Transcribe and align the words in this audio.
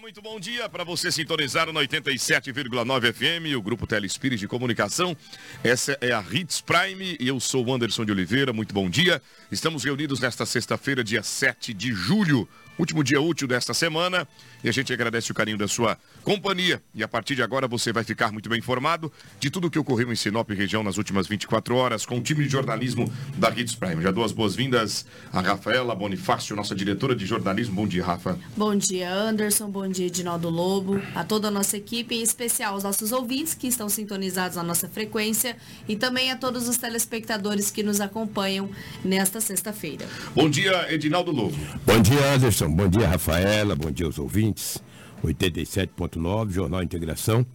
Muito 0.00 0.20
bom 0.20 0.40
dia 0.40 0.68
para 0.68 0.82
você 0.82 1.10
sintonizar 1.12 1.66
no 1.66 1.78
87,9 1.78 3.12
FM, 3.12 3.56
o 3.56 3.62
Grupo 3.62 3.86
Telespires 3.86 4.40
de 4.40 4.48
Comunicação. 4.48 5.16
Essa 5.62 5.96
é 6.00 6.12
a 6.12 6.20
Hits 6.20 6.60
Prime 6.60 7.16
e 7.20 7.28
eu 7.28 7.38
sou 7.38 7.64
o 7.64 7.72
Anderson 7.72 8.04
de 8.04 8.10
Oliveira. 8.10 8.52
Muito 8.52 8.74
bom 8.74 8.90
dia. 8.90 9.22
Estamos 9.52 9.84
reunidos 9.84 10.18
nesta 10.18 10.44
sexta-feira, 10.44 11.04
dia 11.04 11.22
7 11.22 11.72
de 11.72 11.92
julho 11.92 12.48
último 12.78 13.04
dia 13.04 13.20
útil 13.20 13.46
desta 13.46 13.74
semana. 13.74 14.26
E 14.62 14.68
a 14.68 14.72
gente 14.72 14.92
agradece 14.92 15.30
o 15.30 15.34
carinho 15.34 15.58
da 15.58 15.68
sua 15.68 15.98
companhia. 16.22 16.82
E 16.94 17.02
a 17.02 17.08
partir 17.08 17.34
de 17.34 17.42
agora 17.42 17.68
você 17.68 17.92
vai 17.92 18.02
ficar 18.02 18.32
muito 18.32 18.48
bem 18.48 18.58
informado 18.58 19.12
de 19.38 19.50
tudo 19.50 19.66
o 19.66 19.70
que 19.70 19.78
ocorreu 19.78 20.10
em 20.10 20.16
Sinop 20.16 20.50
região 20.50 20.82
nas 20.82 20.96
últimas 20.96 21.26
24 21.26 21.76
horas 21.76 22.06
com 22.06 22.18
o 22.18 22.22
time 22.22 22.44
de 22.44 22.50
jornalismo 22.50 23.12
da 23.36 23.50
Hits 23.50 23.74
Prime. 23.74 24.02
Já 24.02 24.10
dou 24.10 24.24
as 24.24 24.32
boas-vindas 24.32 25.04
a 25.32 25.40
Rafaela 25.40 25.94
Bonifácio, 25.94 26.56
nossa 26.56 26.74
diretora 26.74 27.14
de 27.14 27.26
jornalismo. 27.26 27.74
Bom 27.74 27.86
dia, 27.86 28.04
Rafa. 28.04 28.38
Bom 28.56 28.74
dia, 28.74 29.12
Anderson. 29.12 29.68
Bom 29.68 29.86
dia, 29.88 30.06
Edinaldo 30.06 30.48
Lobo. 30.48 31.00
A 31.14 31.24
toda 31.24 31.48
a 31.48 31.50
nossa 31.50 31.76
equipe, 31.76 32.14
em 32.14 32.22
especial 32.22 32.74
os 32.74 32.84
nossos 32.84 33.12
ouvintes 33.12 33.54
que 33.54 33.66
estão 33.66 33.88
sintonizados 33.88 34.56
na 34.56 34.62
nossa 34.62 34.88
frequência 34.88 35.56
e 35.86 35.96
também 35.96 36.30
a 36.30 36.36
todos 36.36 36.68
os 36.68 36.78
telespectadores 36.78 37.70
que 37.70 37.82
nos 37.82 38.00
acompanham 38.00 38.70
nesta 39.04 39.40
sexta-feira. 39.40 40.06
Bom 40.34 40.48
dia, 40.48 40.92
Edinaldo 40.92 41.30
Lobo. 41.30 41.56
Bom 41.84 42.00
dia, 42.00 42.32
Anderson. 42.32 42.63
Bom 42.68 42.88
dia, 42.88 43.08
Rafaela. 43.08 43.74
Bom 43.74 43.90
dia 43.90 44.06
aos 44.06 44.18
ouvintes. 44.18 44.82
87.9, 45.22 46.50
Jornal 46.50 46.82
Integração. 46.82 47.46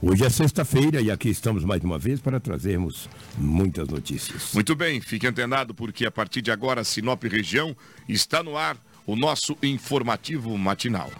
Hoje 0.00 0.24
é 0.24 0.30
sexta-feira 0.30 1.00
e 1.00 1.10
aqui 1.10 1.28
estamos 1.28 1.64
mais 1.64 1.82
uma 1.82 1.98
vez 1.98 2.20
para 2.20 2.38
trazermos 2.38 3.08
muitas 3.36 3.88
notícias. 3.88 4.52
Muito 4.54 4.76
bem, 4.76 5.00
fique 5.00 5.26
antenado 5.26 5.74
porque 5.74 6.06
a 6.06 6.10
partir 6.10 6.40
de 6.40 6.52
agora, 6.52 6.84
Sinop 6.84 7.24
Região 7.24 7.76
está 8.08 8.42
no 8.42 8.56
ar 8.56 8.76
o 9.04 9.16
nosso 9.16 9.56
informativo 9.62 10.56
matinal. 10.56 11.10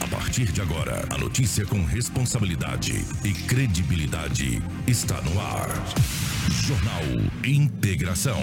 A 0.00 0.06
partir 0.06 0.50
de 0.50 0.62
agora, 0.62 1.06
a 1.10 1.18
notícia 1.18 1.66
com 1.66 1.84
responsabilidade 1.84 3.04
e 3.24 3.32
credibilidade 3.32 4.62
está 4.86 5.20
no 5.20 5.38
ar. 5.38 5.68
Jornal 6.66 7.02
Integração. 7.44 8.42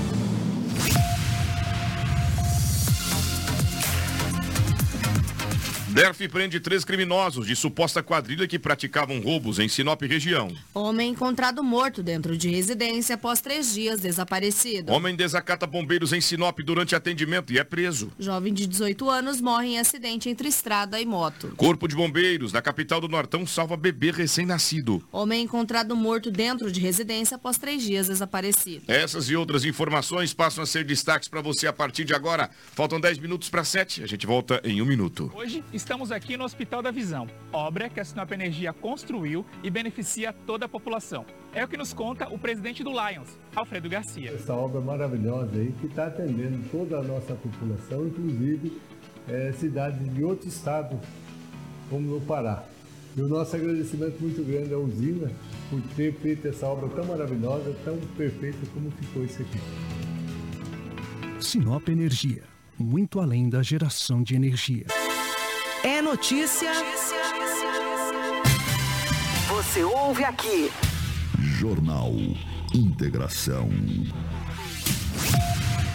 DERF 5.91 6.25
prende 6.29 6.57
três 6.61 6.85
criminosos 6.85 7.45
de 7.45 7.53
suposta 7.53 8.01
quadrilha 8.01 8.47
que 8.47 8.57
praticavam 8.57 9.19
roubos 9.19 9.59
em 9.59 9.67
Sinop 9.67 10.01
região. 10.03 10.49
Homem 10.73 11.09
encontrado 11.09 11.61
morto 11.61 12.01
dentro 12.01 12.37
de 12.37 12.49
residência 12.49 13.15
após 13.15 13.41
três 13.41 13.73
dias 13.73 13.99
desaparecido. 13.99 14.89
Homem 14.89 15.17
desacata 15.17 15.67
bombeiros 15.67 16.13
em 16.13 16.21
Sinop 16.21 16.57
durante 16.59 16.95
atendimento 16.95 17.51
e 17.51 17.59
é 17.59 17.63
preso. 17.65 18.09
Jovem 18.17 18.53
de 18.53 18.67
18 18.67 19.09
anos 19.09 19.41
morre 19.41 19.67
em 19.67 19.79
acidente 19.79 20.29
entre 20.29 20.47
estrada 20.47 20.97
e 20.97 21.05
moto. 21.05 21.53
Corpo 21.57 21.89
de 21.89 21.95
bombeiros 21.95 22.53
na 22.53 22.61
capital 22.61 23.01
do 23.01 23.09
Nortão 23.09 23.45
salva 23.45 23.75
bebê 23.75 24.11
recém-nascido. 24.11 25.03
Homem 25.11 25.43
encontrado 25.43 25.93
morto 25.93 26.31
dentro 26.31 26.71
de 26.71 26.79
residência 26.79 27.35
após 27.35 27.57
três 27.57 27.83
dias 27.83 28.07
desaparecido. 28.07 28.85
Essas 28.87 29.29
e 29.29 29.35
outras 29.35 29.65
informações 29.65 30.33
passam 30.33 30.63
a 30.63 30.67
ser 30.67 30.85
destaques 30.85 31.27
para 31.27 31.41
você 31.41 31.67
a 31.67 31.73
partir 31.73 32.05
de 32.05 32.13
agora. 32.13 32.49
Faltam 32.73 32.97
10 32.97 33.17
minutos 33.17 33.49
para 33.49 33.65
7. 33.65 34.03
A 34.03 34.07
gente 34.07 34.25
volta 34.25 34.61
em 34.63 34.81
um 34.81 34.85
minuto. 34.85 35.29
Hoje 35.35 35.61
Estamos 35.81 36.11
aqui 36.11 36.37
no 36.37 36.43
Hospital 36.43 36.83
da 36.83 36.91
Visão, 36.91 37.27
obra 37.51 37.89
que 37.89 37.99
a 37.99 38.05
Sinop 38.05 38.31
Energia 38.31 38.71
construiu 38.71 39.43
e 39.63 39.69
beneficia 39.71 40.31
toda 40.31 40.67
a 40.67 40.69
população. 40.69 41.25
É 41.51 41.65
o 41.65 41.67
que 41.67 41.75
nos 41.75 41.91
conta 41.91 42.29
o 42.29 42.37
presidente 42.37 42.83
do 42.83 42.91
Lions, 42.91 43.35
Alfredo 43.55 43.89
Garcia. 43.89 44.29
Essa 44.31 44.53
obra 44.53 44.79
maravilhosa 44.79 45.55
aí 45.55 45.73
que 45.81 45.87
está 45.87 46.05
atendendo 46.05 46.63
toda 46.69 46.99
a 46.99 47.03
nossa 47.03 47.33
população, 47.33 48.05
inclusive 48.05 48.79
é, 49.27 49.51
cidades 49.53 50.13
de 50.13 50.23
outros 50.23 50.53
estados, 50.53 50.99
como 51.89 52.13
no 52.13 52.21
Pará. 52.21 52.63
E 53.17 53.21
o 53.21 53.27
nosso 53.27 53.55
agradecimento 53.55 54.21
muito 54.21 54.45
grande 54.45 54.71
à 54.75 54.77
usina 54.77 55.31
por 55.71 55.81
ter 55.95 56.13
feito 56.13 56.47
essa 56.47 56.67
obra 56.67 56.89
tão 56.89 57.05
maravilhosa, 57.05 57.75
tão 57.83 57.97
perfeita 58.15 58.59
como 58.71 58.91
ficou 58.91 59.25
isso 59.25 59.41
aqui. 59.41 59.59
Sinop 61.43 61.89
Energia, 61.89 62.43
muito 62.77 63.19
além 63.19 63.49
da 63.49 63.63
geração 63.63 64.21
de 64.21 64.35
energia. 64.35 65.00
É 65.83 65.99
notícia. 65.99 66.71
Você 69.47 69.83
ouve 69.83 70.23
aqui. 70.23 70.71
Jornal 71.39 72.11
Integração. 72.71 73.67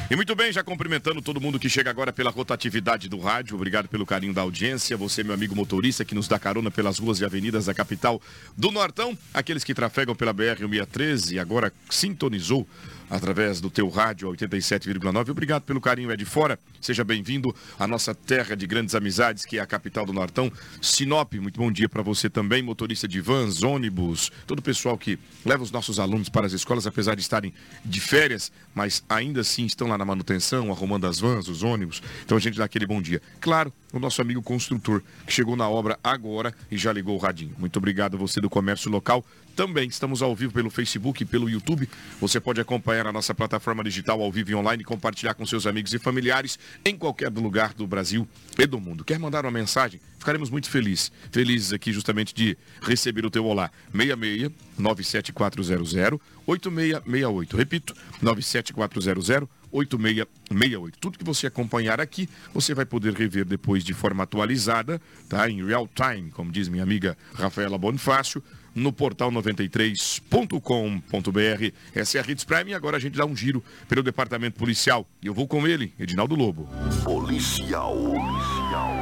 E 0.08 0.14
muito 0.14 0.36
bem, 0.36 0.52
já 0.52 0.62
cumprimentando 0.62 1.20
todo 1.20 1.40
mundo 1.40 1.58
que 1.58 1.68
chega 1.68 1.90
agora 1.90 2.12
pela 2.12 2.30
rotatividade 2.30 3.08
do 3.08 3.18
rádio. 3.18 3.56
Obrigado 3.56 3.88
pelo 3.88 4.06
carinho 4.06 4.32
da 4.32 4.40
audiência. 4.40 4.96
Você, 4.96 5.24
meu 5.24 5.34
amigo 5.34 5.56
motorista, 5.56 6.04
que 6.04 6.14
nos 6.14 6.28
dá 6.28 6.38
carona 6.38 6.70
pelas 6.70 7.00
ruas 7.00 7.18
e 7.18 7.24
avenidas 7.24 7.66
da 7.66 7.74
capital 7.74 8.22
do 8.56 8.70
Nortão. 8.70 9.18
Aqueles 9.34 9.64
que 9.64 9.74
trafegam 9.74 10.14
pela 10.14 10.32
BR-113 10.32 11.32
e 11.32 11.38
agora 11.40 11.72
sintonizou 11.90 12.64
através 13.08 13.60
do 13.60 13.70
teu 13.70 13.88
rádio 13.88 14.28
87,9. 14.30 15.30
Obrigado 15.30 15.62
pelo 15.62 15.80
carinho, 15.80 16.10
é 16.10 16.16
de 16.16 16.24
fora. 16.24 16.58
Seja 16.80 17.04
bem-vindo 17.04 17.54
à 17.78 17.86
nossa 17.86 18.14
terra 18.14 18.56
de 18.56 18.66
grandes 18.66 18.94
amizades, 18.94 19.44
que 19.44 19.58
é 19.58 19.60
a 19.60 19.66
capital 19.66 20.04
do 20.04 20.12
Nortão, 20.12 20.52
Sinop. 20.80 21.34
Muito 21.34 21.58
bom 21.58 21.70
dia 21.70 21.88
para 21.88 22.02
você 22.02 22.28
também, 22.28 22.62
motorista 22.62 23.08
de 23.08 23.20
vans, 23.20 23.62
ônibus, 23.62 24.30
todo 24.46 24.58
o 24.58 24.62
pessoal 24.62 24.96
que 24.98 25.18
leva 25.44 25.62
os 25.62 25.70
nossos 25.70 25.98
alunos 25.98 26.28
para 26.28 26.46
as 26.46 26.52
escolas, 26.52 26.86
apesar 26.86 27.14
de 27.14 27.22
estarem 27.22 27.52
de 27.84 28.00
férias, 28.00 28.52
mas 28.74 29.02
ainda 29.08 29.40
assim 29.40 29.66
estão 29.66 29.88
lá 29.88 29.95
na 29.96 30.04
manutenção, 30.04 30.70
arrumando 30.70 31.06
as 31.06 31.18
vans, 31.18 31.48
os 31.48 31.62
ônibus. 31.62 32.02
Então 32.24 32.36
a 32.36 32.40
gente 32.40 32.58
dá 32.58 32.64
aquele 32.64 32.86
bom 32.86 33.00
dia. 33.00 33.20
Claro, 33.40 33.72
o 33.92 33.98
nosso 33.98 34.20
amigo 34.20 34.42
construtor, 34.42 35.02
que 35.26 35.32
chegou 35.32 35.56
na 35.56 35.68
obra 35.68 35.98
agora 36.02 36.54
e 36.70 36.76
já 36.76 36.92
ligou 36.92 37.16
o 37.16 37.18
radinho. 37.18 37.54
Muito 37.58 37.78
obrigado 37.78 38.16
a 38.16 38.18
você 38.18 38.40
do 38.40 38.50
comércio 38.50 38.90
local. 38.90 39.24
Também 39.56 39.88
estamos 39.88 40.20
ao 40.20 40.36
vivo 40.36 40.52
pelo 40.52 40.68
Facebook 40.68 41.22
e 41.22 41.26
pelo 41.26 41.48
YouTube. 41.48 41.88
Você 42.20 42.38
pode 42.38 42.60
acompanhar 42.60 43.06
a 43.06 43.12
nossa 43.12 43.34
plataforma 43.34 43.82
digital 43.82 44.20
ao 44.20 44.30
vivo 44.30 44.50
e 44.50 44.54
online 44.54 44.82
e 44.82 44.84
compartilhar 44.84 45.32
com 45.32 45.46
seus 45.46 45.66
amigos 45.66 45.94
e 45.94 45.98
familiares 45.98 46.58
em 46.84 46.94
qualquer 46.94 47.32
lugar 47.32 47.72
do 47.72 47.86
Brasil 47.86 48.28
e 48.58 48.66
do 48.66 48.78
mundo. 48.78 49.02
Quer 49.02 49.18
mandar 49.18 49.46
uma 49.46 49.50
mensagem? 49.50 49.98
Ficaremos 50.18 50.50
muito 50.50 50.68
felizes. 50.68 51.10
Felizes 51.32 51.72
aqui 51.72 51.90
justamente 51.90 52.34
de 52.34 52.58
receber 52.82 53.24
o 53.24 53.30
teu 53.30 53.46
olá. 53.46 53.70
66 53.92 54.50
97400 54.78 56.20
8668. 56.46 57.56
Repito, 57.56 57.94
97400 58.20 59.48
8668. 59.76 60.98
Tudo 60.98 61.18
que 61.18 61.24
você 61.24 61.46
acompanhar 61.46 62.00
aqui, 62.00 62.28
você 62.52 62.74
vai 62.74 62.84
poder 62.84 63.14
rever 63.14 63.44
depois 63.44 63.84
de 63.84 63.94
forma 63.94 64.24
atualizada, 64.24 65.00
tá? 65.28 65.48
Em 65.48 65.64
real 65.64 65.88
time, 65.88 66.30
como 66.30 66.50
diz 66.50 66.68
minha 66.68 66.82
amiga 66.82 67.16
Rafaela 67.34 67.78
Bonifácio, 67.78 68.42
no 68.74 68.92
portal 68.92 69.30
93.com.br. 69.32 71.72
Essa 71.94 72.18
é 72.18 72.20
a 72.20 72.30
Hits 72.30 72.44
Prime 72.44 72.70
e 72.70 72.74
agora 72.74 72.98
a 72.98 73.00
gente 73.00 73.16
dá 73.16 73.24
um 73.24 73.34
giro 73.34 73.64
pelo 73.88 74.02
departamento 74.02 74.58
policial. 74.58 75.08
E 75.22 75.26
eu 75.26 75.34
vou 75.34 75.48
com 75.48 75.66
ele, 75.66 75.94
Edinaldo 75.98 76.34
Lobo. 76.34 76.68
Policial. 77.02 77.96
Policial. 77.96 78.92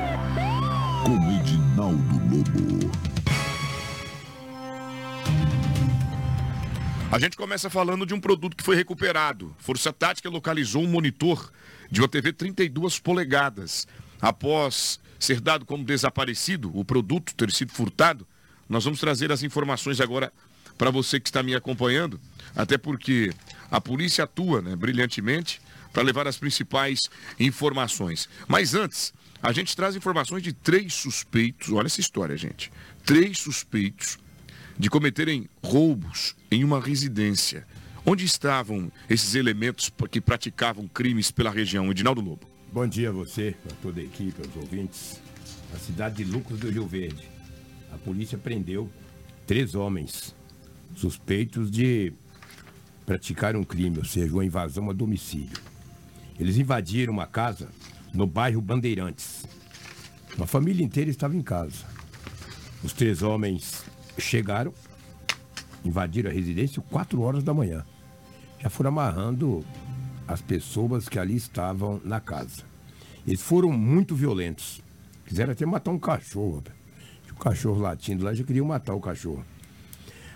Com 1.04 1.16
Edinaldo 1.40 2.20
Lobo. 2.30 3.13
A 7.14 7.18
gente 7.20 7.36
começa 7.36 7.70
falando 7.70 8.04
de 8.04 8.12
um 8.12 8.18
produto 8.18 8.56
que 8.56 8.64
foi 8.64 8.74
recuperado. 8.74 9.54
Força 9.60 9.92
Tática 9.92 10.28
localizou 10.28 10.82
um 10.82 10.88
monitor 10.88 11.48
de 11.88 12.00
uma 12.00 12.08
TV 12.08 12.32
32 12.32 12.98
polegadas. 12.98 13.86
Após 14.20 14.98
ser 15.16 15.40
dado 15.40 15.64
como 15.64 15.84
desaparecido, 15.84 16.76
o 16.76 16.84
produto 16.84 17.32
ter 17.36 17.52
sido 17.52 17.70
furtado, 17.70 18.26
nós 18.68 18.82
vamos 18.82 18.98
trazer 18.98 19.30
as 19.30 19.44
informações 19.44 20.00
agora 20.00 20.32
para 20.76 20.90
você 20.90 21.20
que 21.20 21.28
está 21.28 21.40
me 21.40 21.54
acompanhando, 21.54 22.20
até 22.52 22.76
porque 22.76 23.32
a 23.70 23.80
polícia 23.80 24.24
atua 24.24 24.60
né, 24.60 24.74
brilhantemente 24.74 25.60
para 25.92 26.02
levar 26.02 26.26
as 26.26 26.36
principais 26.36 26.98
informações. 27.38 28.28
Mas 28.48 28.74
antes, 28.74 29.14
a 29.40 29.52
gente 29.52 29.76
traz 29.76 29.94
informações 29.94 30.42
de 30.42 30.52
três 30.52 30.92
suspeitos, 30.94 31.70
olha 31.70 31.86
essa 31.86 32.00
história, 32.00 32.36
gente. 32.36 32.72
Três 33.04 33.38
suspeitos 33.38 34.18
de 34.78 34.90
cometerem 34.90 35.48
roubos 35.62 36.34
em 36.50 36.64
uma 36.64 36.80
residência. 36.80 37.66
Onde 38.06 38.24
estavam 38.24 38.92
esses 39.08 39.34
elementos 39.34 39.90
que 40.10 40.20
praticavam 40.20 40.86
crimes 40.86 41.30
pela 41.30 41.50
região? 41.50 41.90
Edinaldo 41.90 42.20
Lobo. 42.20 42.46
Bom 42.72 42.86
dia 42.86 43.08
a 43.08 43.12
você, 43.12 43.54
a 43.70 43.74
toda 43.82 44.00
a 44.00 44.04
equipe, 44.04 44.42
aos 44.44 44.54
ouvintes. 44.56 45.20
A 45.74 45.78
cidade 45.78 46.22
de 46.22 46.24
Lucas 46.24 46.58
do 46.58 46.70
Rio 46.70 46.86
Verde. 46.86 47.28
A 47.92 47.96
polícia 47.96 48.36
prendeu 48.36 48.90
três 49.46 49.74
homens 49.74 50.34
suspeitos 50.94 51.70
de 51.70 52.12
praticaram 53.06 53.60
um 53.60 53.64
crime, 53.64 53.98
ou 53.98 54.04
seja, 54.04 54.32
uma 54.32 54.44
invasão 54.44 54.90
a 54.90 54.92
domicílio. 54.92 55.56
Eles 56.38 56.56
invadiram 56.56 57.12
uma 57.12 57.26
casa 57.26 57.68
no 58.12 58.26
bairro 58.26 58.60
Bandeirantes. 58.60 59.44
Uma 60.36 60.46
família 60.46 60.84
inteira 60.84 61.10
estava 61.10 61.36
em 61.36 61.42
casa. 61.42 61.86
Os 62.82 62.92
três 62.92 63.22
homens 63.22 63.84
chegaram, 64.18 64.72
invadiram 65.84 66.30
a 66.30 66.32
residência 66.32 66.82
4 66.90 67.20
horas 67.20 67.42
da 67.42 67.52
manhã. 67.52 67.84
Já 68.60 68.70
foram 68.70 68.88
amarrando 68.88 69.64
as 70.26 70.40
pessoas 70.40 71.08
que 71.08 71.18
ali 71.18 71.36
estavam 71.36 72.00
na 72.04 72.20
casa. 72.20 72.62
Eles 73.26 73.42
foram 73.42 73.70
muito 73.72 74.14
violentos. 74.14 74.82
Quiseram 75.26 75.52
até 75.52 75.64
matar 75.66 75.90
um 75.90 75.98
cachorro. 75.98 76.62
O 77.30 77.34
cachorro 77.36 77.80
latindo 77.80 78.24
lá 78.24 78.32
já 78.32 78.44
queriam 78.44 78.66
matar 78.66 78.94
o 78.94 79.00
cachorro. 79.00 79.44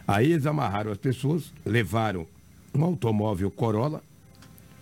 Aí 0.06 0.32
eles 0.32 0.46
amarraram 0.46 0.90
as 0.90 0.98
pessoas, 0.98 1.52
levaram 1.64 2.26
um 2.74 2.82
automóvel 2.82 3.50
Corolla, 3.50 4.02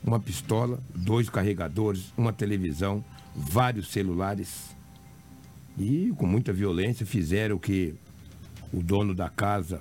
uma 0.02 0.20
pistola, 0.20 0.78
dois 0.94 1.28
carregadores, 1.28 2.12
uma 2.16 2.32
televisão, 2.32 3.04
vários 3.34 3.90
celulares. 3.90 4.70
E 5.76 6.12
com 6.16 6.26
muita 6.26 6.52
violência 6.52 7.04
fizeram 7.04 7.58
que 7.58 7.94
o 8.76 8.82
dono 8.82 9.14
da 9.14 9.30
casa 9.30 9.80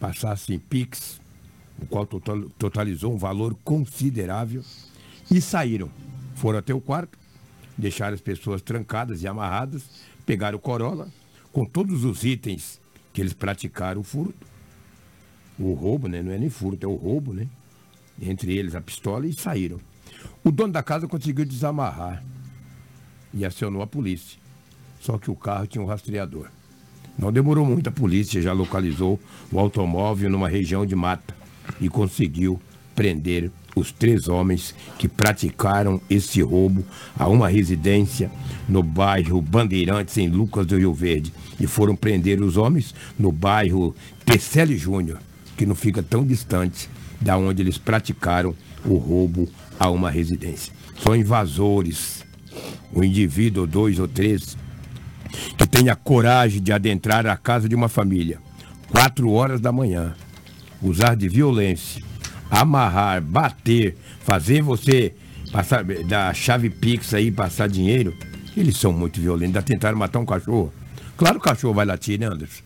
passasse 0.00 0.54
em 0.54 0.58
Pix, 0.58 1.20
o 1.78 1.84
qual 1.84 2.06
totalizou 2.06 3.12
um 3.12 3.18
valor 3.18 3.54
considerável, 3.62 4.64
e 5.30 5.38
saíram. 5.38 5.90
Foram 6.34 6.58
até 6.58 6.72
o 6.72 6.80
quarto, 6.80 7.18
deixaram 7.76 8.14
as 8.14 8.20
pessoas 8.22 8.62
trancadas 8.62 9.22
e 9.22 9.28
amarradas, 9.28 9.82
pegaram 10.24 10.56
o 10.56 10.60
Corolla, 10.60 11.08
com 11.52 11.66
todos 11.66 12.04
os 12.04 12.24
itens 12.24 12.80
que 13.12 13.20
eles 13.20 13.34
praticaram 13.34 14.00
o 14.00 14.04
furto. 14.04 14.46
O 15.58 15.74
roubo, 15.74 16.08
né? 16.08 16.22
Não 16.22 16.32
é 16.32 16.38
nem 16.38 16.48
furto, 16.48 16.86
é 16.86 16.88
o 16.88 16.94
roubo, 16.94 17.34
né? 17.34 17.46
Entre 18.20 18.56
eles 18.56 18.74
a 18.74 18.80
pistola 18.80 19.26
e 19.26 19.34
saíram. 19.34 19.78
O 20.42 20.50
dono 20.50 20.72
da 20.72 20.82
casa 20.82 21.06
conseguiu 21.06 21.44
desamarrar 21.44 22.24
e 23.34 23.44
acionou 23.44 23.82
a 23.82 23.86
polícia. 23.86 24.38
Só 25.00 25.18
que 25.18 25.30
o 25.30 25.36
carro 25.36 25.66
tinha 25.66 25.82
um 25.82 25.86
rastreador. 25.86 26.48
Não 27.18 27.32
demorou 27.32 27.64
muito, 27.64 27.88
a 27.88 27.92
polícia 27.92 28.42
já 28.42 28.52
localizou 28.52 29.18
o 29.50 29.58
automóvel 29.58 30.28
numa 30.30 30.48
região 30.48 30.84
de 30.84 30.94
mata 30.94 31.34
e 31.80 31.88
conseguiu 31.88 32.60
prender 32.94 33.50
os 33.74 33.92
três 33.92 34.26
homens 34.26 34.74
que 34.98 35.06
praticaram 35.06 36.00
esse 36.08 36.40
roubo 36.40 36.82
a 37.18 37.28
uma 37.28 37.48
residência 37.48 38.30
no 38.66 38.82
bairro 38.82 39.40
Bandeirantes, 39.40 40.16
em 40.16 40.28
Lucas 40.28 40.66
do 40.66 40.78
Rio 40.78 40.94
Verde. 40.94 41.32
E 41.60 41.66
foram 41.66 41.94
prender 41.94 42.40
os 42.42 42.56
homens 42.56 42.94
no 43.18 43.30
bairro 43.30 43.94
Tecelli 44.24 44.78
Júnior, 44.78 45.18
que 45.56 45.66
não 45.66 45.74
fica 45.74 46.02
tão 46.02 46.24
distante 46.24 46.88
da 47.20 47.36
onde 47.36 47.62
eles 47.62 47.76
praticaram 47.76 48.54
o 48.84 48.96
roubo 48.96 49.48
a 49.78 49.90
uma 49.90 50.10
residência. 50.10 50.72
São 51.02 51.14
invasores. 51.14 52.24
O 52.92 53.04
indivíduo, 53.04 53.66
dois 53.66 53.98
ou 53.98 54.08
três, 54.08 54.56
que 55.56 55.66
tenha 55.66 55.94
coragem 55.94 56.62
de 56.62 56.72
adentrar 56.72 57.26
a 57.26 57.36
casa 57.36 57.68
de 57.68 57.74
uma 57.74 57.88
família, 57.88 58.38
quatro 58.90 59.30
horas 59.30 59.60
da 59.60 59.72
manhã, 59.72 60.14
usar 60.82 61.14
de 61.14 61.28
violência, 61.28 62.02
amarrar, 62.50 63.20
bater, 63.22 63.96
fazer 64.20 64.62
você 64.62 65.14
passar 65.52 65.84
da 65.84 66.34
chave 66.34 66.70
Pix 66.70 67.14
aí 67.14 67.30
passar 67.30 67.68
dinheiro, 67.68 68.14
eles 68.56 68.76
são 68.76 68.92
muito 68.92 69.20
violentos. 69.20 69.46
Ainda 69.56 69.62
tentaram 69.62 69.96
matar 69.96 70.18
um 70.18 70.26
cachorro. 70.26 70.72
Claro 71.16 71.40
que 71.40 71.46
o 71.46 71.50
cachorro 71.50 71.74
vai 71.74 71.86
latir, 71.86 72.18
né, 72.18 72.26
Anderson? 72.26 72.62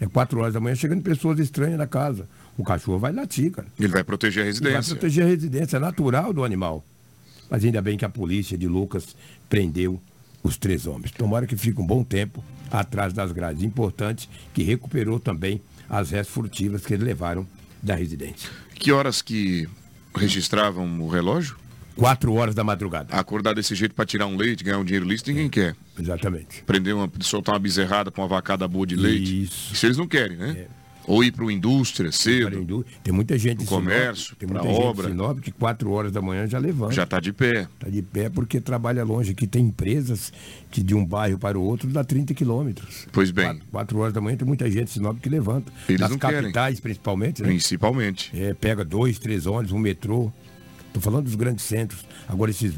É 0.00 0.06
quatro 0.06 0.40
horas 0.40 0.54
da 0.54 0.60
manhã 0.60 0.74
chegando 0.74 1.02
pessoas 1.02 1.38
estranhas 1.38 1.78
na 1.78 1.86
casa. 1.86 2.28
O 2.56 2.64
cachorro 2.64 2.98
vai 2.98 3.12
latir, 3.12 3.50
cara. 3.50 3.68
Ele 3.78 3.88
vai 3.88 4.04
proteger 4.04 4.42
a 4.42 4.46
residência. 4.46 4.76
Ele 4.76 4.82
vai 4.82 4.90
proteger 4.90 5.24
a 5.24 5.28
residência, 5.28 5.76
é 5.76 5.80
natural 5.80 6.32
do 6.32 6.44
animal. 6.44 6.84
Mas 7.48 7.64
ainda 7.64 7.80
bem 7.80 7.96
que 7.96 8.04
a 8.04 8.08
polícia 8.08 8.56
de 8.56 8.66
Lucas 8.66 9.14
prendeu 9.48 10.00
os 10.42 10.56
três 10.56 10.86
homens. 10.86 11.10
Tomara 11.12 11.46
que 11.46 11.56
fique 11.56 11.80
um 11.80 11.86
bom 11.86 12.02
tempo 12.02 12.42
atrás 12.70 13.12
das 13.12 13.32
grades. 13.32 13.62
Importante 13.62 14.28
que 14.52 14.62
recuperou 14.62 15.20
também 15.20 15.60
as 15.88 16.10
restas 16.10 16.34
furtivas 16.34 16.84
que 16.84 16.94
eles 16.94 17.04
levaram 17.04 17.46
da 17.82 17.94
residência. 17.94 18.48
Que 18.74 18.92
horas 18.92 19.20
que 19.22 19.68
registravam 20.14 21.00
o 21.00 21.08
relógio? 21.08 21.56
Quatro 21.94 22.32
horas 22.34 22.54
da 22.54 22.64
madrugada. 22.64 23.14
Acordar 23.14 23.54
desse 23.54 23.74
jeito 23.74 23.94
para 23.94 24.06
tirar 24.06 24.26
um 24.26 24.36
leite, 24.36 24.64
ganhar 24.64 24.78
um 24.78 24.84
dinheiro 24.84 25.06
lícito, 25.06 25.30
ninguém 25.30 25.46
é, 25.46 25.50
quer. 25.50 25.76
Exatamente. 25.98 26.62
Prender 26.64 26.94
uma, 26.94 27.10
soltar 27.20 27.54
uma 27.54 27.60
bezerrada 27.60 28.10
com 28.10 28.22
uma 28.22 28.28
vacada 28.28 28.66
boa 28.66 28.86
de 28.86 28.96
leite. 28.96 29.42
Isso. 29.42 29.74
Isso 29.74 29.86
eles 29.86 29.98
não 29.98 30.06
querem, 30.06 30.36
né? 30.36 30.56
É. 30.58 30.81
Ou 31.06 31.24
ir 31.24 31.32
para 31.32 31.44
a 31.46 31.52
indústria 31.52 32.12
cedo. 32.12 32.84
Tem 33.02 33.12
muita 33.12 33.36
gente 33.36 33.60
no 33.60 33.66
comércio, 33.66 34.36
tem 34.36 34.48
muita 34.48 34.66
obra. 34.68 35.08
gente 35.08 35.12
Sinop 35.12 35.40
que 35.40 35.50
quatro 35.50 35.90
horas 35.90 36.12
da 36.12 36.22
manhã 36.22 36.46
já 36.46 36.58
levanta. 36.58 36.94
Já 36.94 37.02
está 37.02 37.18
de 37.18 37.32
pé. 37.32 37.62
Está 37.62 37.88
de 37.88 38.02
pé 38.02 38.28
porque 38.30 38.60
trabalha 38.60 39.04
longe. 39.04 39.32
Aqui 39.32 39.46
tem 39.46 39.66
empresas 39.66 40.32
que 40.70 40.82
de 40.82 40.94
um 40.94 41.04
bairro 41.04 41.38
para 41.38 41.58
o 41.58 41.62
outro 41.62 41.88
dá 41.90 42.04
30 42.04 42.34
quilômetros. 42.34 43.06
Pois 43.12 43.30
bem. 43.30 43.60
Quatro, 43.70 43.98
horas 43.98 44.12
da 44.12 44.20
manhã 44.20 44.36
tem 44.36 44.46
muita 44.46 44.70
gente 44.70 44.84
em 44.84 44.92
Sinop 44.92 45.18
que 45.20 45.28
levanta. 45.28 45.72
Eles 45.88 46.00
Nas 46.00 46.10
não 46.10 46.18
capitais, 46.18 46.52
querem. 46.52 46.82
principalmente. 46.82 47.42
Né? 47.42 47.48
Principalmente. 47.48 48.30
É, 48.34 48.54
pega 48.54 48.84
dois, 48.84 49.18
três 49.18 49.46
ônibus, 49.46 49.72
um 49.72 49.78
metrô. 49.78 50.32
Estou 50.86 51.02
falando 51.02 51.24
dos 51.24 51.34
grandes 51.34 51.64
centros. 51.64 52.04
Agora 52.28 52.50
esses 52.50 52.74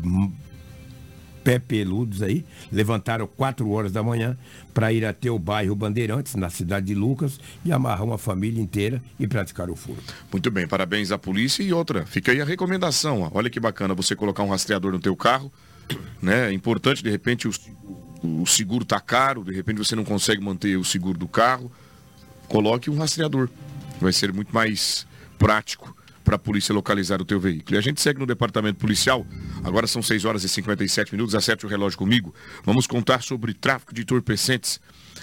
pé 1.45 1.59
peludos 1.59 2.23
aí, 2.23 2.45
levantaram 2.73 3.27
4 3.27 3.69
horas 3.71 3.93
da 3.93 4.03
manhã 4.03 4.37
para 4.73 4.93
ir 4.93 5.05
até 5.05 5.31
o 5.31 5.39
bairro 5.39 5.77
Bandeirantes, 5.77 6.35
na 6.35 6.49
cidade 6.49 6.87
de 6.87 6.95
Lucas, 6.95 7.39
e 7.65 7.71
amarrar 7.71 8.03
uma 8.03 8.17
família 8.17 8.61
inteira 8.61 9.01
e 9.21 9.29
praticar 9.29 9.69
o 9.69 9.77
furto. 9.77 10.15
Muito 10.33 10.51
bem, 10.51 10.67
parabéns 10.67 11.13
à 11.13 11.19
polícia 11.19 11.63
e 11.63 11.73
outra, 11.73 12.07
fica 12.07 12.33
aí 12.33 12.41
a 12.41 12.45
recomendação, 12.45 13.21
ó. 13.21 13.31
olha 13.35 13.51
que 13.51 13.61
bacana 13.61 13.95
você 13.95 14.17
colocar 14.17 14.43
um 14.43 14.49
rastreador 14.49 14.91
no 14.91 14.99
teu 14.99 15.15
carro, 15.15 15.53
né? 16.21 16.49
É 16.49 16.53
importante, 16.53 17.03
de 17.03 17.11
repente, 17.11 17.47
o, 17.47 17.53
o 18.23 18.47
seguro 18.47 18.85
tá 18.87 18.99
caro, 18.99 19.45
de 19.45 19.53
repente 19.53 19.77
você 19.77 19.95
não 19.95 20.05
consegue 20.05 20.43
manter 20.43 20.77
o 20.79 20.85
seguro 20.85 21.19
do 21.19 21.29
carro, 21.29 21.71
coloque 22.49 22.89
um 22.89 22.97
rastreador. 22.97 23.51
Vai 24.01 24.13
ser 24.13 24.33
muito 24.33 24.53
mais 24.53 25.07
prático 25.39 25.95
para 26.25 26.37
a 26.37 26.39
polícia 26.39 26.75
localizar 26.75 27.21
o 27.21 27.25
teu 27.25 27.39
veículo. 27.39 27.77
E 27.77 27.79
a 27.79 27.83
gente 27.83 28.01
segue 28.01 28.19
no 28.19 28.27
departamento 28.27 28.79
policial. 28.79 29.27
Agora 29.63 29.87
são 29.87 30.03
6 30.03 30.25
horas 30.25 30.43
e 30.43 30.49
57 30.49 31.13
minutos. 31.13 31.35
Acerte 31.35 31.67
o 31.67 31.69
relógio 31.69 31.99
comigo. 31.99 32.35
Vamos 32.65 32.87
contar 32.87 33.23
sobre 33.23 33.53
tráfico 33.53 33.95
de 33.95 34.03
entorpecentes. 34.03 34.81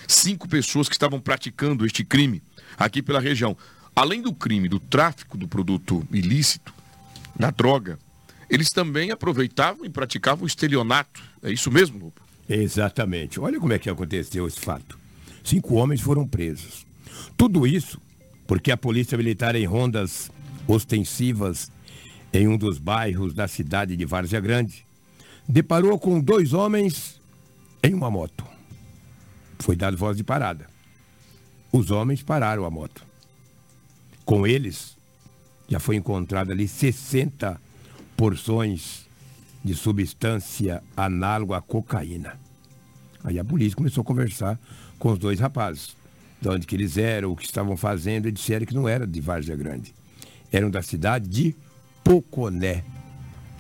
Cinco 0.08 0.48
pessoas 0.48 0.88
que 0.88 0.96
estavam 0.96 1.20
praticando 1.20 1.86
este 1.86 2.04
crime 2.04 2.42
aqui 2.78 3.02
pela 3.02 3.20
região. 3.20 3.58
Além 3.96 4.22
do 4.22 4.34
crime 4.34 4.70
do 4.70 4.80
tráfico 4.80 5.38
do 5.38 5.48
produto 5.48 6.08
ilícito, 6.12 6.74
da 7.38 7.50
droga, 7.50 7.98
eles 8.50 8.70
também 8.70 9.12
aproveitavam 9.12 9.86
e 9.86 9.90
praticavam 9.90 10.44
o 10.44 10.48
estelionato. 10.48 11.22
É 11.42 11.52
isso 11.52 11.72
mesmo, 11.72 11.98
Lobo? 11.98 12.14
Exatamente. 12.48 13.40
Olha 13.40 13.60
como 13.60 13.74
é 13.74 13.80
que 13.80 13.90
aconteceu 13.90 14.48
esse 14.48 14.60
fato. 14.60 15.00
Cinco 15.44 15.76
homens 15.76 16.02
foram 16.02 16.28
presos. 16.28 16.86
Tudo 17.36 17.66
isso 17.66 18.00
porque 18.46 18.70
a 18.70 18.76
polícia 18.76 19.18
militar 19.18 19.56
em 19.56 19.66
rondas 19.66 20.30
ostensivas 20.72 21.72
em 22.34 22.48
um 22.48 22.58
dos 22.58 22.78
bairros 22.78 23.34
da 23.34 23.48
cidade 23.48 23.98
de 23.98 24.06
Várzea 24.06 24.40
Grande, 24.40 24.86
deparou 25.48 26.00
com 26.00 26.20
dois 26.20 26.54
homens 26.54 27.20
em 27.84 27.94
uma 27.94 28.10
moto. 28.10 28.46
Foi 29.60 29.76
dado 29.76 29.98
voz 29.98 30.16
de 30.16 30.24
parada. 30.24 30.68
Os 31.72 31.92
homens 31.92 32.24
pararam 32.24 32.66
a 32.66 32.70
moto. 32.70 33.06
Com 34.24 34.48
eles, 34.48 34.96
já 35.68 35.80
foi 35.80 35.98
encontrado 35.98 36.52
ali 36.52 36.68
60 36.68 37.60
porções 38.16 39.06
de 39.64 39.76
substância 39.76 40.82
análoga 40.96 41.58
à 41.58 41.62
cocaína. 41.62 42.40
Aí 43.24 43.38
a 43.38 43.44
polícia 43.44 43.76
começou 43.76 44.02
a 44.02 44.06
conversar 44.06 44.60
com 44.98 45.12
os 45.12 45.20
dois 45.20 45.40
rapazes. 45.40 45.96
De 46.42 46.50
onde 46.50 46.66
que 46.66 46.76
eles 46.76 46.98
eram, 46.98 47.32
o 47.32 47.36
que 47.36 47.46
estavam 47.46 47.78
fazendo, 47.78 48.28
e 48.28 48.32
disseram 48.32 48.66
que 48.66 48.74
não 48.74 48.88
era 48.88 49.06
de 49.06 49.22
Várzea 49.22 49.56
Grande 49.56 49.94
eram 50.52 50.70
da 50.70 50.82
cidade 50.82 51.28
de 51.28 51.56
Poconé, 52.04 52.84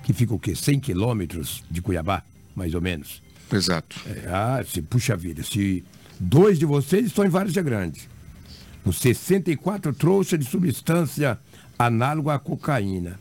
que 0.03 0.13
fica 0.13 0.33
o 0.33 0.39
quê? 0.39 0.55
100 0.55 0.79
quilômetros 0.79 1.63
de 1.69 1.81
Cuiabá, 1.81 2.23
mais 2.55 2.73
ou 2.73 2.81
menos. 2.81 3.21
Exato. 3.51 3.95
É, 4.07 4.27
ah, 4.27 4.63
se, 4.65 4.81
puxa 4.81 5.15
vida, 5.15 5.43
se 5.43 5.83
dois 6.19 6.59
de 6.59 6.65
vocês 6.65 7.05
estão 7.05 7.25
em 7.25 7.29
Várzea 7.29 7.61
Grande, 7.61 8.09
os 8.83 8.99
64 8.99 9.93
trouxas 9.93 10.39
de 10.39 10.45
substância 10.45 11.37
análoga 11.77 12.33
à 12.33 12.39
cocaína, 12.39 13.19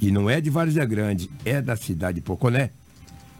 e 0.00 0.10
não 0.10 0.30
é 0.30 0.40
de 0.40 0.48
Várzea 0.48 0.84
Grande, 0.84 1.30
é 1.44 1.60
da 1.60 1.76
cidade 1.76 2.16
de 2.16 2.20
Poconé, 2.22 2.70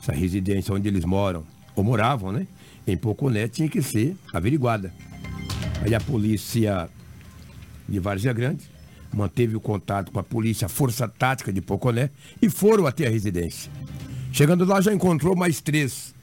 essa 0.02 0.12
residência 0.12 0.75
onde 0.75 0.88
eles 0.88 1.04
moram, 1.04 1.46
ou 1.75 1.84
moravam, 1.84 2.32
né? 2.32 2.46
Em 2.87 2.96
Poconé 2.96 3.49
tinha 3.49 3.68
que 3.68 3.80
ser 3.80 4.16
averiguada. 4.32 4.92
Aí 5.82 5.94
a 5.94 6.00
polícia 6.00 6.88
de 7.88 7.99
Várzea 7.99 8.32
Grande 8.32 8.68
manteve 9.12 9.56
o 9.56 9.60
contato 9.60 10.10
com 10.12 10.18
a 10.18 10.22
polícia, 10.22 10.66
a 10.66 10.68
Força 10.68 11.08
Tática 11.08 11.52
de 11.52 11.60
Poconé 11.60 12.10
e 12.40 12.48
foram 12.48 12.86
até 12.86 13.06
a 13.06 13.10
residência. 13.10 13.70
Chegando 14.32 14.64
lá 14.64 14.80
já 14.80 14.92
encontrou 14.92 15.34
mais 15.36 15.60
três, 15.60 16.14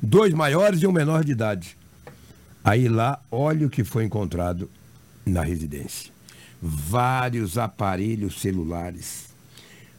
dois 0.00 0.32
maiores 0.32 0.80
e 0.82 0.86
um 0.86 0.92
menor 0.92 1.24
de 1.24 1.32
idade. 1.32 1.76
Aí 2.64 2.88
lá, 2.88 3.20
olha 3.30 3.66
o 3.66 3.70
que 3.70 3.84
foi 3.84 4.04
encontrado 4.04 4.70
na 5.24 5.42
residência. 5.42 6.10
vários 6.62 7.56
aparelhos 7.56 8.40
celulares. 8.40 9.30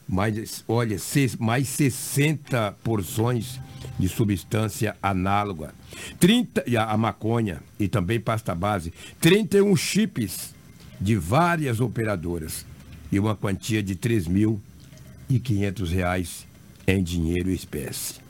Mais, 0.08 0.64
olha, 0.68 0.98
se- 0.98 1.36
mais 1.40 1.68
60 1.68 2.72
porções 2.84 3.60
de 3.98 4.08
substância 4.08 4.96
análoga. 5.02 5.74
30, 6.20 6.64
e 6.66 6.76
a, 6.76 6.84
a 6.84 6.96
maconha 6.96 7.60
e 7.80 7.88
também 7.88 8.20
pasta 8.20 8.54
base. 8.54 8.92
31 9.20 9.74
chips 9.76 10.54
de 11.02 11.16
várias 11.16 11.80
operadoras 11.80 12.64
e 13.10 13.18
uma 13.18 13.34
quantia 13.34 13.82
de 13.82 13.96
3.500 13.96 15.88
reais 15.90 16.46
em 16.86 17.02
dinheiro 17.02 17.50
e 17.50 17.54
espécie. 17.54 18.20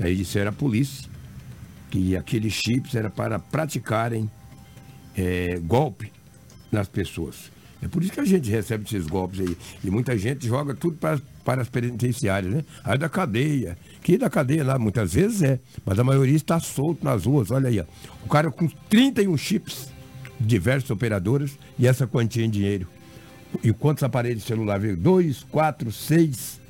Aí 0.00 0.16
disseram 0.16 0.50
à 0.50 0.52
polícia 0.52 1.08
que 1.90 2.16
aqueles 2.16 2.54
chips 2.54 2.94
era 2.94 3.10
para 3.10 3.38
praticarem 3.38 4.28
eh, 5.16 5.60
golpe 5.62 6.10
nas 6.72 6.88
pessoas. 6.88 7.52
É 7.82 7.86
por 7.86 8.02
isso 8.02 8.12
que 8.12 8.20
a 8.20 8.24
gente 8.24 8.50
recebe 8.50 8.84
esses 8.84 9.06
golpes 9.06 9.40
aí. 9.40 9.56
E 9.84 9.90
muita 9.90 10.16
gente 10.16 10.46
joga 10.46 10.74
tudo 10.74 10.96
para, 10.96 11.20
para 11.44 11.60
as 11.60 11.68
penitenciárias, 11.68 12.54
né? 12.54 12.64
Aí 12.82 12.96
da 12.96 13.10
cadeia. 13.10 13.76
Que 14.02 14.16
da 14.16 14.30
cadeia 14.30 14.64
lá, 14.64 14.78
muitas 14.78 15.12
vezes 15.12 15.42
é. 15.42 15.60
Mas 15.84 15.98
a 15.98 16.04
maioria 16.04 16.34
está 16.34 16.58
solto 16.58 17.04
nas 17.04 17.26
ruas. 17.26 17.50
Olha 17.50 17.68
aí, 17.68 17.78
ó. 17.78 17.84
O 18.24 18.28
cara 18.28 18.50
com 18.50 18.66
31 18.88 19.36
chips, 19.36 19.88
diversas 20.38 20.90
operadoras, 20.90 21.58
e 21.78 21.86
essa 21.86 22.06
quantia 22.06 22.44
em 22.44 22.50
dinheiro. 22.50 22.88
E 23.62 23.72
quantos 23.72 24.02
aparelhos 24.02 24.42
de 24.42 24.48
celular 24.48 24.78
veio? 24.80 24.96
Dois, 24.96 25.44
quatro, 25.50 25.92
seis. 25.92 26.60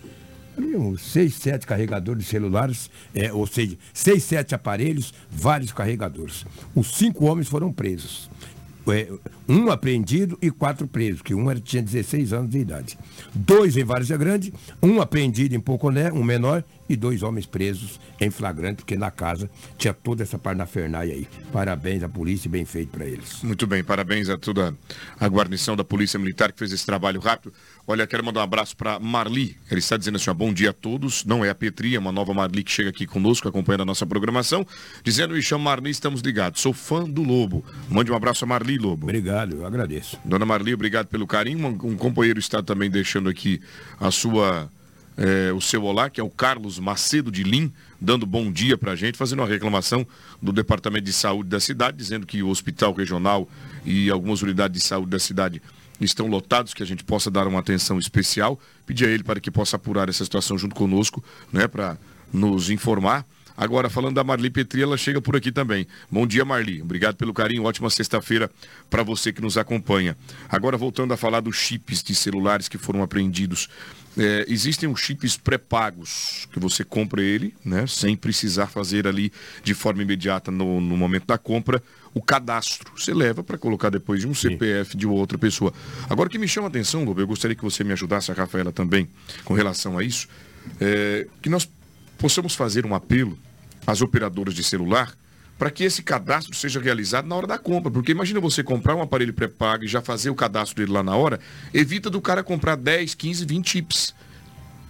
Seis, 0.99 1.35
sete 1.35 1.67
carregadores 1.67 2.23
de 2.23 2.31
celulares, 2.31 2.89
é, 3.13 3.33
ou 3.33 3.45
seja, 3.45 3.77
seis, 3.93 4.23
sete 4.23 4.55
aparelhos, 4.55 5.13
vários 5.29 5.73
carregadores. 5.73 6.47
Os 6.75 6.95
cinco 6.95 7.25
homens 7.25 7.49
foram 7.49 7.73
presos. 7.73 8.31
É, 8.87 9.09
um 9.49 9.71
apreendido 9.71 10.39
e 10.43 10.51
quatro 10.51 10.87
presos, 10.87 11.23
que 11.23 11.35
um 11.35 11.55
tinha 11.61 11.83
16 11.83 12.33
anos 12.33 12.51
de 12.51 12.59
idade. 12.59 12.99
Dois 13.35 13.77
em 13.77 13.85
Várzea 13.85 14.17
Grande, 14.17 14.53
um 14.83 15.01
apreendido 15.01 15.55
em 15.55 15.61
Poconé, 15.61 16.13
um 16.13 16.23
menor, 16.23 16.65
e 16.89 16.97
dois 16.97 17.23
homens 17.23 17.47
presos 17.47 17.99
em 18.21 18.31
flagrante, 18.31 18.77
porque 18.77 18.97
na 18.97 19.11
casa 19.11 19.51
tinha 19.79 19.95
toda 19.95 20.23
essa 20.23 20.39
parnafernália 20.39 21.15
aí. 21.15 21.27
Parabéns 21.53 22.03
à 22.03 22.09
polícia, 22.09 22.51
bem 22.51 22.65
feito 22.65 22.91
para 22.91 23.07
eles. 23.07 23.43
Muito 23.43 23.67
bem, 23.67 23.83
parabéns 23.83 24.29
a 24.29 24.37
toda 24.37 24.77
a 25.19 25.27
guarnição 25.27 25.77
da 25.77 25.85
Polícia 25.85 26.19
Militar 26.19 26.53
que 26.53 26.59
fez 26.59 26.73
esse 26.73 26.85
trabalho 26.85 27.21
rápido. 27.21 27.53
Olha, 27.87 28.07
quero 28.07 28.25
mandar 28.25 28.41
um 28.41 28.45
abraço 28.45 28.75
para 28.75 28.99
Marli. 28.99 29.59
Ele 29.71 29.79
está 29.79 29.99
dizendo 29.99 30.17
assim, 30.17 30.31
ó, 30.31 30.35
bom 30.35 30.55
dia 30.55 30.71
a 30.71 30.73
todos. 30.73 31.23
Não 31.27 31.45
é 31.45 31.51
a 31.51 31.55
Petri, 31.55 31.95
é 31.95 31.99
uma 31.99 32.11
nova 32.11 32.33
Marli 32.33 32.65
que 32.65 32.73
chega 32.73 32.89
aqui 32.89 33.07
conosco, 33.07 33.47
acompanhando 33.47 33.83
a 33.83 33.85
nossa 33.85 34.07
programação. 34.07 34.67
Dizendo, 35.03 35.35
me 35.35 35.43
chamo 35.43 35.65
Marli, 35.65 35.91
estamos 35.91 36.23
ligados. 36.23 36.63
Sou 36.63 36.73
fã 36.73 37.05
do 37.05 37.23
Lobo. 37.23 37.63
Mande 37.91 38.11
um 38.11 38.17
abraço 38.17 38.43
a 38.43 38.49
Marli, 38.49 38.79
Lobo. 38.79 39.05
Obrigado, 39.05 39.57
eu 39.57 39.67
agradeço. 39.67 40.19
Dona 40.25 40.47
Marli, 40.47 40.73
obrigado 40.73 41.09
pelo 41.09 41.27
carinho. 41.27 41.59
Um, 41.59 41.91
um 41.91 41.97
companheiro 41.97 42.39
está 42.39 42.63
também 42.63 42.91
deixando 42.91 43.29
aqui 43.29 43.61
a 44.01 44.11
sua, 44.11 44.67
eh, 45.19 45.53
o 45.53 45.61
seu 45.61 45.85
olá, 45.85 46.09
que 46.09 46.19
é 46.19 46.25
o 46.25 46.31
Carlos 46.31 46.79
Macedo 46.79 47.31
de 47.31 47.43
Lim, 47.43 47.71
dando 48.01 48.25
bom 48.25 48.51
dia 48.51 48.79
para 48.79 48.93
a 48.93 48.97
gente, 48.97 49.19
fazendo 49.19 49.41
uma 49.41 49.49
reclamação 49.49 50.07
do 50.41 50.53
Departamento 50.53 51.05
de 51.05 51.13
Saúde 51.13 51.51
da 51.51 51.61
cidade, 51.61 51.99
dizendo 51.99 52.27
que 52.27 52.43
o 52.43 52.49
Hospital 52.49 52.95
Regional 52.95 53.47
e 53.85 54.09
algumas 54.09 54.41
unidades 54.41 54.81
de 54.81 54.89
saúde 54.89 55.11
da 55.11 55.19
cidade 55.19 55.61
estão 56.01 56.27
lotados, 56.27 56.75
que 56.75 56.83
a 56.83 56.87
gente 56.87 57.05
possa 57.05 57.31
dar 57.31 57.47
uma 57.47 57.61
atenção 57.61 57.99
especial. 57.99 58.59
Pedir 58.87 59.07
a 59.07 59.11
ele 59.11 59.23
para 59.23 59.41
que 59.41 59.51
possa 59.51 59.77
apurar 59.77 60.09
essa 60.09 60.25
situação 60.25 60.59
junto 60.59 60.75
conosco, 60.75 61.23
né, 61.53 61.67
para 61.67 61.97
nos 62.33 62.71
informar. 62.71 63.25
Agora, 63.57 63.89
falando 63.89 64.17
da 64.17 64.25
Marli 64.25 64.51
Petri, 64.51 64.83
ela 64.83 64.97
chega 64.97 65.21
por 65.21 65.37
aqui 65.37 65.53
também. 65.53 65.87
Bom 66.11 66.27
dia, 66.27 66.45
Marli. 66.45 66.83
Obrigado 66.83 67.15
pelo 67.15 67.33
carinho. 67.33 67.63
Ótima 67.63 67.89
sexta-feira 67.89 68.51
para 68.91 69.05
você 69.05 69.33
que 69.33 69.41
nos 69.41 69.57
acompanha. 69.57 70.17
Agora, 70.49 70.77
voltando 70.77 71.15
a 71.15 71.17
falar 71.17 71.39
dos 71.39 71.55
chips 71.55 72.03
de 72.03 72.17
celulares 72.17 72.69
que 72.69 72.77
foram 72.77 73.01
apreendidos. 73.01 73.69
É, 74.17 74.45
existem 74.49 74.89
os 74.89 75.01
chips 75.01 75.37
pré-pagos, 75.37 76.49
que 76.53 76.59
você 76.59 76.85
compra 76.85 77.21
ele, 77.21 77.55
né, 77.65 77.85
sem 77.87 78.17
precisar 78.17 78.69
fazer 78.69 79.09
ali 79.09 79.33
de 79.63 79.75
forma 79.75 80.03
imediata 80.03 80.53
no, 80.53 80.81
no 80.81 80.97
momento 80.97 81.27
da 81.27 81.37
compra 81.37 81.83
o 82.15 82.23
cadastro. 82.23 82.93
Você 82.97 83.13
leva 83.13 83.43
para 83.43 83.59
colocar 83.59 83.91
depois 83.91 84.21
de 84.21 84.29
um 84.29 84.35
CPF 84.35 84.97
de 84.97 85.07
outra 85.07 85.37
pessoa. 85.37 85.73
Agora, 86.09 86.29
o 86.29 86.31
que 86.31 86.39
me 86.39 86.47
chama 86.47 86.69
a 86.69 86.71
atenção, 86.71 87.05
Lobo, 87.05 87.21
eu 87.21 87.27
gostaria 87.27 87.57
que 87.57 87.65
você 87.65 87.83
me 87.83 87.93
ajudasse, 87.93 88.31
a 88.31 88.35
Rafaela 88.35 88.73
também, 88.73 89.09
com 89.45 89.53
relação 89.53 89.99
a 89.99 90.05
isso, 90.05 90.29
é, 90.81 91.27
que 91.43 91.51
nós 91.51 91.69
possamos 92.17 92.55
fazer 92.55 92.87
um 92.87 92.95
apelo 92.95 93.37
às 93.87 94.01
operadoras 94.01 94.55
de 94.55 94.63
celular 94.63 95.13
para 95.59 95.71
que 95.71 95.85
esse 95.85 96.03
cadastro 96.03 96.55
seja 96.55 96.81
realizado 96.81 97.27
na 97.27 97.35
hora 97.35 97.47
da 97.47 97.59
compra. 97.59 97.91
Porque 97.91 98.13
imagina 98.13 98.41
você 98.41 98.63
comprar 98.63 98.95
um 98.95 99.03
aparelho 99.03 99.33
pré-pago 99.33 99.85
e 99.85 99.89
já 99.89 100.01
fazer 100.01 100.31
o 100.31 100.35
cadastro 100.35 100.77
dele 100.77 100.93
lá 100.93 101.03
na 101.03 101.17
hora, 101.17 101.41
evita 101.73 102.09
do 102.11 102.21
cara 102.21 102.43
comprar 102.43 102.77
10, 102.77 103.15
15, 103.15 103.45
20 103.45 103.71
chips. 103.71 104.15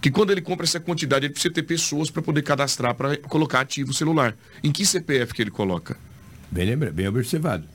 Que 0.01 0.11
quando 0.11 0.31
ele 0.31 0.41
compra 0.41 0.65
essa 0.65 0.79
quantidade, 0.79 1.25
ele 1.25 1.33
precisa 1.33 1.53
ter 1.53 1.63
pessoas 1.63 2.11
para 2.11 2.21
poder 2.21 2.43
cadastrar, 2.43 2.93
para 2.93 3.17
colocar 3.17 3.61
ativo 3.61 3.91
o 3.91 3.93
celular. 3.93 4.35
Em 4.63 4.71
que 4.71 4.85
CPF 4.85 5.33
que 5.33 5.41
ele 5.41 5.51
coloca? 5.51 5.97
Bem, 6.55 6.67
lembra, 6.67 6.89
bem 6.89 7.05
observado. 7.05 7.65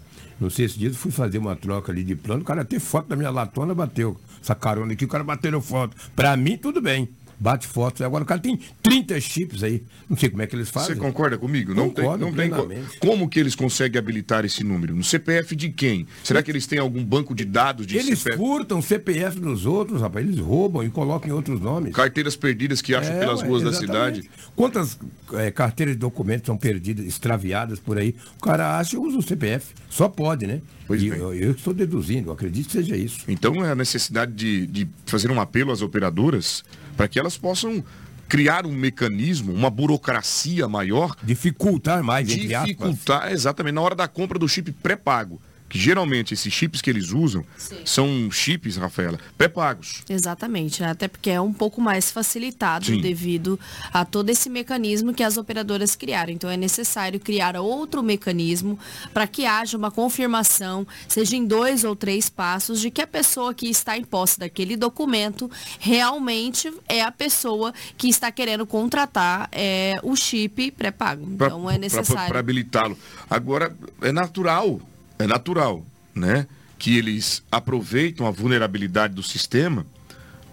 Não 0.41 0.49
sei 0.49 0.67
se 0.67 0.79
dias 0.79 0.97
fui 0.97 1.11
fazer 1.11 1.37
uma 1.37 1.55
troca 1.55 1.93
ali 1.93 2.03
de 2.03 2.17
plano, 2.17 2.41
o 2.41 2.45
cara 2.47 2.65
tem 2.65 2.79
foto 2.79 3.09
da 3.09 3.15
minha 3.15 3.29
latona, 3.29 3.75
bateu. 3.75 4.19
Essa 4.43 4.55
carona 4.55 4.95
aqui, 4.95 5.05
o 5.05 5.09
cara 5.09 5.23
bateu 5.23 5.61
foto. 5.61 5.95
Pra 6.17 6.35
mim, 6.35 6.57
tudo 6.57 6.81
bem. 6.81 7.07
Bate 7.41 7.67
foto. 7.67 8.05
Agora 8.05 8.23
o 8.23 8.27
cara 8.27 8.39
tem 8.39 8.61
30 8.83 9.19
chips 9.19 9.63
aí. 9.63 9.83
Não 10.09 10.17
sei 10.17 10.29
como 10.29 10.43
é 10.43 10.47
que 10.47 10.55
eles 10.55 10.69
fazem. 10.69 10.95
Você 10.95 11.01
concorda 11.01 11.39
comigo? 11.39 11.75
Não 11.75 11.89
tem, 11.89 12.05
Concordo 12.05 12.27
não 12.27 12.33
tem 12.35 12.51
co- 12.51 12.67
plenamente. 12.67 12.99
como 12.99 13.27
que 13.31 13.41
eles 13.41 13.55
conseguem 13.55 13.99
habilitar 13.99 14.45
esse 14.45 14.63
número? 14.63 14.95
No 14.95 15.03
CPF 15.03 15.57
de 15.57 15.71
quem? 15.71 16.07
Será 16.23 16.43
que 16.43 16.51
eles 16.51 16.67
têm 16.67 16.79
algum 16.79 17.03
banco 17.03 17.35
de 17.35 17.47
dados 17.47 17.87
de 17.87 17.97
Eles 17.97 18.19
CPF? 18.19 18.37
furtam 18.37 18.79
o 18.81 18.83
CPF 18.83 19.41
dos 19.41 19.65
outros, 19.65 20.03
rapaz. 20.03 20.27
Eles 20.27 20.39
roubam 20.39 20.85
e 20.85 20.91
colocam 20.91 21.31
em 21.31 21.33
outros 21.33 21.59
nomes. 21.61 21.95
Carteiras 21.95 22.37
perdidas 22.37 22.83
que 22.83 22.95
acham 22.95 23.15
É, 23.15 23.21
pelas 23.21 23.41
ruas 23.43 23.63
da 23.63 23.71
exatamente. 23.71 24.23
cidade. 24.23 24.31
Quantas 24.55 24.99
eh, 25.33 25.51
carteiras 25.51 25.95
de 25.95 25.99
documentos 26.01 26.45
são 26.47 26.59
perdidas, 26.59 27.07
extraviadas 27.07 27.79
por 27.81 27.97
aí? 27.97 28.15
O 28.37 28.43
cara 28.43 28.79
acha 28.79 28.97
e 28.97 28.99
usa 28.99 29.17
o 29.17 29.23
CPF. 29.23 29.73
Só 29.89 30.09
pode, 30.09 30.47
né? 30.47 30.61
Pois 30.87 31.01
e 31.03 31.07
eu, 31.07 31.33
eu 31.33 31.53
estou 31.53 31.73
deduzindo, 31.73 32.29
eu 32.29 32.33
acredito 32.33 32.67
que 32.67 32.73
seja 32.73 32.97
isso. 32.97 33.21
Então 33.29 33.65
é 33.65 33.71
a 33.71 33.75
necessidade 33.75 34.33
de, 34.33 34.67
de 34.67 34.89
fazer 35.07 35.31
um 35.31 35.41
apelo 35.41 35.71
às 35.73 35.81
operadoras 35.83 36.65
para 37.01 37.09
que 37.09 37.19
elas 37.19 37.39
possam 37.39 37.83
criar 38.29 38.67
um 38.67 38.73
mecanismo, 38.73 39.55
uma 39.55 39.71
burocracia 39.71 40.69
maior, 40.69 41.17
Dificultar 41.23 42.05
mais, 42.05 42.31
entre 42.31 42.55
aspas. 42.55 42.69
dificultar 42.69 43.33
exatamente 43.33 43.73
na 43.75 43.81
hora 43.81 43.95
da 43.95 44.07
compra 44.07 44.39
do 44.39 44.47
chip 44.47 44.71
pré-pago. 44.71 45.41
Que 45.71 45.79
geralmente 45.79 46.35
esses 46.35 46.53
chips 46.53 46.83
que 46.83 46.91
eles 46.91 47.13
usam 47.13 47.45
são 47.85 48.29
chips, 48.31 48.77
Rafaela, 48.77 49.19
pré-pagos. 49.39 50.03
Exatamente, 50.09 50.83
até 50.83 51.07
porque 51.07 51.31
é 51.31 51.41
um 51.41 51.53
pouco 51.53 51.81
mais 51.81 52.11
facilitado 52.11 52.87
Sim. 52.87 53.01
devido 53.01 53.59
a 53.93 54.05
todo 54.05 54.31
esse 54.31 54.51
mecanismo 54.51 55.15
que 55.15 55.23
as 55.23 55.37
operadoras 55.37 55.95
criaram. 55.95 56.33
Então 56.33 56.51
é 56.51 56.57
necessário 56.57 57.21
criar 57.21 57.57
outro 57.57 58.03
mecanismo 58.03 58.77
para 59.15 59.29
que 59.29 59.47
haja 59.47 59.79
uma 59.79 59.93
confirmação, 59.93 60.85
seja 61.07 61.37
em 61.37 61.47
dois 61.47 61.85
ou 61.85 61.95
três 61.95 62.29
passos, 62.29 62.81
de 62.81 62.91
que 62.91 63.01
a 63.01 63.07
pessoa 63.07 63.55
que 63.55 63.69
está 63.69 63.97
em 63.97 64.03
posse 64.03 64.41
daquele 64.41 64.77
documento 64.77 65.49
realmente 65.79 66.73
é 66.89 67.01
a 67.03 67.13
pessoa 67.13 67.73
que 67.97 68.09
está 68.09 68.33
querendo 68.33 68.67
contratar 68.67 69.49
é, 69.53 70.01
o 70.03 70.17
chip 70.17 70.73
pré-pago. 70.73 71.29
Então 71.31 71.71
é 71.71 71.79
necessário. 71.79 72.29
Para 72.29 72.41
habilitá-lo. 72.41 72.99
Agora, 73.29 73.73
é 74.03 74.11
natural, 74.11 74.81
é 75.23 75.27
natural, 75.27 75.85
né? 76.15 76.47
Que 76.79 76.97
eles 76.97 77.43
aproveitam 77.51 78.27
a 78.27 78.31
vulnerabilidade 78.31 79.15
do 79.15 79.23
sistema 79.23 79.87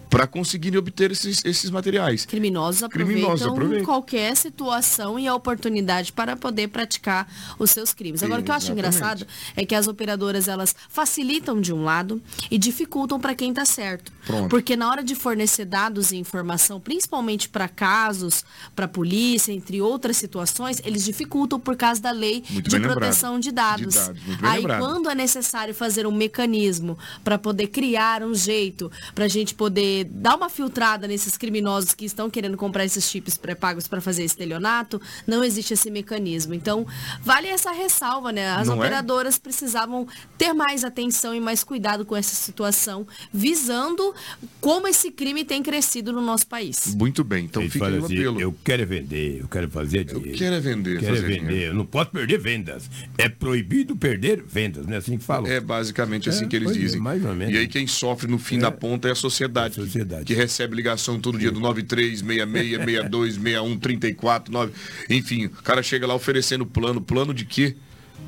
para 0.08 0.26
conseguirem 0.26 0.78
obter 0.78 1.10
esses, 1.12 1.44
esses 1.44 1.70
materiais. 1.70 2.24
Criminosos 2.24 2.82
aproveitam, 2.82 3.14
Criminosos 3.14 3.46
aproveitam. 3.46 3.84
qualquer 3.84 4.36
situação 4.36 5.18
e 5.18 5.26
a 5.28 5.34
oportunidade 5.34 6.12
para 6.12 6.36
poder 6.36 6.68
praticar 6.68 7.26
os 7.58 7.70
seus 7.70 7.92
crimes. 7.92 8.22
Agora, 8.22 8.40
o 8.40 8.44
que 8.44 8.50
eu 8.50 8.54
acho 8.54 8.72
Exatamente. 8.72 8.96
engraçado 8.96 9.26
é 9.56 9.64
que 9.66 9.74
as 9.74 9.86
operadoras, 9.88 10.48
elas 10.48 10.74
facilitam 10.88 11.60
de 11.60 11.72
um 11.72 11.84
lado 11.84 12.20
e 12.50 12.58
dificultam 12.58 13.20
para 13.20 13.34
quem 13.34 13.50
está 13.50 13.64
certo. 13.64 14.12
Pronto. 14.26 14.48
Porque 14.48 14.76
na 14.76 14.90
hora 14.90 15.02
de 15.02 15.14
fornecer 15.14 15.64
dados 15.64 16.12
e 16.12 16.16
informação, 16.16 16.80
principalmente 16.80 17.48
para 17.48 17.68
casos, 17.68 18.44
para 18.74 18.88
polícia, 18.88 19.52
entre 19.52 19.80
outras 19.80 20.16
situações, 20.16 20.80
eles 20.84 21.04
dificultam 21.04 21.58
por 21.60 21.76
causa 21.76 22.00
da 22.00 22.10
lei 22.10 22.42
Muito 22.50 22.68
de 22.68 22.70
bem 22.76 22.80
lembrado. 22.80 22.98
proteção 22.98 23.38
de 23.38 23.50
dados. 23.52 23.94
De 23.94 24.00
dados, 24.00 24.22
Aí, 24.42 24.60
lembrado. 24.60 24.80
quando 24.80 25.10
é 25.10 25.14
necessário 25.14 25.74
fazer 25.74 26.06
um 26.06 26.12
mecanismo 26.12 26.98
para 27.22 27.38
poder 27.38 27.68
criar 27.68 28.22
um 28.22 28.34
jeito 28.34 28.90
para 29.14 29.24
a 29.24 29.28
gente 29.28 29.54
poder 29.54 29.97
poder 29.98 30.04
dar 30.04 30.36
uma 30.36 30.48
filtrada 30.48 31.06
nesses 31.06 31.36
criminosos 31.36 31.94
que 31.94 32.04
estão 32.04 32.28
querendo 32.30 32.56
comprar 32.56 32.84
esses 32.84 33.04
chips 33.08 33.36
pré-pagos 33.36 33.86
para 33.88 34.00
fazer 34.00 34.24
estelionato, 34.24 35.00
não 35.26 35.42
existe 35.44 35.74
esse 35.74 35.90
mecanismo. 35.90 36.54
Então, 36.54 36.86
vale 37.22 37.48
essa 37.48 37.72
ressalva, 37.72 38.32
né? 38.32 38.48
As 38.50 38.68
Não 38.68 38.74
é? 38.74 38.78
operadoras 38.78 39.38
precisavam 39.38 40.06
ter 40.36 40.52
mais 40.52 40.84
atenção 40.84 41.34
e 41.34 41.40
mais 41.40 41.64
cuidado 41.64 42.04
com 42.04 42.16
essa 42.16 42.34
situação, 42.34 43.06
visando 43.32 44.14
como 44.60 44.86
esse 44.88 45.10
crime 45.10 45.44
tem 45.44 45.62
crescido 45.62 46.12
no 46.12 46.20
nosso 46.20 46.46
país. 46.46 46.94
Muito 46.94 47.24
bem, 47.24 47.44
então 47.44 47.62
Eles 47.62 47.72
fica 47.72 47.84
o 47.86 48.04
assim, 48.04 48.16
apelo. 48.18 48.40
eu 48.40 48.54
quero 48.64 48.82
é 48.82 48.86
vender, 48.86 49.40
eu 49.40 49.48
quero 49.48 49.70
fazer 49.70 50.04
dinheiro. 50.04 50.38
quero 50.38 50.54
é 50.56 50.60
vender, 50.60 51.00
Quero 51.00 51.12
é 51.14 51.16
fazer 51.20 51.26
vender, 51.26 51.48
dinheiro. 51.48 51.72
eu 51.72 51.74
não 51.74 51.86
posso 51.86 52.10
perder 52.10 52.38
vendas. 52.38 52.88
É 53.16 53.28
proibido 53.28 53.96
perder 53.96 54.42
vendas, 54.42 54.86
não 54.86 54.94
é 54.94 54.96
assim 54.98 55.18
que 55.18 55.24
falam? 55.24 55.50
É 55.50 55.60
basicamente 55.60 56.28
assim 56.28 56.44
É, 56.44 56.48
que 56.48 56.56
eles 56.56 56.66
pois 56.66 56.76
é, 56.76 56.80
dizem. 56.80 57.00
mais 57.00 57.24
ou 57.24 57.34
menos. 57.34 57.54
E 57.54 57.58
aí 57.58 57.68
quem 57.68 57.86
sofre 57.86 58.30
no 58.30 58.38
fim 58.38 58.58
da 58.58 58.70
ponta 58.70 59.08
é 59.08 59.12
a 59.12 59.14
sociedade. 59.14 59.72
A 59.72 59.84
sociedade. 59.84 59.87
Que 60.24 60.34
recebe 60.34 60.76
ligação 60.76 61.18
todo 61.20 61.38
dia 61.38 61.50
do 61.50 61.60
93, 61.60 62.20
66, 62.20 62.84
62, 62.84 63.34
61, 63.34 63.78
34, 63.78 64.52
9. 64.52 64.72
Enfim, 65.10 65.46
o 65.46 65.50
cara 65.62 65.82
chega 65.82 66.06
lá 66.06 66.14
oferecendo 66.14 66.66
plano. 66.66 67.00
Plano 67.00 67.32
de 67.32 67.44
quê? 67.44 67.76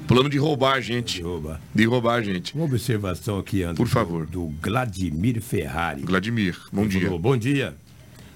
Plano 0.07 0.29
de 0.29 0.39
roubar 0.39 0.75
a 0.75 0.81
gente. 0.81 1.17
De 1.17 1.23
roubar. 1.23 1.61
De 1.75 1.85
roubar 1.85 2.15
a 2.15 2.23
gente. 2.23 2.55
Uma 2.55 2.65
observação 2.65 3.39
aqui, 3.39 3.63
Anderson. 3.63 3.83
Por 3.83 3.89
favor. 3.89 4.27
Do 4.27 4.53
Vladimir 4.63 5.41
Ferrari. 5.41 6.03
Vladimir, 6.03 6.57
bom 6.73 6.87
dia. 6.87 7.03
falou, 7.03 7.19
bom 7.19 7.37
dia. 7.37 7.75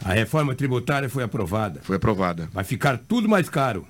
A 0.04 0.12
reforma 0.12 0.54
tributária 0.54 1.08
foi 1.08 1.24
aprovada. 1.24 1.80
Foi 1.82 1.96
aprovada. 1.96 2.48
Vai 2.52 2.62
ficar 2.62 2.98
tudo 2.98 3.28
mais 3.28 3.48
caro. 3.48 3.86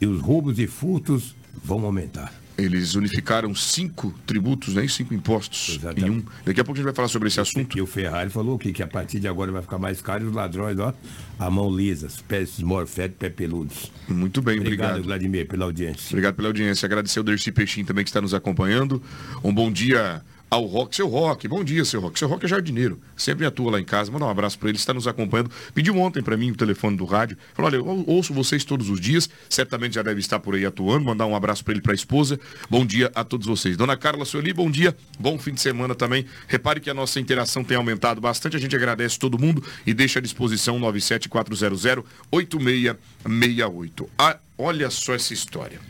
E 0.00 0.06
os 0.06 0.20
roubos 0.20 0.58
e 0.58 0.66
furtos 0.66 1.34
vão 1.64 1.84
aumentar. 1.84 2.41
Eles 2.56 2.94
unificaram 2.94 3.54
cinco 3.54 4.14
tributos, 4.26 4.74
né? 4.74 4.86
Cinco 4.86 5.14
impostos 5.14 5.76
Exatamente. 5.78 6.06
em 6.06 6.10
um. 6.10 6.22
Daqui 6.44 6.60
a 6.60 6.64
pouco 6.64 6.72
a 6.72 6.76
gente 6.76 6.84
vai 6.84 6.94
falar 6.94 7.08
sobre 7.08 7.28
esse 7.28 7.40
assunto. 7.40 7.76
E 7.76 7.80
o 7.80 7.86
Ferrari 7.86 8.30
falou 8.30 8.58
que, 8.58 8.72
que 8.72 8.82
a 8.82 8.86
partir 8.86 9.20
de 9.20 9.26
agora 9.26 9.50
vai 9.50 9.62
ficar 9.62 9.78
mais 9.78 10.02
caro 10.02 10.24
e 10.24 10.28
os 10.28 10.34
ladrões, 10.34 10.78
ó, 10.78 10.92
a 11.38 11.50
mão 11.50 11.74
lisa, 11.74 12.06
os 12.06 12.20
pés 12.20 12.58
morféticos, 12.60 13.18
pé 13.18 13.30
peludos. 13.30 13.90
Muito 14.08 14.42
bem, 14.42 14.60
Obrigado, 14.60 14.90
obrigado. 14.90 15.06
Vladimir, 15.06 15.48
pela 15.48 15.64
audiência. 15.64 16.08
Obrigado 16.10 16.34
pela 16.34 16.48
audiência. 16.48 16.86
Agradecer 16.86 17.20
o 17.20 17.22
Dercy 17.22 17.50
Peixinho 17.50 17.86
também 17.86 18.04
que 18.04 18.10
está 18.10 18.20
nos 18.20 18.34
acompanhando. 18.34 19.02
Um 19.42 19.52
bom 19.52 19.72
dia 19.72 20.22
ao 20.52 20.66
Rock, 20.66 20.94
seu 20.94 21.08
Rock. 21.08 21.48
Bom 21.48 21.64
dia, 21.64 21.82
seu 21.82 21.98
Rock. 21.98 22.18
Seu 22.18 22.28
Rock 22.28 22.44
é 22.44 22.48
jardineiro. 22.48 23.00
Sempre 23.16 23.46
atua 23.46 23.70
lá 23.70 23.80
em 23.80 23.84
casa. 23.84 24.12
Manda 24.12 24.26
um 24.26 24.28
abraço 24.28 24.58
para 24.58 24.68
ele, 24.68 24.76
está 24.76 24.92
nos 24.92 25.08
acompanhando. 25.08 25.50
Pediu 25.74 25.96
ontem 25.96 26.22
para 26.22 26.36
mim 26.36 26.50
o 26.50 26.54
telefone 26.54 26.94
do 26.94 27.06
rádio. 27.06 27.38
Falou: 27.54 27.70
olha, 27.70 27.76
eu 27.78 28.04
ouço 28.06 28.34
vocês 28.34 28.62
todos 28.62 28.90
os 28.90 29.00
dias. 29.00 29.30
Certamente 29.48 29.94
já 29.94 30.02
deve 30.02 30.20
estar 30.20 30.38
por 30.40 30.54
aí 30.54 30.66
atuando. 30.66 31.06
Mandar 31.06 31.24
um 31.24 31.34
abraço 31.34 31.64
para 31.64 31.72
ele 31.72 31.80
para 31.80 31.92
a 31.92 31.94
esposa. 31.94 32.38
Bom 32.68 32.84
dia 32.84 33.10
a 33.14 33.24
todos 33.24 33.46
vocês. 33.46 33.78
Dona 33.78 33.96
Carla 33.96 34.26
Sueli, 34.26 34.52
bom 34.52 34.70
dia. 34.70 34.94
Bom 35.18 35.38
fim 35.38 35.54
de 35.54 35.60
semana 35.62 35.94
também. 35.94 36.26
Repare 36.46 36.80
que 36.80 36.90
a 36.90 36.94
nossa 36.94 37.18
interação 37.18 37.64
tem 37.64 37.78
aumentado 37.78 38.20
bastante. 38.20 38.54
A 38.54 38.60
gente 38.60 38.76
agradece 38.76 39.18
todo 39.18 39.38
mundo 39.38 39.64
e 39.86 39.94
deixa 39.94 40.18
à 40.18 40.22
disposição 40.22 40.78
97400 40.78 42.04
8668. 42.30 44.10
Ah, 44.18 44.36
olha 44.58 44.90
só 44.90 45.14
essa 45.14 45.32
história. 45.32 45.80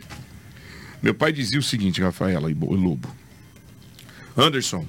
Meu 1.01 1.13
pai 1.13 1.33
dizia 1.33 1.59
o 1.59 1.63
seguinte, 1.63 2.01
Rafaela 2.01 2.49
e 2.49 2.53
Bo- 2.53 2.73
Lobo. 2.73 3.13
Anderson, 4.37 4.85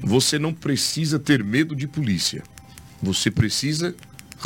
você 0.00 0.38
não 0.38 0.54
precisa 0.54 1.18
ter 1.18 1.42
medo 1.42 1.74
de 1.74 1.86
polícia. 1.86 2.42
Você 3.02 3.30
precisa 3.30 3.94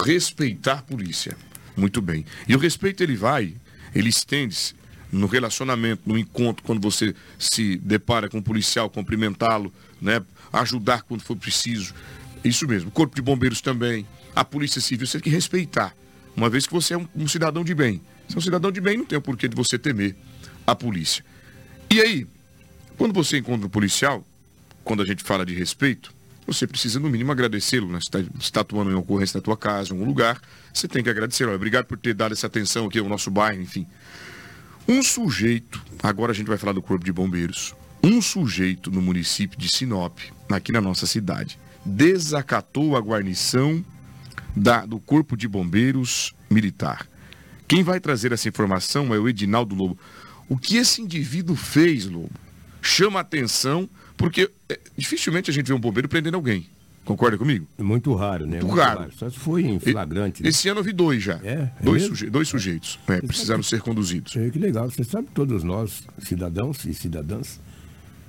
respeitar 0.05 0.79
a 0.79 0.83
polícia. 0.83 1.37
Muito 1.77 2.01
bem. 2.01 2.25
E 2.49 2.55
o 2.55 2.59
respeito 2.59 3.03
ele 3.03 3.17
vai, 3.17 3.55
ele 3.95 4.09
estende-se 4.09 4.75
no 5.11 5.27
relacionamento, 5.27 6.03
no 6.07 6.17
encontro, 6.17 6.65
quando 6.65 6.81
você 6.81 7.15
se 7.39 7.77
depara 7.77 8.29
com 8.29 8.39
um 8.39 8.43
policial, 8.43 8.89
cumprimentá-lo, 8.89 9.73
né? 10.01 10.23
ajudar 10.53 11.03
quando 11.03 11.23
for 11.23 11.37
preciso. 11.37 11.95
Isso 12.43 12.67
mesmo. 12.67 12.91
Corpo 12.91 13.15
de 13.15 13.23
Bombeiros 13.23 13.61
também. 13.61 14.07
A 14.35 14.45
Polícia 14.45 14.81
Civil, 14.81 15.07
você 15.07 15.19
tem 15.19 15.25
que 15.25 15.31
respeitar. 15.31 15.95
Uma 16.35 16.49
vez 16.49 16.67
que 16.67 16.73
você 16.73 16.95
é 16.95 16.99
um, 16.99 17.07
um 17.15 17.29
cidadão 17.29 17.63
de 17.63 17.75
bem. 17.75 18.01
Se 18.29 18.35
é 18.35 18.39
um 18.39 18.43
cidadão 18.43 18.73
de 18.73 18.81
bem, 18.81 18.97
não 18.97 19.05
tem 19.05 19.19
o 19.19 19.23
porquê 19.23 19.47
de 19.47 19.55
você 19.55 19.79
temer 19.79 20.17
a 20.67 20.75
polícia. 20.75 21.23
E 21.91 22.01
aí, 22.01 22.27
quando 22.97 23.13
você 23.13 23.39
encontra 23.39 23.67
um 23.67 23.71
policial, 23.71 24.25
quando 24.85 25.03
a 25.03 25.07
gente 25.07 25.23
fala 25.23 25.45
de 25.47 25.55
respeito, 25.55 26.13
você 26.47 26.67
precisa 26.67 26.99
no 26.99 27.09
mínimo 27.09 27.31
agradecê-lo, 27.33 27.87
né? 27.89 27.99
Você 28.01 28.09
está, 28.09 28.21
está 28.41 28.61
atuando 28.63 28.91
em 28.91 28.95
ocorrência 28.95 29.39
na 29.39 29.43
tua 29.43 29.57
casa, 29.57 29.91
em 29.91 29.93
algum 29.93 30.05
lugar, 30.05 30.41
você 30.73 30.89
tem 30.89 31.03
que 31.03 31.09
agradecer. 31.11 31.45
Olha, 31.45 31.55
obrigado 31.55 31.87
por 31.87 31.97
ter 31.99 32.15
dado 32.15 32.33
essa 32.33 32.47
atenção 32.47 32.87
aqui 32.87 32.99
ao 32.99 33.09
nosso 33.09 33.31
bairro, 33.31 33.63
enfim. 33.63 33.87
Um 34.89 35.03
sujeito, 35.03 35.81
agora 36.03 36.33
a 36.33 36.35
gente 36.35 36.49
vai 36.49 36.59
falar 36.59 36.73
do 36.73 36.83
Corpo 36.83 37.05
de 37.05 37.13
Bombeiros, 37.13 37.75
um 38.03 38.21
sujeito 38.21 38.91
no 38.91 39.01
município 39.01 39.57
de 39.57 39.69
Sinop, 39.69 40.19
aqui 40.51 40.73
na 40.73 40.81
nossa 40.81 41.07
cidade, 41.07 41.57
desacatou 41.85 42.97
a 42.97 43.01
guarnição 43.01 43.85
da- 44.57 44.85
do 44.85 44.99
Corpo 44.99 45.37
de 45.37 45.47
Bombeiros 45.47 46.35
Militar. 46.51 47.07
Quem 47.69 47.85
vai 47.85 48.01
trazer 48.01 48.33
essa 48.33 48.49
informação 48.49 49.15
é 49.15 49.19
o 49.19 49.29
Edinaldo 49.29 49.75
Lobo. 49.77 49.97
O 50.49 50.59
que 50.59 50.77
esse 50.77 51.01
indivíduo 51.01 51.55
fez, 51.55 52.05
Lobo, 52.07 52.31
chama 52.83 53.21
atenção, 53.21 53.89
porque 54.17 54.51
é, 54.69 54.79
dificilmente 54.97 55.51
a 55.51 55.55
gente 55.55 55.67
vê 55.69 55.73
um 55.73 55.81
bombeiro 55.81 56.09
prendendo 56.09 56.35
alguém. 56.35 56.67
Concorda 57.05 57.37
comigo? 57.37 57.67
Muito 57.79 58.15
raro, 58.15 58.47
né? 58.47 58.61
Muito 58.61 58.77
raro. 58.77 59.11
Só 59.17 59.29
se 59.29 59.37
foi 59.39 59.63
em 59.65 59.81
flagrante. 59.81 60.41
né? 60.43 60.49
Esse 60.49 60.69
ano 60.69 60.81
eu 60.81 60.85
vi 60.85 60.93
dois 60.93 61.21
já. 61.23 61.41
É? 61.43 61.53
É 61.53 61.71
dois, 61.83 62.05
suje- 62.05 62.31
dois 62.31 62.47
sujeitos. 62.49 62.99
É, 63.09 63.21
precisaram 63.21 63.63
ser 63.63 63.81
conduzidos. 63.81 64.37
É, 64.37 64.49
que 64.51 64.59
legal. 64.59 64.89
Você 64.89 65.03
sabe 65.03 65.27
que 65.27 65.33
todos 65.35 65.65
nós, 65.65 66.05
cidadãos 66.21 66.85
e 66.85 66.95
cidadãs, 66.95 67.59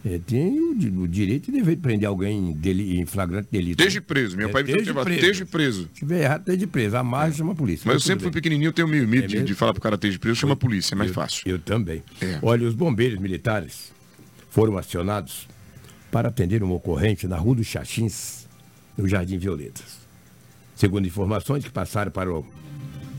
é, 0.03 0.19
tem 0.25 0.59
o, 0.59 0.71
o 1.03 1.07
direito 1.07 1.49
e 1.49 1.51
dever 1.53 1.75
de 1.75 1.81
prender 1.83 2.09
alguém 2.09 2.49
em, 2.49 2.53
deli- 2.53 2.99
em 2.99 3.05
flagrante 3.05 3.47
delito. 3.51 3.79
Esteja 3.79 4.01
preso. 4.01 4.35
Meu 4.35 4.49
É, 4.49 4.51
pai 4.51 4.65
chamava, 4.65 5.03
preso. 5.05 5.19
esteja 5.19 5.45
preso. 5.45 5.81
Se 5.93 5.99
tiver 5.99 6.23
errado, 6.23 6.39
esteja 6.39 6.65
preso. 6.67 6.97
Amarra 6.97 7.29
e 7.29 7.33
chama 7.33 7.51
a 7.51 7.55
polícia. 7.55 7.83
Mas 7.85 7.93
eu 7.93 7.99
tudo 7.99 8.07
sempre 8.07 8.23
fui 8.23 8.31
bem. 8.31 8.41
pequenininho, 8.41 8.69
eu 8.69 8.73
tenho 8.73 8.87
meio 8.87 9.07
medo 9.07 9.25
É 9.25 9.27
de, 9.27 9.43
de 9.43 9.53
falar 9.53 9.73
pro 9.73 9.81
cara 9.83 9.93
esteja 9.95 10.17
preso, 10.17 10.35
chama 10.35 10.53
a 10.53 10.57
polícia, 10.57 10.95
é 10.95 10.97
mais 10.97 11.11
Eu- 11.11 11.13
fácil. 11.15 11.43
Eu 11.47 11.59
também. 11.59 12.01
É. 12.19 12.39
Olha, 12.41 12.67
os 12.67 12.73
bombeiros 12.73 13.19
militares 13.19 13.93
foram 14.53 14.77
acionados 14.77 15.47
para 16.11 16.29
atender 16.29 16.61
uma 16.61 16.75
ocorrência 16.75 17.27
na 17.27 17.37
Rua 17.37 17.55
dos 17.55 17.65
Xaxins, 17.65 18.47
no 18.95 19.07
Jardim 19.07 19.39
Violetas. 19.39 19.97
Segundo 20.75 21.07
informações 21.07 21.63
que 21.63 21.71
passaram 21.71 22.11
para 22.11 22.31
o, 22.31 22.45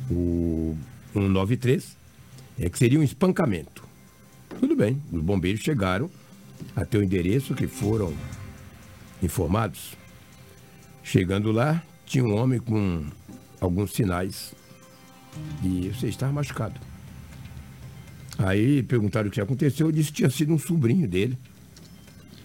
o 0.08 0.78
193, 1.12 1.96
é 2.60 2.70
que 2.70 2.78
seria 2.78 3.00
um 3.00 3.02
espancamento. 3.02 3.82
Tudo 4.60 4.76
bem, 4.76 5.02
os 5.12 5.20
bombeiros 5.20 5.60
chegaram 5.60 6.08
até 6.76 6.98
o 6.98 7.02
endereço 7.02 7.52
que 7.52 7.66
foram 7.66 8.14
informados. 9.20 9.96
Chegando 11.02 11.50
lá, 11.50 11.82
tinha 12.06 12.22
um 12.22 12.36
homem 12.36 12.60
com 12.60 13.06
alguns 13.60 13.92
sinais 13.92 14.54
e 15.64 15.88
você 15.88 16.06
estava 16.06 16.32
machucado. 16.32 16.93
Aí 18.38 18.82
perguntaram 18.82 19.28
o 19.28 19.30
que 19.30 19.40
aconteceu, 19.40 19.86
eu 19.86 19.92
disse 19.92 20.10
que 20.10 20.16
tinha 20.16 20.30
sido 20.30 20.52
um 20.52 20.58
sobrinho 20.58 21.06
dele 21.06 21.38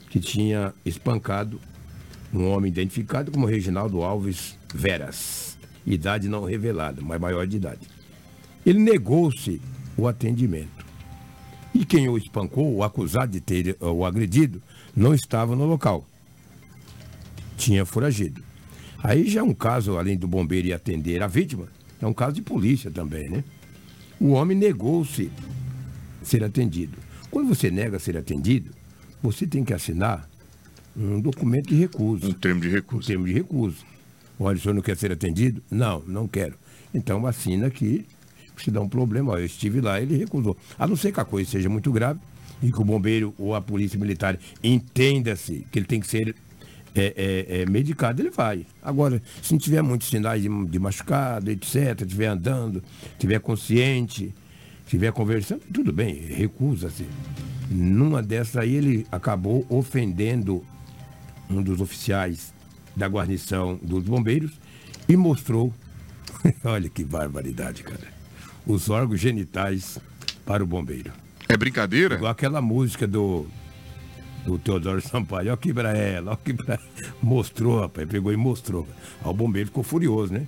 que 0.10 0.20
tinha 0.20 0.74
espancado 0.86 1.60
um 2.34 2.50
homem 2.50 2.72
identificado 2.72 3.32
como 3.32 3.46
Reginaldo 3.46 4.02
Alves 4.02 4.58
Veras, 4.74 5.58
idade 5.86 6.28
não 6.28 6.44
revelada, 6.44 7.02
mas 7.02 7.20
maior 7.20 7.46
de 7.48 7.58
idade. 7.58 7.88
Ele 8.66 8.80
negou-se 8.80 9.62
o 9.98 10.08
atendimento. 10.08 10.86
E 11.74 11.86
quem 11.86 12.10
o 12.10 12.18
espancou, 12.18 12.76
o 12.76 12.84
acusado 12.84 13.32
de 13.32 13.40
ter 13.40 13.70
eh, 13.70 13.86
o 13.86 14.06
agredido, 14.06 14.62
não 14.96 15.14
estava 15.14 15.56
no 15.56 15.66
local. 15.66 16.06
Tinha 17.58 17.86
foragido. 17.86 18.44
Aí 19.02 19.30
já 19.30 19.40
é 19.40 19.44
um 19.44 19.54
caso, 19.54 19.98
além 19.98 20.18
do 20.18 20.28
bombeiro 20.28 20.68
ir 20.68 20.74
atender 20.74 21.22
a 21.22 21.28
vítima, 21.28 21.68
é 22.02 22.06
um 22.06 22.14
caso 22.14 22.34
de 22.34 22.42
polícia 22.42 22.90
também, 22.90 23.30
né? 23.30 23.44
O 24.20 24.32
homem 24.32 24.58
negou-se 24.58 25.32
ser 26.30 26.44
atendido. 26.44 26.98
Quando 27.32 27.48
você 27.50 27.70
nega 27.70 28.00
ser 28.00 28.18
atendido, 28.18 28.72
você 29.22 29.46
tem 29.46 29.64
que 29.64 29.74
assinar 29.74 30.30
um 30.96 31.20
documento 31.20 31.70
de 31.70 31.76
recusa. 31.76 32.28
Um 32.28 32.32
termo 32.34 32.62
de 32.62 32.70
Um 32.70 32.72
recusa. 32.72 33.08
termo 33.08 33.26
de 33.26 33.34
recusa. 33.34 33.78
Olha, 34.40 34.58
o 34.58 34.60
senhor 34.60 34.74
não 34.74 34.82
quer 34.82 34.98
ser 34.98 35.12
atendido? 35.12 35.62
Não, 35.70 36.02
não 36.08 36.28
quero. 36.28 36.56
Então 36.94 37.26
assina 37.28 37.70
que 37.70 38.06
se 38.58 38.72
dá 38.72 38.82
um 38.82 38.90
problema. 38.90 39.34
Eu 39.34 39.46
estive 39.46 39.82
lá, 39.82 40.02
ele 40.02 40.18
recusou. 40.18 40.58
A 40.78 40.88
não 40.88 40.96
ser 40.96 41.12
que 41.12 41.20
a 41.20 41.26
coisa 41.26 41.50
seja 41.50 41.70
muito 41.70 41.92
grave 41.92 42.20
e 42.62 42.72
que 42.72 42.82
o 42.82 42.84
bombeiro 42.84 43.34
ou 43.38 43.56
a 43.56 43.62
polícia 43.62 44.00
militar 44.00 44.38
entenda-se 44.64 45.66
que 45.72 45.80
ele 45.80 45.86
tem 45.86 46.00
que 46.00 46.08
ser 46.08 46.36
é, 46.96 47.46
é, 47.50 47.62
é, 47.62 47.66
medicado, 47.66 48.22
ele 48.22 48.32
vai. 48.32 48.66
Agora, 48.82 49.22
se 49.42 49.52
não 49.54 49.60
tiver 49.60 49.82
muitos 49.82 50.10
sinais 50.10 50.42
de, 50.42 50.50
de 50.66 50.80
machucado, 50.80 51.52
etc., 51.52 52.02
estiver 52.02 52.28
andando, 52.28 52.84
estiver 53.14 53.40
consciente, 53.40 54.34
estiver 54.90 55.12
conversando, 55.12 55.62
tudo 55.72 55.94
bem, 55.94 56.16
recusa-se. 56.16 57.06
Numa 57.70 58.24
dessas 58.24 58.58
aí, 58.58 58.74
ele 58.74 59.06
acabou 59.12 59.64
ofendendo 59.70 60.66
um 61.48 61.62
dos 61.62 61.80
oficiais 61.80 62.52
da 62.96 63.08
guarnição 63.08 63.80
dos 63.84 64.04
bombeiros 64.04 64.52
e 65.08 65.16
mostrou, 65.16 65.72
olha 66.66 66.90
que 66.90 67.04
barbaridade, 67.04 67.84
cara, 67.84 68.08
os 68.66 68.90
órgãos 68.90 69.20
genitais 69.20 70.00
para 70.44 70.64
o 70.64 70.68
bombeiro. 70.68 71.12
É 71.48 71.56
brincadeira? 71.56 72.16
Igual 72.16 72.32
aquela 72.32 72.60
música 72.60 73.06
do, 73.06 73.46
do 74.44 74.58
Teodoro 74.58 75.02
Sampaio, 75.02 75.54
ó 75.54 75.56
que 75.56 75.72
pra 75.72 75.96
ela, 75.96 76.32
ó 76.32 76.36
que 76.36 76.52
pra... 76.52 76.80
Mostrou, 77.22 77.82
rapaz, 77.82 78.10
pegou 78.10 78.34
e 78.34 78.38
mostrou. 78.38 78.88
Aí 79.22 79.30
o 79.30 79.34
bombeiro 79.34 79.68
ficou 79.68 79.84
furioso, 79.84 80.34
né? 80.34 80.48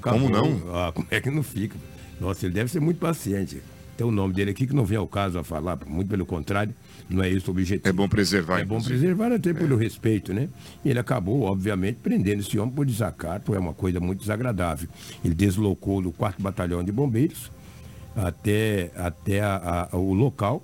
Como 0.00 0.30
não? 0.30 0.62
Ah, 0.74 0.92
como 0.92 1.06
é 1.10 1.20
que 1.20 1.30
não 1.30 1.42
fica? 1.42 1.76
Nossa, 2.18 2.46
ele 2.46 2.54
deve 2.54 2.70
ser 2.70 2.80
muito 2.80 2.98
paciente. 2.98 3.60
Tem 3.96 4.06
o 4.06 4.10
nome 4.10 4.32
dele 4.32 4.50
aqui 4.52 4.66
que 4.66 4.74
não 4.74 4.84
vem 4.84 4.96
ao 4.98 5.06
caso 5.06 5.38
a 5.38 5.44
falar, 5.44 5.78
muito 5.86 6.08
pelo 6.08 6.24
contrário, 6.24 6.74
não 7.10 7.22
é 7.22 7.28
esse 7.30 7.46
o 7.46 7.50
objetivo. 7.50 7.86
É 7.88 7.92
bom 7.92 8.08
preservar. 8.08 8.60
É 8.60 8.64
bom 8.64 8.76
inclusive. 8.78 8.98
preservar 9.00 9.32
até 9.32 9.52
pelo 9.52 9.76
respeito, 9.76 10.32
né? 10.32 10.48
E 10.84 10.88
ele 10.90 10.98
acabou, 10.98 11.42
obviamente, 11.42 11.98
prendendo 12.02 12.40
esse 12.40 12.58
homem 12.58 12.74
por 12.74 12.86
desacato, 12.86 13.54
é 13.54 13.58
uma 13.58 13.74
coisa 13.74 14.00
muito 14.00 14.20
desagradável. 14.20 14.88
Ele 15.24 15.34
deslocou 15.34 16.00
do 16.00 16.10
4 16.10 16.42
Batalhão 16.42 16.82
de 16.82 16.90
Bombeiros 16.90 17.50
até, 18.16 18.90
até 18.96 19.40
a- 19.40 19.88
a- 19.92 19.96
o 19.96 20.12
local 20.14 20.62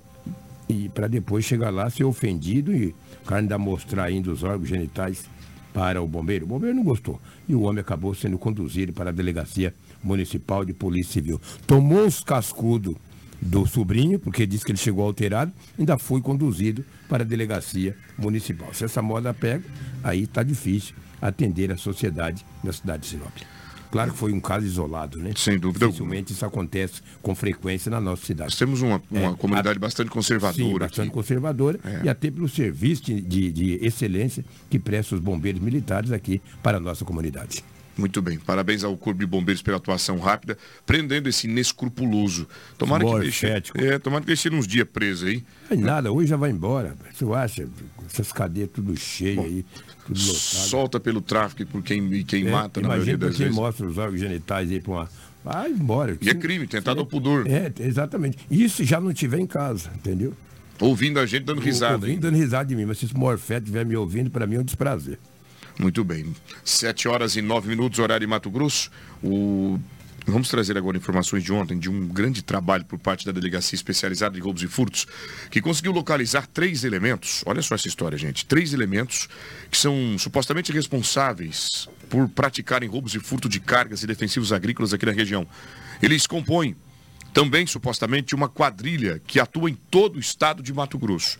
e 0.67 0.89
para 0.89 1.07
depois 1.07 1.45
chegar 1.45 1.69
lá 1.71 1.89
ser 1.89 2.03
ofendido 2.03 2.73
e 2.75 2.87
o 3.23 3.25
cara 3.25 3.41
ainda 3.41 3.57
mostrar 3.57 4.05
ainda 4.05 4.31
os 4.31 4.43
órgãos 4.43 4.67
genitais 4.69 5.25
para 5.73 6.01
o 6.01 6.07
bombeiro. 6.07 6.45
O 6.45 6.47
bombeiro 6.47 6.75
não 6.75 6.83
gostou. 6.83 7.19
E 7.47 7.53
o 7.55 7.61
homem 7.61 7.81
acabou 7.81 8.13
sendo 8.15 8.37
conduzido 8.37 8.91
para 8.91 9.09
a 9.09 9.13
delegacia 9.13 9.73
municipal 10.03 10.63
de 10.65 10.73
polícia 10.73 11.13
civil. 11.13 11.39
Tomou 11.67 12.05
os 12.05 12.21
cascudos 12.23 12.95
do 13.41 13.65
sobrinho, 13.65 14.19
porque 14.19 14.45
disse 14.45 14.65
que 14.65 14.71
ele 14.71 14.77
chegou 14.79 15.05
alterado, 15.05 15.51
ainda 15.77 15.97
foi 15.97 16.21
conduzido 16.21 16.83
para 17.07 17.23
a 17.23 17.25
delegacia 17.25 17.95
municipal. 18.17 18.73
Se 18.73 18.83
essa 18.85 19.01
moda 19.01 19.33
pega, 19.33 19.63
aí 20.03 20.23
está 20.23 20.43
difícil 20.43 20.93
atender 21.21 21.71
a 21.71 21.77
sociedade 21.77 22.45
da 22.63 22.71
cidade 22.73 23.03
de 23.03 23.09
Sinop. 23.09 23.31
Claro 23.91 24.11
que 24.11 24.17
foi 24.19 24.31
um 24.31 24.39
caso 24.39 24.67
isolado, 24.67 25.17
né? 25.17 25.31
Sem 25.35 25.57
dúvida. 25.57 25.87
Dificilmente 25.87 26.31
isso 26.31 26.45
acontece 26.45 27.01
com 27.23 27.33
frequência 27.33 27.89
na 27.89 27.99
nossa 27.99 28.23
cidade. 28.23 28.51
Nós 28.51 28.59
temos 28.59 28.81
uma, 28.83 29.01
uma 29.09 29.31
É, 29.31 29.33
comunidade 29.35 29.77
a- 29.77 29.81
bastante 29.81 30.09
Sim, 30.09 30.13
conservadora 30.13 30.85
bastante 30.85 31.07
aqui. 31.07 31.13
conservadora 31.13 31.79
É. 31.83 32.01
e 32.05 32.09
até 32.09 32.29
pelo 32.29 32.47
serviço 32.47 33.03
de, 33.05 33.19
de- 33.19 33.51
de 33.51 33.73
excelência 33.83 34.45
que 34.69 34.77
presta 34.77 35.15
os 35.15 35.21
bombeiros 35.21 35.59
militares 35.59 36.11
aqui 36.11 36.39
para 36.61 36.77
a 36.77 36.79
nossa 36.79 37.03
comunidade. 37.03 37.63
Muito 37.99 38.21
bem. 38.21 38.39
Parabéns 38.39 38.83
ao 38.83 38.95
Corpo 38.97 39.19
de 39.19 39.25
Bombeiros 39.25 39.61
pela 39.61 39.77
atuação 39.77 40.17
rápida, 40.19 40.57
prendendo 40.85 41.27
esse 41.27 41.47
inescrupuloso. 41.47 42.47
Tomara 42.77 43.03
que 43.05 43.19
deixe, 43.19 43.45
é, 43.75 43.99
tomara 43.99 44.21
que 44.21 44.27
deixe 44.27 44.49
uns 44.49 44.65
dias 44.67 44.87
preso 44.91 45.25
aí. 45.27 45.43
Não 45.69 45.77
é 45.77 45.81
nada, 45.81 46.11
hoje 46.11 46.29
já 46.29 46.37
vai 46.37 46.49
embora. 46.51 46.95
Você 47.13 47.25
acha? 47.33 47.67
Essas 48.11 48.31
cadeias 48.31 48.69
tudo 48.73 48.95
cheias 48.97 49.43
aí, 49.43 49.65
tudo. 50.05 50.19
Solta 50.19 50.99
pelo 50.99 51.21
tráfico 51.21 51.61
e 51.61 51.65
por 51.65 51.83
quem, 51.83 52.23
quem 52.23 52.47
É, 52.47 52.51
mata, 52.51 52.81
na 52.81 52.87
maioria 52.87 53.17
das 53.17 53.35
quem 53.35 53.45
vezes. 53.45 53.55
mostra 53.55 53.85
os 53.85 53.97
órgãos 53.97 54.19
genitais 54.19 54.71
aí 54.71 54.79
para 54.79 54.91
uma. 54.91 55.09
Vai 55.43 55.71
embora. 55.71 56.17
E 56.21 56.29
é 56.29 56.33
crime, 56.33 56.67
tentado 56.67 56.99
ao 56.99 57.05
pudor. 57.05 57.47
É, 57.47 57.71
exatamente. 57.79 58.37
Isso 58.51 58.77
se 58.77 58.83
já 58.85 58.99
não 58.99 59.13
tiver 59.13 59.39
em 59.39 59.47
casa, 59.47 59.89
entendeu? 59.95 60.33
Ouvindo 60.81 61.19
a 61.19 61.25
gente 61.25 61.43
dando 61.43 61.61
risada. 61.61 61.93
hein? 62.07 62.13
Ouvindo, 62.13 62.21
dando 62.21 62.35
risada 62.37 62.65
de 62.65 62.75
mim, 62.75 62.85
mas 62.85 62.97
se 62.97 63.05
esse 63.05 63.15
Morfete 63.15 63.61
estiver 63.63 63.85
me 63.85 63.95
ouvindo, 63.95 64.29
para 64.31 64.45
mim 64.47 64.55
é 64.55 64.59
um 64.59 64.63
desprazer. 64.63 65.17
Muito 65.79 66.03
bem. 66.03 66.35
Sete 66.61 67.07
horas 67.07 67.37
e 67.37 67.41
nove 67.41 67.69
minutos, 67.69 67.99
horário 67.99 68.25
em 68.25 68.27
Mato 68.27 68.51
Grosso. 68.51 68.91
O... 69.23 69.79
Vamos 70.27 70.49
trazer 70.49 70.77
agora 70.77 70.97
informações 70.97 71.41
de 71.41 71.53
ontem 71.53 71.79
de 71.79 71.89
um 71.89 72.05
grande 72.05 72.43
trabalho 72.43 72.83
por 72.83 72.99
parte 72.99 73.25
da 73.25 73.31
Delegacia 73.31 73.77
Especializada 73.77 74.35
de 74.35 74.41
Roubos 74.41 74.61
e 74.61 74.67
Furtos, 74.67 75.07
que 75.49 75.61
conseguiu 75.61 75.93
localizar 75.93 76.45
três 76.47 76.83
elementos. 76.83 77.41
Olha 77.45 77.61
só 77.61 77.75
essa 77.75 77.87
história, 77.87 78.17
gente. 78.17 78.45
Três 78.45 78.73
elementos 78.73 79.29
que 79.71 79.77
são 79.77 80.17
supostamente 80.19 80.73
responsáveis 80.73 81.87
por 82.09 82.27
praticarem 82.27 82.89
roubos 82.89 83.15
e 83.15 83.19
furto 83.19 83.47
de 83.47 83.61
cargas 83.61 84.03
e 84.03 84.07
defensivos 84.07 84.51
agrícolas 84.51 84.93
aqui 84.93 85.05
na 85.05 85.13
região. 85.13 85.47
Eles 86.01 86.27
compõem 86.27 86.75
também, 87.33 87.65
supostamente, 87.65 88.35
uma 88.35 88.49
quadrilha 88.49 89.21
que 89.25 89.39
atua 89.39 89.69
em 89.69 89.77
todo 89.89 90.17
o 90.17 90.19
estado 90.19 90.61
de 90.61 90.73
Mato 90.73 90.99
Grosso. 90.99 91.39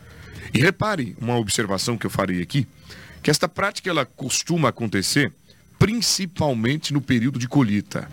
E 0.54 0.60
repare 0.60 1.16
uma 1.20 1.36
observação 1.36 1.98
que 1.98 2.06
eu 2.06 2.10
farei 2.10 2.42
aqui, 2.42 2.66
que 3.22 3.30
esta 3.32 3.48
prática 3.48 3.90
ela 3.90 4.06
costuma 4.06 4.70
acontecer 4.70 5.34
principalmente 5.80 6.94
no 6.94 7.02
período 7.02 7.40
de 7.40 7.48
colheita. 7.48 8.10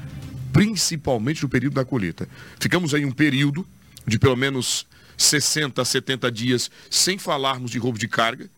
Principalmente 0.52 1.42
no 1.42 1.48
período 1.48 1.74
da 1.74 1.84
colheita. 1.84 2.28
Ficamos 2.60 2.94
aí 2.94 3.04
um 3.04 3.10
período 3.10 3.66
de 4.06 4.18
pelo 4.18 4.36
menos 4.36 4.86
60 5.18 5.82
a 5.82 5.84
70 5.84 6.30
dias 6.30 6.70
sem 6.88 7.18
falarmos 7.18 7.70
de 7.70 7.78
roubo 7.78 7.98
de 7.98 8.06
carga, 8.06 8.48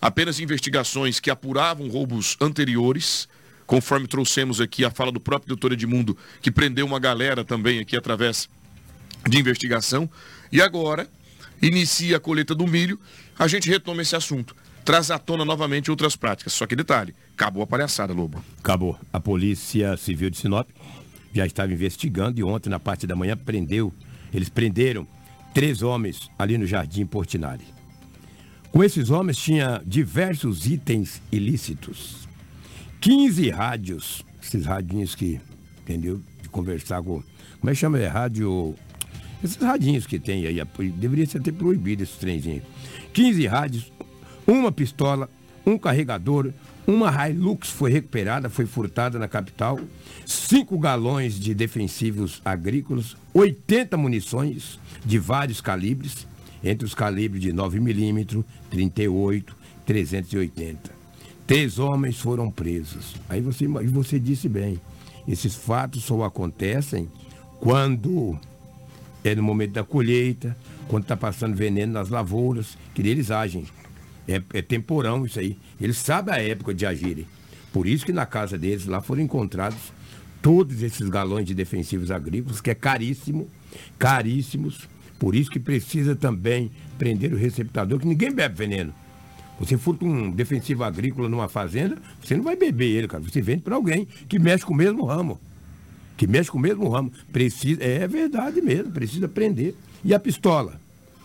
apenas 0.00 0.40
investigações 0.40 1.20
que 1.20 1.30
apuravam 1.30 1.88
roubos 1.88 2.36
anteriores, 2.40 3.28
conforme 3.66 4.08
trouxemos 4.08 4.60
aqui 4.60 4.84
a 4.84 4.90
fala 4.90 5.12
do 5.12 5.20
próprio 5.20 5.48
doutor 5.48 5.72
Edmundo, 5.72 6.16
que 6.42 6.50
prendeu 6.50 6.84
uma 6.84 6.98
galera 6.98 7.44
também 7.44 7.78
aqui 7.78 7.96
através 7.96 8.48
de 9.28 9.38
investigação. 9.38 10.10
E 10.50 10.60
agora, 10.60 11.08
inicia 11.62 12.16
a 12.16 12.20
colheita 12.20 12.54
do 12.54 12.66
milho, 12.66 12.98
a 13.38 13.46
gente 13.46 13.68
retoma 13.68 14.02
esse 14.02 14.16
assunto. 14.16 14.56
Traz 14.88 15.10
à 15.10 15.18
tona 15.18 15.44
novamente 15.44 15.90
outras 15.90 16.16
práticas. 16.16 16.54
Só 16.54 16.66
que 16.66 16.74
detalhe, 16.74 17.14
acabou 17.34 17.62
a 17.62 17.66
palhaçada, 17.66 18.14
Lobo. 18.14 18.42
Acabou. 18.58 18.98
A 19.12 19.20
Polícia 19.20 19.94
Civil 19.98 20.30
de 20.30 20.38
Sinop 20.38 20.66
já 21.30 21.44
estava 21.44 21.70
investigando 21.70 22.40
e 22.40 22.42
ontem, 22.42 22.70
na 22.70 22.80
parte 22.80 23.06
da 23.06 23.14
manhã, 23.14 23.36
prendeu. 23.36 23.92
Eles 24.32 24.48
prenderam 24.48 25.06
três 25.52 25.82
homens 25.82 26.30
ali 26.38 26.56
no 26.56 26.66
Jardim 26.66 27.04
Portinari. 27.04 27.66
Com 28.72 28.82
esses 28.82 29.10
homens 29.10 29.36
tinha 29.36 29.82
diversos 29.84 30.66
itens 30.66 31.20
ilícitos. 31.30 32.26
15 33.02 33.50
rádios, 33.50 34.24
esses 34.42 34.64
radinhos 34.64 35.14
que, 35.14 35.38
entendeu? 35.82 36.18
De 36.40 36.48
conversar 36.48 37.02
com. 37.02 37.22
Como 37.60 37.70
é 37.70 37.72
que 37.72 37.74
chama? 37.74 37.98
É 37.98 38.06
rádio. 38.06 38.74
Esses 39.44 39.58
radinhos 39.58 40.06
que 40.06 40.18
tem 40.18 40.46
aí, 40.46 40.62
deveria 40.96 41.26
ser 41.26 41.40
até 41.40 41.52
proibido 41.52 42.02
esses 42.02 42.16
trenzinhos. 42.16 42.64
15 43.12 43.46
rádios, 43.46 43.92
uma 44.48 44.72
pistola, 44.72 45.28
um 45.66 45.76
carregador, 45.76 46.50
uma 46.86 47.28
Hilux 47.28 47.68
foi 47.68 47.92
recuperada, 47.92 48.48
foi 48.48 48.64
furtada 48.64 49.18
na 49.18 49.28
capital, 49.28 49.78
cinco 50.24 50.78
galões 50.78 51.38
de 51.38 51.52
defensivos 51.52 52.40
agrícolas, 52.42 53.14
80 53.34 53.94
munições 53.98 54.80
de 55.04 55.18
vários 55.18 55.60
calibres, 55.60 56.26
entre 56.64 56.86
os 56.86 56.94
calibres 56.94 57.42
de 57.42 57.52
9mm, 57.52 58.42
38, 58.70 59.54
380. 59.84 60.90
Três 61.46 61.78
homens 61.78 62.18
foram 62.18 62.50
presos. 62.50 63.16
Aí 63.28 63.42
você, 63.42 63.68
você 63.68 64.18
disse 64.18 64.48
bem, 64.48 64.80
esses 65.26 65.54
fatos 65.54 66.04
só 66.04 66.24
acontecem 66.24 67.06
quando 67.60 68.38
é 69.22 69.34
no 69.34 69.42
momento 69.42 69.72
da 69.72 69.84
colheita, 69.84 70.56
quando 70.88 71.02
está 71.02 71.16
passando 71.16 71.54
veneno 71.54 71.92
nas 71.92 72.08
lavouras, 72.08 72.78
que 72.94 73.02
eles 73.02 73.30
agem. 73.30 73.66
É, 74.28 74.42
é 74.52 74.62
temporão 74.62 75.24
isso 75.24 75.40
aí. 75.40 75.56
Eles 75.80 75.96
sabem 75.96 76.34
a 76.34 76.38
época 76.38 76.74
de 76.74 76.84
agirem. 76.84 77.26
Por 77.72 77.86
isso 77.86 78.04
que 78.04 78.12
na 78.12 78.26
casa 78.26 78.58
deles 78.58 78.86
lá 78.86 79.00
foram 79.00 79.22
encontrados 79.22 79.92
todos 80.42 80.82
esses 80.82 81.08
galões 81.08 81.46
de 81.46 81.54
defensivos 81.54 82.10
agrícolas, 82.10 82.60
que 82.60 82.70
é 82.70 82.74
caríssimo, 82.74 83.48
caríssimos. 83.98 84.88
Por 85.18 85.34
isso 85.34 85.50
que 85.50 85.58
precisa 85.58 86.14
também 86.14 86.70
prender 86.96 87.32
o 87.32 87.36
receptador, 87.36 87.98
que 87.98 88.06
ninguém 88.06 88.30
bebe 88.30 88.54
veneno. 88.54 88.92
Você 89.58 89.76
furta 89.76 90.04
um 90.04 90.30
defensivo 90.30 90.84
agrícola 90.84 91.28
numa 91.28 91.48
fazenda, 91.48 91.98
você 92.22 92.36
não 92.36 92.44
vai 92.44 92.54
beber 92.54 92.96
ele, 92.96 93.08
cara. 93.08 93.22
Você 93.24 93.42
vende 93.42 93.62
para 93.62 93.74
alguém 93.74 94.06
que 94.28 94.38
mexe 94.38 94.64
com 94.64 94.72
o 94.72 94.76
mesmo 94.76 95.04
ramo. 95.04 95.40
Que 96.16 96.26
mexe 96.26 96.50
com 96.50 96.58
o 96.58 96.60
mesmo 96.60 96.88
ramo. 96.88 97.12
Precisa, 97.32 97.82
é 97.82 98.06
verdade 98.06 98.60
mesmo, 98.60 98.92
precisa 98.92 99.28
prender. 99.28 99.74
E 100.04 100.14
a 100.14 100.20
pistola? 100.20 100.80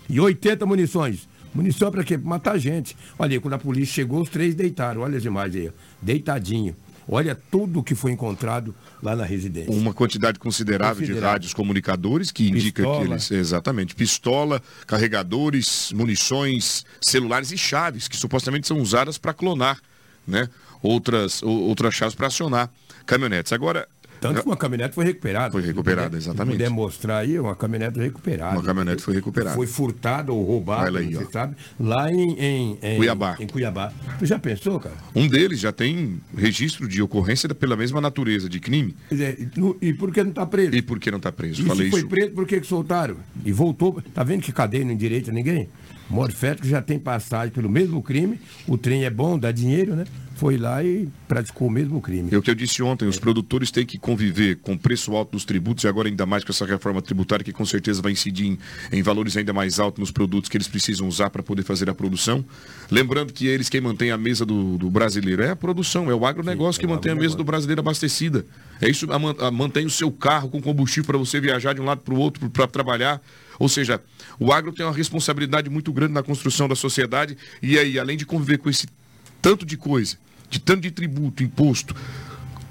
E 0.09 0.19
80 0.19 0.65
munições. 0.65 1.27
Munição 1.53 1.91
para 1.91 2.03
quê? 2.03 2.17
Pra 2.17 2.27
matar 2.29 2.57
gente. 2.57 2.95
Olha 3.17 3.33
aí, 3.33 3.39
quando 3.39 3.53
a 3.53 3.59
polícia 3.59 3.93
chegou, 3.95 4.21
os 4.21 4.29
três 4.29 4.55
deitaram. 4.55 5.01
Olha 5.01 5.17
as 5.17 5.23
imagens 5.25 5.65
aí. 5.67 5.71
Deitadinho. 6.01 6.75
Olha 7.07 7.35
tudo 7.51 7.83
que 7.83 7.93
foi 7.95 8.11
encontrado 8.13 8.73
lá 9.01 9.13
na 9.15 9.25
residência. 9.25 9.71
Uma 9.73 9.93
quantidade 9.93 10.39
considerável, 10.39 10.95
de 10.95 10.99
Considerável. 11.01 11.29
rádios 11.33 11.53
comunicadores 11.53 12.31
que 12.31 12.47
indica 12.49 12.81
Pistola. 12.81 13.05
que 13.05 13.11
eles. 13.11 13.31
Exatamente. 13.31 13.93
Pistola, 13.93 14.61
carregadores, 14.87 15.91
munições, 15.93 16.85
celulares 17.01 17.51
e 17.51 17.57
chaves, 17.57 18.07
que 18.07 18.15
supostamente 18.15 18.67
são 18.67 18.79
usadas 18.79 19.17
para 19.17 19.33
clonar, 19.33 19.79
né? 20.25 20.47
Outras, 20.81 21.43
ou- 21.43 21.63
outras 21.63 21.93
chaves 21.93 22.15
para 22.15 22.27
acionar 22.27 22.69
caminhonetes. 23.05 23.51
Agora. 23.53 23.87
Tanto 24.23 24.41
que 24.41 24.47
uma 24.47 24.57
caminhonete 24.57 24.95
foi 24.95 25.05
recuperada. 25.05 25.51
Foi 25.51 25.61
recuperada, 25.61 26.17
exatamente. 26.17 26.53
Se 26.53 26.57
puder 26.57 26.69
mostrar 26.69 27.17
aí, 27.19 27.39
uma 27.39 27.55
caminhonete 27.55 27.99
recuperada. 27.99 28.55
Uma 28.55 28.63
caminhonete 28.63 29.01
foi 29.03 29.13
recuperada. 29.13 29.55
Foi 29.55 29.67
furtada 29.67 30.31
ou 30.31 30.43
roubada, 30.43 30.99
aí, 30.99 31.13
você 31.13 31.25
sabe, 31.31 31.55
lá 31.79 32.11
em, 32.11 32.31
em, 32.39 32.77
em- 32.81 32.97
Cuiabá. 32.97 33.37
Em 33.39 33.47
Cuiabá. 33.47 33.91
Tu 34.19 34.25
já 34.25 34.39
pensou, 34.39 34.79
cara? 34.79 34.95
Um 35.15 35.27
deles 35.27 35.59
já 35.59 35.71
tem 35.71 36.19
registro 36.37 36.87
de 36.87 37.01
ocorrência 37.01 37.47
pela 37.53 37.75
mesma 37.75 37.99
natureza 38.01 38.47
de 38.49 38.59
crime. 38.59 38.95
E 39.11 39.47
no- 39.59 39.77
e 39.81 39.93
por 39.93 40.11
que 40.11 40.23
não 40.23 40.29
está 40.31 40.45
preso? 40.45 40.75
E 40.75 40.81
por 40.81 40.99
que 40.99 41.11
não 41.11 41.17
está 41.17 41.31
preso? 41.31 41.61
E 41.61 41.65
Falei 41.65 41.85
se 41.85 41.91
foi 41.91 41.99
isso. 41.99 42.09
preso, 42.09 42.31
por 42.31 42.45
que, 42.47 42.59
que 42.61 42.67
soltaram? 42.67 43.17
E 43.45 43.51
voltou. 43.51 44.01
Tá 44.13 44.23
vendo 44.23 44.41
que 44.41 44.51
cadeia 44.51 44.83
não 44.85 44.91
endireita 44.91 45.31
ninguém? 45.31 45.69
Morfético 46.09 46.67
já 46.67 46.81
tem 46.81 46.99
passagem 46.99 47.53
pelo 47.53 47.69
mesmo 47.69 48.01
crime, 48.01 48.39
o 48.67 48.77
trem 48.77 49.05
é 49.05 49.09
bom, 49.09 49.37
dá 49.37 49.51
dinheiro, 49.51 49.95
né? 49.95 50.05
Foi 50.35 50.57
lá 50.57 50.83
e 50.83 51.07
praticou 51.27 51.67
o 51.67 51.71
mesmo 51.71 52.01
crime. 52.01 52.29
É 52.31 52.37
o 52.37 52.41
que 52.41 52.49
eu 52.49 52.55
disse 52.55 52.81
ontem, 52.81 53.07
os 53.07 53.19
produtores 53.19 53.71
têm 53.71 53.85
que 53.85 53.97
conviver 53.97 54.57
com 54.57 54.73
o 54.73 54.77
preço 54.77 55.15
alto 55.15 55.31
dos 55.31 55.45
tributos 55.45 55.83
e 55.83 55.87
agora 55.87 56.09
ainda 56.09 56.25
mais 56.25 56.43
com 56.43 56.51
essa 56.51 56.65
reforma 56.65 57.01
tributária 57.01 57.45
que 57.45 57.53
com 57.53 57.65
certeza 57.65 58.01
vai 58.01 58.11
incidir 58.11 58.47
em, 58.47 58.59
em 58.91 59.01
valores 59.01 59.37
ainda 59.37 59.53
mais 59.53 59.79
altos 59.79 59.99
nos 59.99 60.11
produtos 60.11 60.49
que 60.49 60.57
eles 60.57 60.67
precisam 60.67 61.07
usar 61.07 61.29
para 61.29 61.43
poder 61.43 61.63
fazer 61.63 61.89
a 61.89 61.93
produção. 61.93 62.43
Lembrando 62.89 63.31
que 63.31 63.47
eles 63.47 63.69
quem 63.69 63.79
mantém 63.79 64.11
a 64.11 64.17
mesa 64.17 64.45
do, 64.45 64.77
do 64.77 64.89
brasileiro 64.89 65.43
é 65.43 65.51
a 65.51 65.55
produção, 65.55 66.09
é 66.09 66.15
o 66.15 66.25
agronegócio 66.25 66.73
Sim, 66.73 66.79
que 66.87 66.91
é 66.91 66.95
mantém 66.95 67.11
a 67.11 67.15
mesa 67.15 67.37
do 67.37 67.43
brasileiro 67.43 67.81
abastecida. 67.81 68.45
É 68.81 68.89
isso, 68.89 69.07
a, 69.11 69.47
a, 69.47 69.51
mantém 69.51 69.85
o 69.85 69.89
seu 69.89 70.11
carro 70.11 70.49
com 70.49 70.61
combustível 70.61 71.05
para 71.05 71.17
você 71.17 71.39
viajar 71.39 71.73
de 71.73 71.79
um 71.79 71.85
lado 71.85 72.01
para 72.01 72.13
o 72.13 72.17
outro 72.17 72.49
para 72.49 72.67
trabalhar. 72.67 73.21
Ou 73.59 73.69
seja, 73.69 74.01
o 74.39 74.51
agro 74.51 74.71
tem 74.71 74.85
uma 74.85 74.93
responsabilidade 74.93 75.69
muito 75.69 75.91
grande 75.91 76.13
na 76.13 76.23
construção 76.23 76.67
da 76.67 76.75
sociedade 76.75 77.37
e 77.61 77.77
aí, 77.77 77.99
além 77.99 78.17
de 78.17 78.25
conviver 78.25 78.57
com 78.57 78.69
esse 78.69 78.87
tanto 79.41 79.65
de 79.65 79.77
coisa, 79.77 80.17
de 80.49 80.59
tanto 80.59 80.81
de 80.81 80.91
tributo, 80.91 81.43
imposto, 81.43 81.95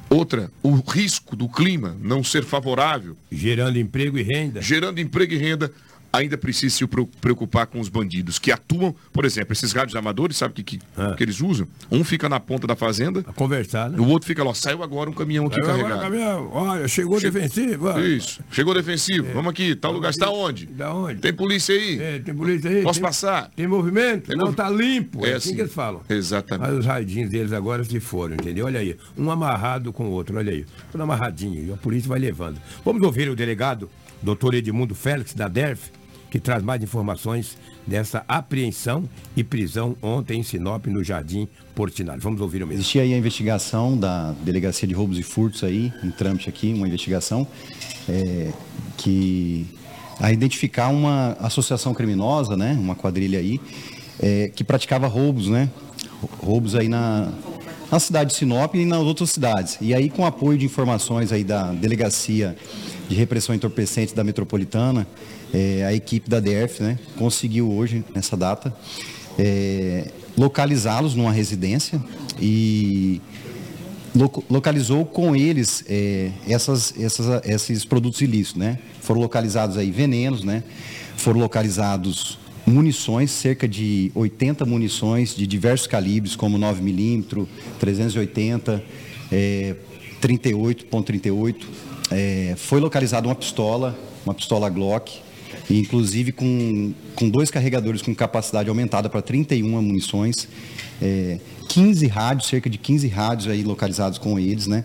outra, 0.09 0.51
o 0.63 0.75
risco 0.77 1.35
do 1.35 1.49
clima 1.49 1.97
não 2.01 2.23
ser 2.23 2.45
favorável. 2.45 3.17
Gerando 3.31 3.79
emprego 3.79 4.19
e 4.19 4.23
renda. 4.23 4.61
Gerando 4.61 5.01
emprego 5.01 5.33
e 5.33 5.37
renda, 5.37 5.73
ainda 6.13 6.37
precisa 6.37 6.77
se 6.77 6.87
preocupar 7.21 7.67
com 7.67 7.81
os 7.81 7.89
bandidos 7.89 8.39
que 8.39 8.53
atuam, 8.53 8.95
por 9.13 9.25
exemplo, 9.25 9.53
esses 9.53 9.73
rádios 9.73 9.97
amadores, 9.97 10.37
sabe 10.37 10.53
o 10.53 10.55
que, 10.55 10.63
que, 10.63 10.79
ah. 10.97 11.15
que, 11.17 11.23
eles 11.23 11.41
usam? 11.41 11.67
Um 11.91 12.05
fica 12.05 12.29
na 12.29 12.39
ponta 12.39 12.67
da 12.67 12.77
fazenda. 12.77 13.25
A 13.27 13.33
conversar, 13.33 13.91
né? 13.91 13.99
O 13.99 14.07
outro 14.09 14.27
fica 14.27 14.45
lá, 14.45 14.53
saiu 14.55 14.83
agora 14.83 15.09
um 15.09 15.13
caminhão 15.13 15.47
aqui 15.47 15.57
saiu 15.57 15.67
carregado. 15.67 15.93
Agora 15.95 16.11
caminhão, 16.11 16.51
olha, 16.53 16.87
chegou 16.89 17.19
che... 17.19 17.31
defensivo. 17.31 17.87
Olha. 17.87 18.07
Isso, 18.07 18.41
chegou 18.51 18.75
defensivo. 18.75 19.29
É. 19.29 19.33
Vamos 19.33 19.51
aqui, 19.51 19.75
tal 19.75 19.93
lugar 19.93 20.11
está 20.11 20.31
onde? 20.31 20.67
Da 20.67 20.95
onde? 20.95 21.21
Tem 21.21 21.33
polícia 21.33 21.75
aí? 21.75 21.99
É, 21.99 22.19
tem 22.19 22.35
polícia 22.35 22.71
aí. 22.71 22.83
Posso 22.83 23.01
tem, 23.01 23.09
passar? 23.09 23.51
Tem 23.57 23.67
movimento? 23.67 24.27
Tem 24.27 24.37
não, 24.37 24.47
mov... 24.47 24.55
tá 24.55 24.69
limpo. 24.69 25.25
É, 25.25 25.31
é 25.31 25.35
assim, 25.35 25.49
assim, 25.49 25.55
que 25.55 25.63
eles 25.63 25.73
falam. 25.73 26.03
Exatamente. 26.09 26.69
Mas 26.69 26.79
os 26.79 26.87
raidinhos 26.87 27.31
deles 27.31 27.53
agora 27.53 27.83
se 27.85 28.01
foram, 28.01 28.35
entendeu? 28.35 28.67
Olha 28.67 28.81
aí, 28.81 28.97
um 29.17 29.31
amarrado 29.31 29.93
com 29.93 30.05
o 30.05 30.11
outro, 30.11 30.37
olha 30.37 30.53
aí. 30.53 30.67
Tudo 30.91 31.03
amarradinho, 31.03 31.65
e 31.69 31.73
a 31.73 31.77
polícia 31.77 32.09
vai 32.09 32.19
levando. 32.19 32.61
Vamos 32.85 33.03
ouvir 33.03 33.31
o 33.31 33.37
delegado, 33.37 33.89
doutor 34.23 34.55
Edmundo 34.55 34.95
Félix, 34.95 35.33
da 35.33 35.49
DERF, 35.49 35.91
que 36.33 36.41
traz 36.41 36.63
mais 36.63 36.83
informações 36.83 37.59
dessa 37.87 38.25
apreensão 38.27 39.07
e 39.37 39.45
prisão 39.45 39.95
ontem 40.01 40.41
em 40.41 40.43
Sinop, 40.43 40.87
no 40.87 41.05
Jardim 41.05 41.47
Portinari. 41.75 42.19
Vamos 42.21 42.41
ouvir 42.41 42.63
o 42.63 42.67
mesmo. 42.67 42.81
Existia 42.81 43.03
aí 43.03 43.13
a 43.13 43.19
investigação 43.19 43.99
da 43.99 44.33
Delegacia 44.43 44.89
de 44.89 44.95
Roubos 44.95 45.19
e 45.19 45.23
Furtos 45.23 45.63
aí, 45.63 45.93
em 46.03 46.11
trâmite 46.11 46.49
aqui, 46.49 46.73
uma 46.73 46.89
investigação 46.89 47.47
é, 48.09 48.51
que 48.97 49.67
a 50.19 50.33
identificar 50.33 50.89
uma 50.89 51.37
associação 51.39 51.93
criminosa, 51.93 52.57
né, 52.57 52.79
uma 52.81 52.95
quadrilha 52.95 53.39
aí, 53.39 53.61
é, 54.19 54.51
que 54.55 54.65
praticava 54.65 55.07
roubos, 55.09 55.49
né, 55.49 55.69
roubos 56.43 56.75
aí 56.75 56.89
na, 56.89 57.31
na 57.91 58.01
cidade 58.01 58.31
de 58.31 58.37
Sinop 58.37 58.75
e 58.75 58.87
nas 58.87 59.01
outras 59.01 59.29
cidades. 59.29 59.77
E 59.83 59.93
aí, 59.93 60.09
com 60.09 60.25
apoio 60.25 60.57
de 60.57 60.65
informações 60.65 61.31
aí 61.31 61.45
da 61.45 61.73
Delegacia 61.73 62.57
de 63.07 63.15
Repressão 63.15 63.55
Entorpecente 63.55 64.15
da 64.15 64.25
Metropolitana, 64.25 65.07
é, 65.53 65.85
a 65.85 65.93
equipe 65.93 66.29
da 66.29 66.41
DERF 66.41 66.83
né, 66.83 66.99
conseguiu 67.17 67.71
hoje, 67.71 68.05
nessa 68.15 68.37
data, 68.37 68.75
é, 69.39 70.11
localizá-los 70.37 71.15
numa 71.15 71.33
residência 71.33 72.03
e 72.41 73.21
localizou 74.51 75.05
com 75.05 75.35
eles 75.35 75.85
é, 75.89 76.31
essas, 76.47 76.95
essas, 76.99 77.47
esses 77.47 77.85
produtos 77.85 78.21
ilícitos, 78.21 78.61
né? 78.61 78.79
Foram 79.01 79.21
localizados 79.21 79.79
aí 79.79 79.91
venenos, 79.91 80.45
né? 80.45 80.63
Foram 81.17 81.41
localizados 81.41 82.39
munições, 82.67 83.31
cerca 83.31 83.67
de 83.67 84.13
80 84.15 84.65
munições 84.67 85.35
de 85.35 85.47
diversos 85.47 85.87
calibres, 85.87 86.37
como 86.37 86.59
9mm, 86.59 87.47
380, 87.81 88.83
é, 89.31 89.77
38.38. 90.21 91.57
É, 92.11 92.55
foi 92.57 92.81
localizada 92.81 93.27
uma 93.27 93.35
pistola, 93.35 93.99
uma 94.25 94.35
pistola 94.35 94.69
Glock, 94.69 95.21
inclusive 95.71 96.33
com, 96.33 96.93
com 97.15 97.29
dois 97.29 97.51
carregadores 97.51 98.03
com 98.03 98.15
capacidade 98.15 98.69
aumentada 98.69 99.09
para 99.09 99.23
31 99.23 99.83
munições, 99.83 100.49
é, 101.01 101.39
15 101.69 102.07
rádios, 102.07 102.49
cerca 102.49 102.69
de 102.69 102.79
15 102.79 103.09
rádios 103.09 103.49
aí 103.49 103.63
localizados 103.63 104.19
com 104.19 104.39
eles, 104.39 104.67
né? 104.67 104.85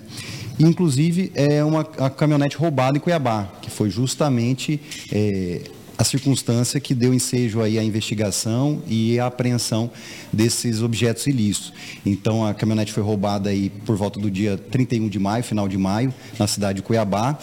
Inclusive 0.59 1.31
é 1.35 1.63
uma 1.63 1.83
caminhonete 1.83 2.57
roubada 2.57 2.97
em 2.97 2.99
Cuiabá, 2.99 3.51
que 3.61 3.69
foi 3.69 3.89
justamente 3.89 4.79
é, 5.11 5.61
a 5.97 6.03
circunstância 6.03 6.79
que 6.79 6.93
deu 6.93 7.13
ensejo 7.13 7.61
aí 7.61 7.79
à 7.79 7.83
investigação 7.83 8.81
e 8.87 9.19
à 9.19 9.25
apreensão 9.25 9.89
desses 10.31 10.81
objetos 10.81 11.25
ilícitos. 11.25 11.73
Então 12.05 12.45
a 12.45 12.53
caminhonete 12.53 12.93
foi 12.93 13.01
roubada 13.01 13.49
aí 13.49 13.69
por 13.85 13.95
volta 13.95 14.19
do 14.19 14.29
dia 14.29 14.57
31 14.57 15.09
de 15.09 15.19
maio, 15.19 15.43
final 15.43 15.67
de 15.67 15.77
maio, 15.77 16.13
na 16.37 16.47
cidade 16.47 16.77
de 16.77 16.83
Cuiabá. 16.83 17.37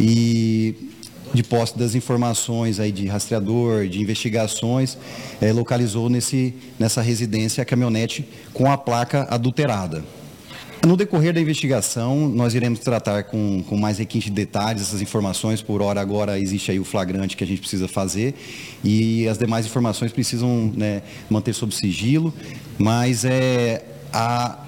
E 0.00 0.74
de 1.32 1.42
posse 1.42 1.78
das 1.78 1.94
informações 1.94 2.78
aí 2.78 2.92
de 2.92 3.06
rastreador, 3.06 3.86
de 3.86 4.00
investigações, 4.00 4.98
é, 5.40 5.52
localizou 5.52 6.08
nesse, 6.08 6.54
nessa 6.78 7.00
residência 7.00 7.62
a 7.62 7.64
caminhonete 7.64 8.28
com 8.52 8.70
a 8.70 8.76
placa 8.76 9.26
adulterada. 9.30 10.04
No 10.84 10.96
decorrer 10.96 11.32
da 11.32 11.40
investigação, 11.40 12.28
nós 12.28 12.54
iremos 12.54 12.80
tratar 12.80 13.22
com, 13.22 13.62
com 13.68 13.76
mais 13.76 13.98
requinte 13.98 14.28
de 14.28 14.34
detalhes 14.34 14.82
essas 14.82 15.00
informações. 15.00 15.62
Por 15.62 15.80
hora, 15.80 16.00
agora 16.00 16.40
existe 16.40 16.72
aí 16.72 16.80
o 16.80 16.84
flagrante 16.84 17.36
que 17.36 17.44
a 17.44 17.46
gente 17.46 17.60
precisa 17.60 17.86
fazer 17.86 18.34
e 18.82 19.28
as 19.28 19.38
demais 19.38 19.64
informações 19.64 20.10
precisam 20.10 20.72
né, 20.74 21.02
manter 21.30 21.52
sob 21.52 21.72
sigilo, 21.72 22.34
mas 22.78 23.24
é, 23.24 23.84
a, 24.12 24.58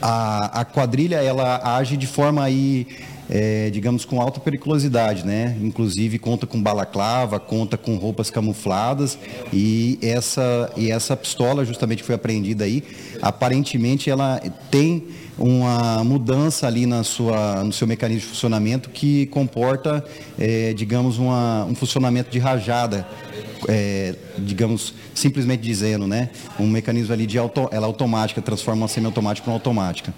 a, 0.00 0.60
a 0.60 0.64
quadrilha 0.64 1.16
ela 1.16 1.76
age 1.76 1.96
de 1.96 2.06
forma 2.06 2.44
aí 2.44 2.86
é, 3.28 3.70
digamos, 3.70 4.04
com 4.04 4.20
alta 4.20 4.40
periculosidade, 4.40 5.24
né? 5.24 5.56
Inclusive 5.60 6.18
conta 6.18 6.46
com 6.46 6.62
balaclava, 6.62 7.38
conta 7.40 7.76
com 7.76 7.96
roupas 7.96 8.30
camufladas 8.30 9.18
e 9.52 9.98
essa, 10.02 10.70
e 10.76 10.90
essa 10.90 11.16
pistola 11.16 11.64
justamente 11.64 12.02
foi 12.02 12.14
apreendida 12.14 12.64
aí, 12.64 12.82
aparentemente 13.20 14.08
ela 14.10 14.40
tem 14.70 15.04
uma 15.38 16.02
mudança 16.02 16.66
ali 16.66 16.86
na 16.86 17.04
sua, 17.04 17.62
no 17.62 17.72
seu 17.72 17.86
mecanismo 17.86 18.22
de 18.22 18.26
funcionamento 18.28 18.88
que 18.90 19.26
comporta, 19.26 20.04
é, 20.38 20.72
digamos, 20.72 21.18
uma, 21.18 21.64
um 21.64 21.74
funcionamento 21.74 22.30
de 22.30 22.38
rajada, 22.38 23.06
é, 23.68 24.14
digamos, 24.38 24.94
simplesmente 25.14 25.60
dizendo, 25.60 26.06
né? 26.06 26.30
Um 26.58 26.66
mecanismo 26.66 27.12
ali 27.12 27.26
de 27.26 27.38
auto, 27.38 27.68
ela 27.70 27.86
automática, 27.86 28.40
transforma 28.40 28.82
uma 28.82 28.88
semiautomática 28.88 29.50
em 29.50 29.52
automática. 29.52 30.14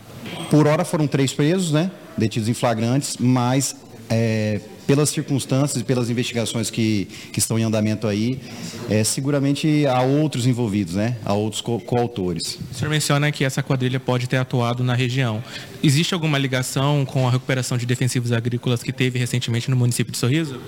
Por 0.50 0.66
hora 0.66 0.84
foram 0.84 1.06
três 1.06 1.32
presos, 1.32 1.72
né? 1.72 1.90
Detidos 2.18 2.48
em 2.48 2.54
flagrantes, 2.54 3.16
mas 3.18 3.76
é, 4.10 4.60
pelas 4.86 5.10
circunstâncias 5.10 5.82
e 5.82 5.84
pelas 5.84 6.08
investigações 6.08 6.70
que, 6.70 7.06
que 7.30 7.38
estão 7.38 7.58
em 7.58 7.62
andamento 7.62 8.06
aí, 8.06 8.40
é, 8.88 9.04
seguramente 9.04 9.86
há 9.86 10.00
outros 10.00 10.46
envolvidos, 10.46 10.94
né? 10.94 11.18
Há 11.24 11.34
outros 11.34 11.60
co 11.60 11.78
coautores. 11.78 12.58
O 12.72 12.74
senhor 12.74 12.90
menciona 12.90 13.30
que 13.30 13.44
essa 13.44 13.62
quadrilha 13.62 14.00
pode 14.00 14.26
ter 14.26 14.38
atuado 14.38 14.82
na 14.82 14.94
região. 14.94 15.44
Existe 15.82 16.14
alguma 16.14 16.38
ligação 16.38 17.04
com 17.04 17.28
a 17.28 17.30
recuperação 17.30 17.76
de 17.76 17.84
defensivos 17.84 18.32
agrícolas 18.32 18.82
que 18.82 18.92
teve 18.92 19.18
recentemente 19.18 19.70
no 19.70 19.76
município 19.76 20.10
de 20.10 20.16
Sorriso? 20.16 20.58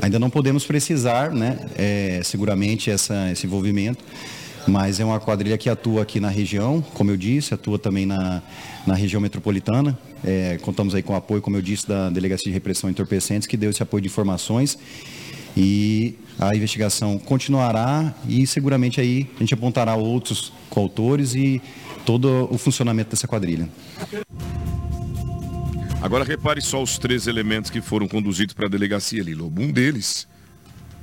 Ainda 0.00 0.18
não 0.18 0.30
podemos 0.30 0.64
precisar, 0.64 1.32
né? 1.32 1.58
É, 1.76 2.20
seguramente 2.22 2.92
essa, 2.92 3.30
esse 3.32 3.44
envolvimento 3.44 4.04
mas 4.66 5.00
é 5.00 5.04
uma 5.04 5.18
quadrilha 5.18 5.56
que 5.56 5.68
atua 5.68 6.02
aqui 6.02 6.20
na 6.20 6.28
região, 6.28 6.82
como 6.94 7.10
eu 7.10 7.16
disse, 7.16 7.54
atua 7.54 7.78
também 7.78 8.06
na, 8.06 8.42
na 8.86 8.94
região 8.94 9.20
metropolitana. 9.20 9.98
É, 10.22 10.58
contamos 10.62 10.94
aí 10.94 11.02
com 11.02 11.12
o 11.12 11.16
apoio, 11.16 11.40
como 11.40 11.56
eu 11.56 11.62
disse, 11.62 11.88
da 11.88 12.10
Delegacia 12.10 12.44
de 12.44 12.52
Repressão 12.52 12.90
Entorpecentes, 12.90 13.46
que 13.46 13.56
deu 13.56 13.70
esse 13.70 13.82
apoio 13.82 14.02
de 14.02 14.08
informações 14.08 14.78
e 15.56 16.14
a 16.38 16.54
investigação 16.54 17.18
continuará 17.18 18.14
e 18.28 18.46
seguramente 18.46 19.00
aí 19.00 19.28
a 19.36 19.40
gente 19.40 19.54
apontará 19.54 19.94
outros 19.94 20.52
coautores 20.68 21.34
e 21.34 21.60
todo 22.04 22.48
o 22.50 22.56
funcionamento 22.56 23.10
dessa 23.10 23.26
quadrilha. 23.26 23.68
Agora 26.00 26.24
repare 26.24 26.62
só 26.62 26.82
os 26.82 26.96
três 26.96 27.26
elementos 27.26 27.70
que 27.70 27.82
foram 27.82 28.08
conduzidos 28.08 28.54
para 28.54 28.66
a 28.66 28.70
delegacia 28.70 29.20
ali, 29.20 29.34
Lobo. 29.34 29.60
Um 29.60 29.70
deles 29.70 30.26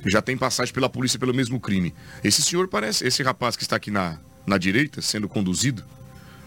já 0.06 0.22
tem 0.22 0.36
passagem 0.36 0.72
pela 0.72 0.88
polícia 0.88 1.18
pelo 1.18 1.34
mesmo 1.34 1.60
crime. 1.60 1.94
Esse 2.22 2.42
senhor 2.42 2.68
parece, 2.68 3.06
esse 3.06 3.22
rapaz 3.22 3.56
que 3.56 3.62
está 3.62 3.76
aqui 3.76 3.90
na, 3.90 4.18
na 4.46 4.58
direita, 4.58 5.00
sendo 5.02 5.28
conduzido 5.28 5.84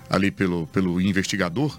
ali 0.09 0.31
pelo, 0.31 0.67
pelo 0.67 0.99
investigador, 0.99 1.77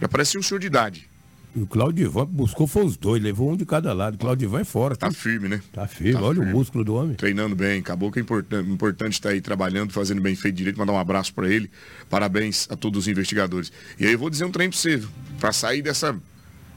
já 0.00 0.08
parece 0.08 0.38
um 0.38 0.42
senhor 0.42 0.60
de 0.60 0.66
idade. 0.66 1.08
E 1.54 1.60
o 1.60 1.66
Claudivan 1.66 2.24
buscou 2.24 2.66
foi 2.66 2.82
os 2.84 2.96
dois, 2.96 3.22
levou 3.22 3.52
um 3.52 3.56
de 3.56 3.66
cada 3.66 3.92
lado. 3.92 4.14
O 4.14 4.18
Claudivan 4.18 4.60
é 4.60 4.64
fora. 4.64 4.96
Tá, 4.96 5.08
tá 5.08 5.12
firme, 5.12 5.48
né? 5.48 5.60
Tá 5.70 5.86
firme, 5.86 6.14
tá 6.14 6.22
olha 6.22 6.36
firme. 6.36 6.50
o 6.50 6.56
músculo 6.56 6.82
do 6.82 6.94
homem. 6.94 7.14
Treinando 7.14 7.54
bem, 7.54 7.80
acabou 7.80 8.10
que 8.10 8.18
é 8.18 8.22
importante, 8.22 8.70
importante 8.70 9.12
estar 9.12 9.30
aí 9.30 9.40
trabalhando, 9.40 9.92
fazendo 9.92 10.20
bem 10.22 10.34
feito 10.34 10.54
direito, 10.54 10.78
mandar 10.78 10.94
um 10.94 10.98
abraço 10.98 11.34
para 11.34 11.50
ele. 11.50 11.70
Parabéns 12.08 12.66
a 12.70 12.76
todos 12.76 13.00
os 13.00 13.08
investigadores. 13.08 13.70
E 14.00 14.06
aí 14.06 14.12
eu 14.12 14.18
vou 14.18 14.30
dizer 14.30 14.46
um 14.46 14.50
trem 14.50 14.70
para 14.70 14.78
você, 14.78 15.02
para 15.38 15.52
sair 15.52 15.82
dessa 15.82 16.18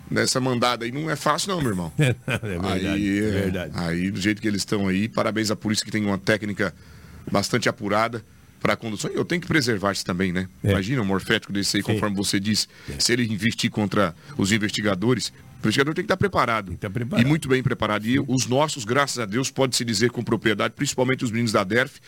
nessa 0.10 0.40
mandada 0.40 0.86
aí 0.86 0.92
não 0.92 1.10
é 1.10 1.16
fácil 1.16 1.50
não, 1.50 1.62
meu 1.62 1.72
irmão. 1.72 1.92
é 1.98 2.14
verdade, 2.38 2.88
aí, 2.88 3.18
é 3.18 3.32
verdade. 3.32 3.72
Aí, 3.76 4.12
do 4.12 4.20
jeito 4.20 4.42
que 4.42 4.48
eles 4.48 4.62
estão 4.62 4.88
aí, 4.88 5.08
parabéns 5.08 5.52
à 5.52 5.56
polícia 5.56 5.86
que 5.86 5.92
tem 5.92 6.06
uma 6.06 6.18
técnica 6.18 6.74
bastante 7.32 7.68
apurada 7.68 8.24
para 8.66 8.74
a 8.74 8.76
condução. 8.76 9.12
E 9.12 9.16
eu 9.16 9.24
tenho 9.24 9.42
que 9.42 9.48
preservar 9.48 9.92
isso 9.92 10.04
também, 10.04 10.32
né? 10.32 10.48
É. 10.64 10.72
Imagina 10.72 11.02
um 11.02 11.06
morfético 11.06 11.54
desse 11.54 11.78
aí, 11.78 11.84
conforme 11.84 12.16
você 12.16 12.40
disse, 12.40 12.68
se 12.98 13.14
ele 13.14 13.24
investir 13.32 13.70
contra 13.70 14.16
os 14.38 14.52
investigadores, 14.52 15.30
o 15.30 15.60
investigador 15.60 15.94
tem 15.94 16.04
que 16.04 16.08
estar 16.08 16.18
preparado. 16.18 16.74
estar 16.74 16.90
preparado. 16.90 17.24
E 17.24 17.28
muito 17.28 17.48
bem 17.48 17.62
preparado. 17.62 18.08
E 18.08 18.20
os 18.20 18.48
nossos, 18.48 18.84
graças 18.84 19.20
a 19.20 19.26
Deus, 19.26 19.52
pode-se 19.52 19.86
dizer 19.86 20.10
com 20.10 20.24
propriedade, 20.24 20.74
principalmente 20.76 21.24
os 21.24 21.32
meninos 21.32 21.52
da 21.52 21.64
DERF, 21.64 22.00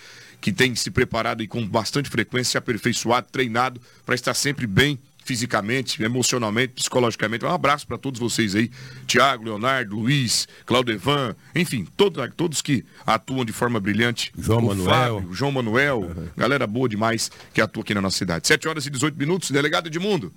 que 0.42 0.52
têm 0.52 0.74
se 0.76 0.90
preparado 0.90 1.44
e 1.44 1.48
com 1.48 1.66
bastante 1.68 2.10
frequência, 2.10 2.52
se 2.52 2.58
aperfeiçoado, 2.58 3.28
treinado, 3.32 3.80
para 4.06 4.16
estar 4.16 4.34
sempre 4.34 4.66
bem 4.66 5.00
fisicamente, 5.28 6.02
emocionalmente, 6.02 6.74
psicologicamente. 6.74 7.44
Um 7.44 7.50
abraço 7.50 7.86
para 7.86 7.98
todos 7.98 8.18
vocês 8.18 8.56
aí, 8.56 8.72
Tiago, 9.06 9.44
Leonardo, 9.44 9.94
Luiz, 9.98 10.48
Claudevan, 10.66 11.36
enfim, 11.54 11.86
todo- 11.98 12.26
todos 12.32 12.62
que 12.62 12.86
atuam 13.06 13.44
de 13.44 13.52
forma 13.52 13.78
brilhante. 13.78 14.32
João 14.38 14.60
O 14.60 14.68
Manuel. 14.68 14.90
Fábio, 14.90 15.34
João 15.34 15.52
Manuel, 15.52 16.10
galera 16.38 16.66
boa 16.66 16.88
demais 16.88 17.30
que 17.54 17.60
atua 17.60 17.84
aqui 17.84 17.94
na 17.94 18.02
nossa 18.02 18.18
cidade. 18.18 18.48
7 18.48 18.70
horas 18.70 18.86
e 18.86 18.90
18 18.90 19.18
minutos, 19.18 19.52
delegado 19.52 19.88
Edmundo. 19.88 20.32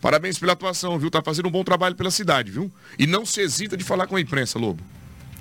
Parabéns 0.00 0.38
pela 0.38 0.52
atuação, 0.52 0.96
viu? 0.96 1.10
Tá 1.10 1.20
fazendo 1.22 1.48
um 1.48 1.50
bom 1.50 1.64
trabalho 1.64 1.96
pela 1.96 2.10
cidade, 2.12 2.52
viu? 2.52 2.70
E 2.96 3.04
não 3.06 3.26
se 3.26 3.40
hesita 3.40 3.76
de 3.76 3.82
falar 3.82 4.06
com 4.06 4.14
a 4.14 4.20
imprensa, 4.20 4.58
Lobo. 4.60 4.80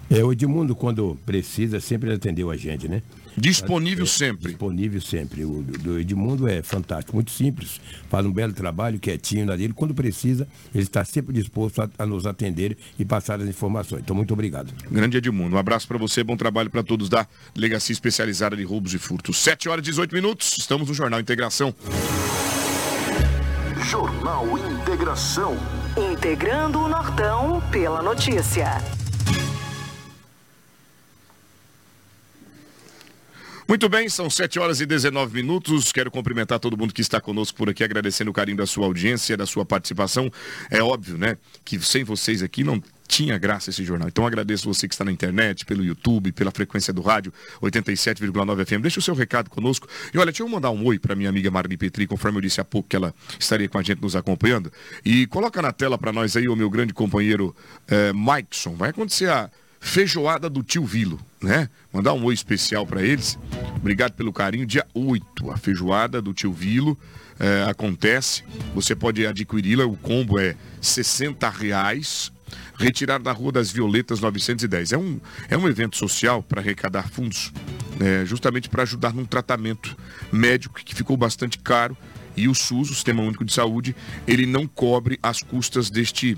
É, 0.09 0.23
o 0.23 0.31
Edmundo, 0.31 0.75
quando 0.75 1.15
precisa, 1.25 1.79
sempre 1.79 2.11
atendeu 2.11 2.49
a 2.49 2.57
gente, 2.57 2.87
né? 2.87 3.03
Disponível 3.37 4.05
É, 4.05 4.07
sempre. 4.07 4.49
Disponível 4.49 5.01
sempre. 5.01 5.43
O 5.45 5.61
do- 5.61 5.77
do 5.77 5.99
Edmundo 5.99 6.47
é 6.47 6.61
fantástico, 6.63 7.15
muito 7.15 7.31
simples. 7.31 7.79
Faz 8.09 8.25
um 8.25 8.31
belo 8.31 8.53
trabalho, 8.53 8.99
quietinho 8.99 9.45
na 9.45 9.55
dele. 9.55 9.73
Quando 9.73 9.93
precisa, 9.93 10.47
ele 10.73 10.83
está 10.83 11.03
sempre 11.03 11.33
disposto 11.33 11.81
a, 11.81 11.89
a 11.99 12.05
nos 12.05 12.25
atender 12.25 12.77
e 12.97 13.03
passar 13.05 13.39
as 13.41 13.47
informações. 13.47 14.01
Então, 14.03 14.15
muito 14.15 14.33
obrigado. 14.33 14.73
Grande 14.89 15.17
Edmundo. 15.17 15.55
Um 15.55 15.59
abraço 15.59 15.87
para 15.87 15.97
você, 15.97 16.23
bom 16.23 16.37
trabalho 16.37 16.69
para 16.69 16.83
todos 16.83 17.09
da 17.09 17.27
Delegacia 17.53 17.93
Especializada 17.93 18.55
de 18.55 18.63
Roubos 18.63 18.93
e 18.93 18.97
Furtos. 18.97 19.37
7 19.37 19.67
horas 19.69 19.85
e 19.85 19.89
18 19.89 20.13
minutos, 20.15 20.55
estamos 20.57 20.87
no 20.87 20.93
Jornal 20.93 21.19
Integração. 21.19 21.73
Jornal 23.89 24.47
Integração. 24.57 25.57
Integrando 26.11 26.79
o 26.79 26.87
Nortão 26.89 27.61
pela 27.71 28.01
notícia. 28.01 28.81
Muito 33.67 33.89
bem, 33.89 34.07
são 34.07 34.29
7 34.29 34.59
horas 34.59 34.79
e 34.79 34.85
19 34.85 35.33
minutos. 35.33 35.91
Quero 35.91 36.11
cumprimentar 36.11 36.59
todo 36.59 36.77
mundo 36.77 36.93
que 36.93 37.01
está 37.01 37.19
conosco 37.19 37.57
por 37.57 37.67
aqui, 37.67 37.83
agradecendo 37.83 38.29
o 38.29 38.33
carinho 38.33 38.57
da 38.57 38.67
sua 38.67 38.85
audiência, 38.85 39.35
da 39.35 39.47
sua 39.47 39.65
participação. 39.65 40.31
É 40.69 40.83
óbvio, 40.83 41.17
né, 41.17 41.35
que 41.63 41.79
sem 41.79 42.03
vocês 42.03 42.43
aqui 42.43 42.63
não 42.63 42.81
tinha 43.07 43.39
graça 43.39 43.71
esse 43.71 43.83
jornal. 43.83 44.07
Então 44.07 44.27
agradeço 44.27 44.71
você 44.71 44.87
que 44.87 44.93
está 44.93 45.03
na 45.03 45.11
internet, 45.11 45.65
pelo 45.65 45.83
YouTube, 45.83 46.31
pela 46.31 46.51
frequência 46.51 46.93
do 46.93 47.01
rádio 47.01 47.33
87,9 47.59 48.65
FM. 48.65 48.81
Deixa 48.83 48.99
o 48.99 49.01
seu 49.01 49.15
recado 49.15 49.49
conosco. 49.49 49.87
E 50.13 50.17
olha, 50.19 50.27
deixa 50.27 50.43
eu 50.43 50.47
mandar 50.47 50.69
um 50.69 50.85
oi 50.85 50.99
para 50.99 51.15
minha 51.15 51.29
amiga 51.29 51.49
Marli 51.49 51.75
Petri, 51.75 52.05
conforme 52.05 52.37
eu 52.37 52.41
disse 52.41 52.61
há 52.61 52.63
pouco 52.63 52.87
que 52.87 52.95
ela 52.95 53.15
estaria 53.39 53.67
com 53.67 53.79
a 53.79 53.81
gente 53.81 53.99
nos 53.99 54.15
acompanhando. 54.15 54.71
E 55.03 55.25
coloca 55.25 55.59
na 55.59 55.71
tela 55.71 55.97
para 55.97 56.13
nós 56.13 56.37
aí 56.37 56.47
o 56.47 56.55
meu 56.55 56.69
grande 56.69 56.93
companheiro 56.93 57.55
eh, 57.87 58.13
Mikeson. 58.13 58.75
Vai 58.75 58.91
acontecer 58.91 59.27
a 59.27 59.49
feijoada 59.79 60.49
do 60.49 60.63
tio 60.63 60.83
Vilo, 60.83 61.19
né? 61.45 61.69
Mandar 61.93 62.13
um 62.13 62.25
oi 62.25 62.33
especial 62.33 62.85
para 62.85 63.01
eles. 63.01 63.37
Obrigado 63.75 64.13
pelo 64.13 64.33
carinho. 64.33 64.65
Dia 64.65 64.85
8, 64.93 65.51
a 65.51 65.57
feijoada 65.57 66.21
do 66.21 66.33
tio 66.33 66.51
Vilo 66.51 66.97
eh, 67.39 67.65
acontece. 67.69 68.43
Você 68.73 68.95
pode 68.95 69.25
adquiri-la, 69.25 69.85
o 69.85 69.95
combo 69.95 70.39
é 70.39 70.55
60 70.81 71.47
reais. 71.49 72.31
Retirado 72.77 73.23
da 73.23 73.31
Rua 73.31 73.51
das 73.51 73.71
Violetas 73.71 74.19
910. 74.19 74.93
É 74.93 74.97
um, 74.97 75.19
é 75.49 75.57
um 75.57 75.67
evento 75.67 75.97
social 75.97 76.43
para 76.43 76.61
arrecadar 76.61 77.09
fundos, 77.09 77.51
né, 77.99 78.25
justamente 78.25 78.69
para 78.69 78.83
ajudar 78.83 79.13
num 79.13 79.25
tratamento 79.25 79.95
médico 80.31 80.75
que 80.83 80.95
ficou 80.95 81.15
bastante 81.15 81.57
caro. 81.59 81.95
E 82.35 82.47
o 82.49 82.55
SUS, 82.55 82.89
o 82.89 82.93
Sistema 82.93 83.21
Único 83.23 83.45
de 83.45 83.53
Saúde, 83.53 83.95
ele 84.27 84.45
não 84.45 84.67
cobre 84.67 85.17
as 85.23 85.41
custas 85.41 85.89
deste 85.89 86.37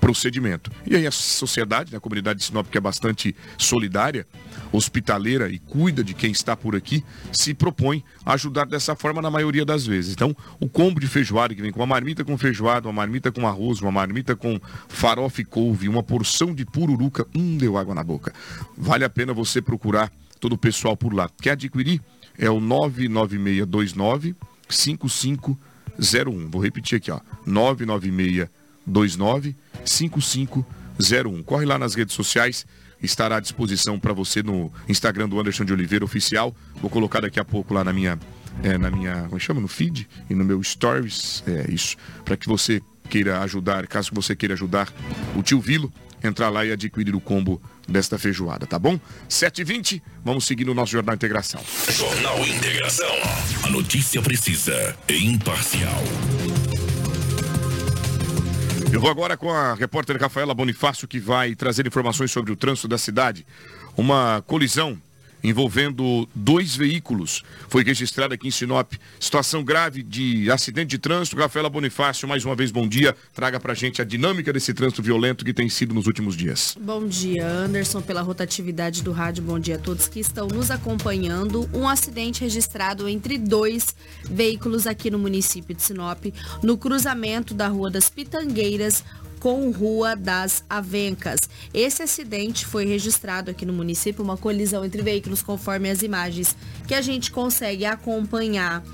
procedimento. 0.00 0.70
E 0.86 0.96
aí 0.96 1.06
a 1.06 1.10
sociedade, 1.10 1.92
né, 1.92 1.98
a 1.98 2.00
comunidade 2.00 2.38
de 2.40 2.44
Sinop, 2.46 2.66
que 2.68 2.78
é 2.78 2.80
bastante 2.80 3.36
solidária, 3.58 4.26
hospitaleira 4.72 5.48
e 5.50 5.58
cuida 5.58 6.02
de 6.02 6.14
quem 6.14 6.32
está 6.32 6.56
por 6.56 6.74
aqui, 6.74 7.04
se 7.32 7.52
propõe 7.52 8.02
a 8.24 8.34
ajudar 8.34 8.66
dessa 8.66 8.96
forma 8.96 9.20
na 9.20 9.30
maioria 9.30 9.64
das 9.64 9.86
vezes. 9.86 10.12
Então, 10.12 10.34
o 10.58 10.68
combo 10.68 10.98
de 10.98 11.06
feijoada 11.06 11.54
que 11.54 11.62
vem 11.62 11.70
com 11.70 11.80
uma 11.80 11.86
marmita 11.86 12.24
com 12.24 12.36
feijoada, 12.38 12.88
uma 12.88 12.94
marmita 12.94 13.30
com 13.30 13.46
arroz, 13.46 13.80
uma 13.80 13.92
marmita 13.92 14.34
com 14.34 14.58
farofa 14.88 15.40
e 15.40 15.44
couve, 15.44 15.88
uma 15.88 16.02
porção 16.02 16.54
de 16.54 16.64
pururuca, 16.64 17.26
hum, 17.34 17.56
deu 17.58 17.76
água 17.76 17.94
na 17.94 18.02
boca. 18.02 18.32
Vale 18.76 19.04
a 19.04 19.10
pena 19.10 19.32
você 19.32 19.60
procurar 19.60 20.10
todo 20.38 20.54
o 20.54 20.58
pessoal 20.58 20.96
por 20.96 21.12
lá. 21.12 21.28
Quer 21.40 21.52
adquirir? 21.52 22.00
É 22.38 22.48
o 22.48 22.58
99629 22.58 24.34
5501. 24.68 26.50
Vou 26.50 26.62
repetir 26.62 26.96
aqui, 26.96 27.10
ó. 27.10 27.20
99629 27.44 28.59
5501. 29.84 31.42
Corre 31.42 31.64
lá 31.64 31.78
nas 31.78 31.94
redes 31.94 32.14
sociais, 32.14 32.66
estará 33.02 33.36
à 33.36 33.40
disposição 33.40 33.98
para 33.98 34.12
você 34.12 34.42
no 34.42 34.72
Instagram 34.88 35.28
do 35.28 35.38
Anderson 35.38 35.64
de 35.64 35.72
Oliveira 35.72 36.04
Oficial. 36.04 36.54
Vou 36.80 36.90
colocar 36.90 37.20
daqui 37.20 37.40
a 37.40 37.44
pouco 37.44 37.72
lá 37.72 37.84
na 37.84 37.92
minha, 37.92 38.18
é, 38.62 38.76
na 38.76 38.90
minha, 38.90 39.22
como 39.28 39.40
chama? 39.40 39.60
No 39.60 39.68
feed 39.68 40.08
e 40.28 40.34
no 40.34 40.44
meu 40.44 40.62
stories, 40.62 41.42
é 41.46 41.70
isso, 41.70 41.96
para 42.24 42.36
que 42.36 42.46
você 42.46 42.82
queira 43.08 43.40
ajudar, 43.40 43.86
caso 43.86 44.10
você 44.12 44.36
queira 44.36 44.54
ajudar 44.54 44.92
o 45.34 45.42
tio 45.42 45.60
Vilo, 45.60 45.92
entrar 46.22 46.48
lá 46.48 46.64
e 46.64 46.72
adquirir 46.72 47.14
o 47.14 47.20
combo 47.20 47.60
desta 47.88 48.18
feijoada, 48.18 48.66
tá 48.66 48.78
bom? 48.78 49.00
7h20, 49.28 50.00
vamos 50.24 50.44
seguir 50.44 50.64
no 50.64 50.74
nosso 50.74 50.92
Jornal 50.92 51.14
Integração. 51.14 51.60
Jornal 51.90 52.46
Integração. 52.46 53.10
A 53.64 53.70
notícia 53.70 54.22
precisa 54.22 54.96
e 55.08 55.26
imparcial. 55.26 56.04
Eu 58.92 59.00
vou 59.00 59.08
agora 59.08 59.36
com 59.36 59.50
a 59.50 59.74
repórter 59.74 60.20
Rafaela 60.20 60.52
Bonifácio, 60.52 61.06
que 61.06 61.20
vai 61.20 61.54
trazer 61.54 61.86
informações 61.86 62.32
sobre 62.32 62.50
o 62.50 62.56
trânsito 62.56 62.88
da 62.88 62.98
cidade. 62.98 63.46
Uma 63.96 64.42
colisão 64.46 65.00
envolvendo 65.42 66.28
dois 66.34 66.76
veículos 66.76 67.42
foi 67.68 67.84
registrada 67.84 68.34
aqui 68.34 68.48
em 68.48 68.50
Sinop. 68.50 68.92
Situação 69.18 69.62
grave 69.62 70.02
de 70.02 70.50
acidente 70.50 70.90
de 70.90 70.98
trânsito. 70.98 71.36
Rafaela 71.36 71.70
Bonifácio, 71.70 72.28
mais 72.28 72.44
uma 72.44 72.54
vez, 72.54 72.70
bom 72.70 72.86
dia. 72.86 73.16
Traga 73.34 73.58
pra 73.58 73.74
gente 73.74 74.02
a 74.02 74.04
dinâmica 74.04 74.52
desse 74.52 74.74
trânsito 74.74 75.02
violento 75.02 75.44
que 75.44 75.52
tem 75.52 75.68
sido 75.68 75.94
nos 75.94 76.06
últimos 76.06 76.36
dias. 76.36 76.76
Bom 76.80 77.06
dia, 77.06 77.46
Anderson, 77.46 78.00
pela 78.00 78.22
rotatividade 78.22 79.02
do 79.02 79.12
rádio. 79.12 79.42
Bom 79.42 79.58
dia 79.58 79.76
a 79.76 79.78
todos 79.78 80.08
que 80.08 80.20
estão 80.20 80.48
nos 80.48 80.70
acompanhando. 80.70 81.68
Um 81.72 81.88
acidente 81.88 82.40
registrado 82.40 83.08
entre 83.08 83.38
dois 83.38 83.94
veículos 84.24 84.86
aqui 84.86 85.10
no 85.10 85.18
município 85.18 85.74
de 85.74 85.82
Sinop, 85.82 86.26
no 86.62 86.76
cruzamento 86.76 87.54
da 87.54 87.68
Rua 87.68 87.90
das 87.90 88.10
Pitangueiras 88.10 89.04
com 89.40 89.70
Rua 89.70 90.14
das 90.14 90.62
Avencas. 90.68 91.40
Esse 91.72 92.02
acidente 92.02 92.66
foi 92.66 92.84
registrado 92.84 93.50
aqui 93.50 93.64
no 93.64 93.72
município, 93.72 94.22
uma 94.22 94.36
colisão 94.36 94.84
entre 94.84 95.02
veículos, 95.02 95.42
conforme 95.42 95.90
as 95.90 96.02
imagens 96.02 96.54
que 96.86 96.94
a 96.94 97.00
gente 97.00 97.32
consegue 97.32 97.86
acompanhar 97.86 98.84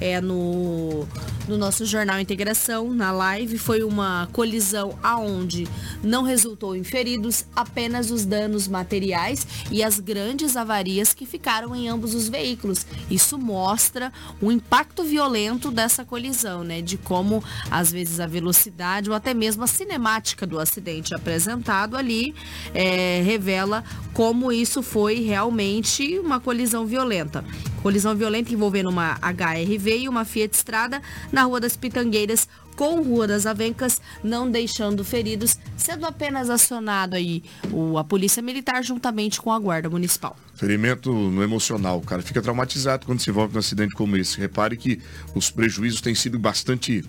é, 0.00 0.20
no, 0.20 1.06
no 1.48 1.56
nosso 1.56 1.86
jornal 1.86 2.20
Integração, 2.20 2.92
na 2.92 3.12
live. 3.12 3.58
Foi 3.58 3.82
uma 3.82 4.28
colisão 4.32 4.98
aonde 5.02 5.66
não 6.02 6.22
resultou 6.22 6.74
em 6.76 6.84
feridos, 6.84 7.44
apenas 7.54 8.10
os 8.10 8.24
danos 8.24 8.68
materiais 8.68 9.46
e 9.70 9.82
as 9.82 9.98
grandes 10.00 10.56
avarias 10.56 11.14
que 11.14 11.26
ficaram 11.26 11.74
em 11.74 11.88
ambos 11.88 12.14
os 12.14 12.28
veículos. 12.28 12.86
Isso 13.10 13.38
mostra 13.38 14.12
o 14.40 14.50
impacto 14.50 15.04
violento 15.04 15.70
dessa 15.70 16.04
colisão, 16.04 16.62
né? 16.64 16.82
De 16.82 16.96
como, 16.98 17.42
às 17.70 17.92
vezes, 17.92 18.20
a 18.20 18.26
velocidade 18.26 19.08
ou 19.08 19.16
até 19.16 19.32
mesmo 19.32 19.64
a 19.64 19.66
cinemática 19.66 20.46
do 20.46 20.58
acidente 20.58 21.14
apresentado 21.14 21.96
ali 21.96 22.34
é, 22.74 23.22
revela 23.24 23.84
como 24.12 24.50
isso 24.50 24.82
foi 24.82 25.20
realmente 25.20 26.18
uma 26.18 26.40
colisão 26.40 26.86
violenta. 26.86 27.44
Colisão 27.82 28.16
violenta 28.16 28.52
envolvendo 28.52 28.88
uma 28.88 29.16
HRV 29.20 29.85
e 29.94 30.08
uma 30.08 30.24
Fiat 30.24 30.54
Estrada 30.54 31.02
na 31.30 31.42
Rua 31.42 31.60
das 31.60 31.76
Pitangueiras 31.76 32.48
com 32.76 33.02
Rua 33.02 33.26
das 33.26 33.46
Avencas, 33.46 34.00
não 34.22 34.50
deixando 34.50 35.02
feridos, 35.02 35.56
sendo 35.76 36.04
apenas 36.04 36.50
acionado 36.50 37.16
aí 37.16 37.42
o, 37.72 37.96
a 37.96 38.04
Polícia 38.04 38.42
Militar 38.42 38.84
juntamente 38.84 39.40
com 39.40 39.50
a 39.50 39.58
Guarda 39.58 39.88
Municipal. 39.88 40.36
Ferimento 40.54 41.10
no 41.10 41.42
emocional, 41.42 42.00
cara 42.02 42.22
fica 42.22 42.42
traumatizado 42.42 43.06
quando 43.06 43.20
se 43.20 43.30
envolve 43.30 43.54
num 43.54 43.60
acidente 43.60 43.94
como 43.94 44.16
esse. 44.16 44.38
Repare 44.38 44.76
que 44.76 45.00
os 45.34 45.50
prejuízos 45.50 46.00
têm 46.00 46.14
sido 46.14 46.38
bastante 46.38 47.02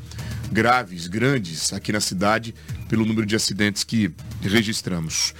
graves, 0.52 1.08
grandes 1.08 1.74
aqui 1.74 1.92
na 1.92 2.00
cidade, 2.00 2.56
pelo 2.88 3.06
número 3.06 3.28
de 3.28 3.36
acidentes 3.36 3.84
que 3.84 4.12
registramos. 4.42 5.34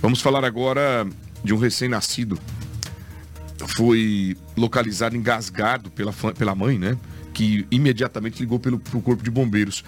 Vamos 0.00 0.20
falar 0.20 0.44
agora 0.44 1.06
de 1.42 1.52
um 1.52 1.58
recém-nascido. 1.58 2.38
Foi 3.68 4.36
localizado 4.56 5.16
engasgado 5.16 5.90
pela, 5.90 6.12
pela 6.12 6.54
mãe, 6.54 6.78
né? 6.78 6.96
Que 7.32 7.66
imediatamente 7.70 8.40
ligou 8.40 8.58
pelo 8.58 8.78
pro 8.78 9.00
corpo 9.00 9.22
de 9.22 9.30
bombeiros. 9.30 9.84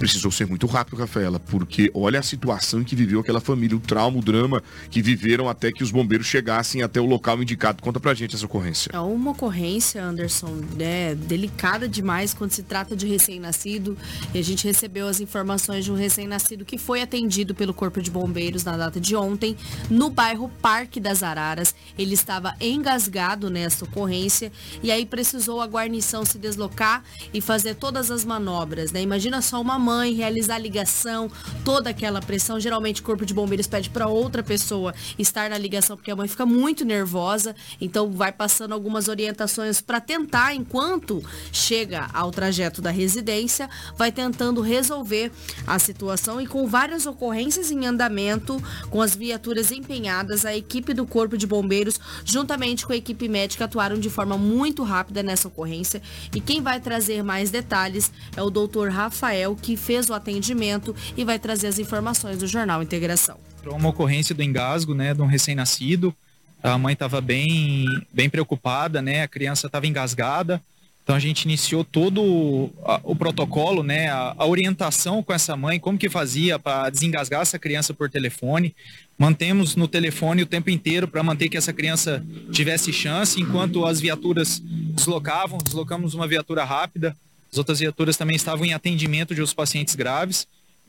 Precisou 0.00 0.30
ser 0.30 0.46
muito 0.46 0.66
rápido, 0.66 0.96
Rafaela, 0.96 1.38
porque 1.38 1.90
olha 1.92 2.20
a 2.20 2.22
situação 2.22 2.82
que 2.82 2.96
viveu 2.96 3.20
aquela 3.20 3.38
família, 3.38 3.76
o 3.76 3.80
trauma, 3.80 4.18
o 4.18 4.22
drama 4.22 4.62
que 4.90 5.02
viveram 5.02 5.46
até 5.46 5.70
que 5.70 5.82
os 5.82 5.90
bombeiros 5.90 6.26
chegassem 6.26 6.82
até 6.82 6.98
o 6.98 7.04
local 7.04 7.42
indicado. 7.42 7.82
Conta 7.82 8.00
pra 8.00 8.14
gente 8.14 8.34
essa 8.34 8.46
ocorrência. 8.46 8.90
É 8.94 8.98
uma 8.98 9.32
ocorrência, 9.32 10.02
Anderson, 10.02 10.60
é 10.78 11.14
delicada 11.14 11.86
demais 11.86 12.32
quando 12.32 12.52
se 12.52 12.62
trata 12.62 12.96
de 12.96 13.06
recém-nascido. 13.06 13.96
E 14.32 14.38
a 14.38 14.42
gente 14.42 14.66
recebeu 14.66 15.06
as 15.06 15.20
informações 15.20 15.84
de 15.84 15.92
um 15.92 15.94
recém-nascido 15.94 16.64
que 16.64 16.78
foi 16.78 17.02
atendido 17.02 17.54
pelo 17.54 17.74
Corpo 17.74 18.00
de 18.00 18.10
Bombeiros 18.10 18.64
na 18.64 18.78
data 18.78 18.98
de 18.98 19.14
ontem, 19.14 19.54
no 19.90 20.08
bairro 20.08 20.50
Parque 20.62 20.98
das 20.98 21.22
Araras. 21.22 21.74
Ele 21.98 22.14
estava 22.14 22.54
engasgado 22.58 23.50
nessa 23.50 23.84
ocorrência 23.84 24.50
e 24.82 24.90
aí 24.90 25.04
precisou 25.04 25.60
a 25.60 25.66
guarnição 25.66 26.24
se 26.24 26.38
deslocar 26.38 27.04
e 27.34 27.40
fazer 27.42 27.74
todas 27.74 28.10
as 28.10 28.24
manobras, 28.24 28.92
né? 28.92 29.02
Imagina 29.02 29.42
só 29.42 29.60
uma 29.60 29.69
mãe 29.78 30.12
realizar 30.14 30.58
ligação, 30.58 31.30
toda 31.64 31.90
aquela 31.90 32.20
pressão. 32.20 32.58
Geralmente 32.60 33.00
o 33.00 33.04
Corpo 33.04 33.24
de 33.24 33.34
Bombeiros 33.34 33.66
pede 33.66 33.90
para 33.90 34.06
outra 34.06 34.42
pessoa 34.42 34.94
estar 35.18 35.50
na 35.50 35.58
ligação 35.58 35.96
porque 35.96 36.10
a 36.10 36.16
mãe 36.16 36.28
fica 36.28 36.46
muito 36.46 36.84
nervosa, 36.84 37.54
então 37.80 38.10
vai 38.10 38.32
passando 38.32 38.72
algumas 38.72 39.08
orientações 39.08 39.80
para 39.80 40.00
tentar, 40.00 40.54
enquanto 40.54 41.22
chega 41.52 42.08
ao 42.12 42.30
trajeto 42.30 42.80
da 42.80 42.90
residência, 42.90 43.68
vai 43.96 44.10
tentando 44.12 44.60
resolver 44.60 45.30
a 45.66 45.78
situação 45.78 46.40
e 46.40 46.46
com 46.46 46.66
várias 46.66 47.06
ocorrências 47.06 47.70
em 47.70 47.86
andamento, 47.86 48.62
com 48.90 49.00
as 49.00 49.14
viaturas 49.14 49.70
empenhadas, 49.70 50.44
a 50.44 50.56
equipe 50.56 50.94
do 50.94 51.06
Corpo 51.06 51.36
de 51.36 51.46
Bombeiros, 51.46 52.00
juntamente 52.24 52.86
com 52.86 52.92
a 52.92 52.96
equipe 52.96 53.28
médica, 53.28 53.64
atuaram 53.64 53.98
de 53.98 54.10
forma 54.10 54.36
muito 54.36 54.82
rápida 54.82 55.22
nessa 55.22 55.48
ocorrência. 55.48 56.02
E 56.34 56.40
quem 56.40 56.60
vai 56.60 56.80
trazer 56.80 57.22
mais 57.22 57.50
detalhes 57.50 58.10
é 58.36 58.42
o 58.42 58.50
doutor 58.50 58.90
Rafael, 58.90 59.56
que 59.60 59.76
fez 59.76 60.08
o 60.08 60.14
atendimento 60.14 60.94
e 61.16 61.24
vai 61.24 61.38
trazer 61.38 61.68
as 61.68 61.78
informações 61.78 62.38
do 62.38 62.46
Jornal 62.46 62.82
Integração. 62.82 63.38
Uma 63.66 63.90
ocorrência 63.90 64.34
do 64.34 64.42
engasgo, 64.42 64.94
né, 64.94 65.12
de 65.12 65.20
um 65.20 65.26
recém-nascido. 65.26 66.14
A 66.62 66.76
mãe 66.76 66.92
estava 66.92 67.20
bem, 67.20 67.86
bem 68.12 68.28
preocupada, 68.28 69.00
né? 69.00 69.22
A 69.22 69.28
criança 69.28 69.66
estava 69.66 69.86
engasgada. 69.86 70.60
Então 71.02 71.16
a 71.16 71.18
gente 71.18 71.42
iniciou 71.42 71.82
todo 71.82 72.22
o, 72.22 72.72
a, 72.84 73.00
o 73.02 73.16
protocolo, 73.16 73.82
né, 73.82 74.08
a, 74.10 74.34
a, 74.36 74.46
orientação 74.46 75.22
com 75.22 75.32
essa 75.32 75.56
mãe, 75.56 75.80
como 75.80 75.98
que 75.98 76.08
fazia 76.08 76.58
para 76.58 76.88
desengasgar 76.90 77.40
essa 77.40 77.58
criança 77.58 77.92
por 77.92 78.08
telefone. 78.08 78.74
Mantemos 79.18 79.74
no 79.74 79.88
telefone 79.88 80.42
o 80.42 80.46
tempo 80.46 80.70
inteiro 80.70 81.08
para 81.08 81.22
manter 81.22 81.48
que 81.48 81.56
essa 81.56 81.72
criança 81.72 82.24
tivesse 82.52 82.92
chance, 82.92 83.40
enquanto 83.40 83.84
as 83.84 84.00
viaturas 84.00 84.60
deslocavam, 84.60 85.58
deslocamos 85.58 86.14
uma 86.14 86.28
viatura 86.28 86.64
rápida. 86.64 87.16
As 87.50 87.58
outras 87.58 87.80
viaturas 87.80 88.16
também 88.16 88.36
estavam 88.36 88.64
em 88.64 88.72
atendimento 88.72 89.34
de 89.34 89.42
os 89.42 89.52
pacientes 89.52 89.94
graves. 89.94 90.46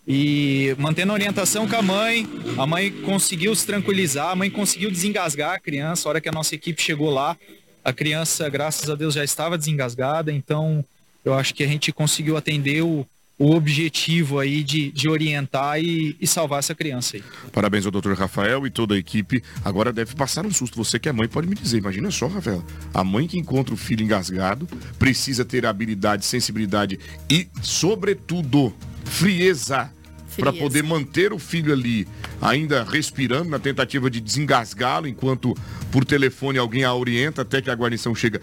E 0.07 0.75
mantendo 0.79 1.11
a 1.11 1.15
orientação 1.15 1.67
com 1.67 1.75
a 1.75 1.81
mãe, 1.81 2.27
a 2.57 2.65
mãe 2.65 2.91
conseguiu 2.91 3.55
se 3.55 3.65
tranquilizar, 3.65 4.29
a 4.29 4.35
mãe 4.35 4.49
conseguiu 4.49 4.89
desengasgar 4.89 5.53
a 5.53 5.59
criança. 5.59 6.07
A 6.07 6.09
hora 6.09 6.21
que 6.21 6.29
a 6.29 6.31
nossa 6.31 6.55
equipe 6.55 6.81
chegou 6.81 7.11
lá, 7.11 7.37
a 7.83 7.93
criança, 7.93 8.49
graças 8.49 8.89
a 8.89 8.95
Deus, 8.95 9.13
já 9.13 9.23
estava 9.23 9.57
desengasgada, 9.57 10.31
então 10.31 10.83
eu 11.23 11.33
acho 11.33 11.53
que 11.53 11.63
a 11.63 11.67
gente 11.67 11.91
conseguiu 11.91 12.35
atender 12.35 12.81
o, 12.81 13.05
o 13.41 13.55
objetivo 13.55 14.37
aí 14.37 14.63
de, 14.63 14.91
de 14.91 15.09
orientar 15.09 15.79
e, 15.79 16.15
e, 16.21 16.27
salvar 16.27 16.59
essa 16.59 16.75
criança 16.75 17.17
aí. 17.17 17.23
Parabéns 17.51 17.87
ao 17.87 17.91
doutor 17.91 18.15
Rafael 18.15 18.67
e 18.67 18.69
toda 18.69 18.93
a 18.93 18.97
equipe. 18.99 19.41
Agora 19.65 19.91
deve 19.91 20.13
passar 20.13 20.45
um 20.45 20.51
susto. 20.51 20.77
Você 20.77 20.99
que 20.99 21.09
é 21.09 21.11
mãe 21.11 21.27
pode 21.27 21.47
me 21.47 21.55
dizer. 21.55 21.79
Imagina 21.79 22.11
só, 22.11 22.27
Rafael. 22.27 22.63
A 22.93 23.03
mãe 23.03 23.27
que 23.27 23.39
encontra 23.39 23.73
o 23.73 23.77
filho 23.77 24.03
engasgado 24.03 24.67
precisa 24.99 25.43
ter 25.43 25.65
habilidade, 25.65 26.23
sensibilidade 26.23 26.99
e, 27.27 27.47
sobretudo, 27.63 28.71
frieza 29.05 29.91
para 30.37 30.53
poder 30.53 30.83
manter 30.83 31.33
o 31.33 31.39
filho 31.39 31.73
ali 31.73 32.07
ainda 32.39 32.83
respirando 32.83 33.49
na 33.49 33.57
tentativa 33.57 34.07
de 34.07 34.21
desengasgá-lo 34.21 35.07
enquanto 35.07 35.57
por 35.91 36.05
telefone 36.05 36.59
alguém 36.59 36.83
a 36.83 36.93
orienta 36.93 37.41
até 37.41 37.59
que 37.59 37.71
a 37.71 37.75
guarnição 37.75 38.13
chega. 38.13 38.39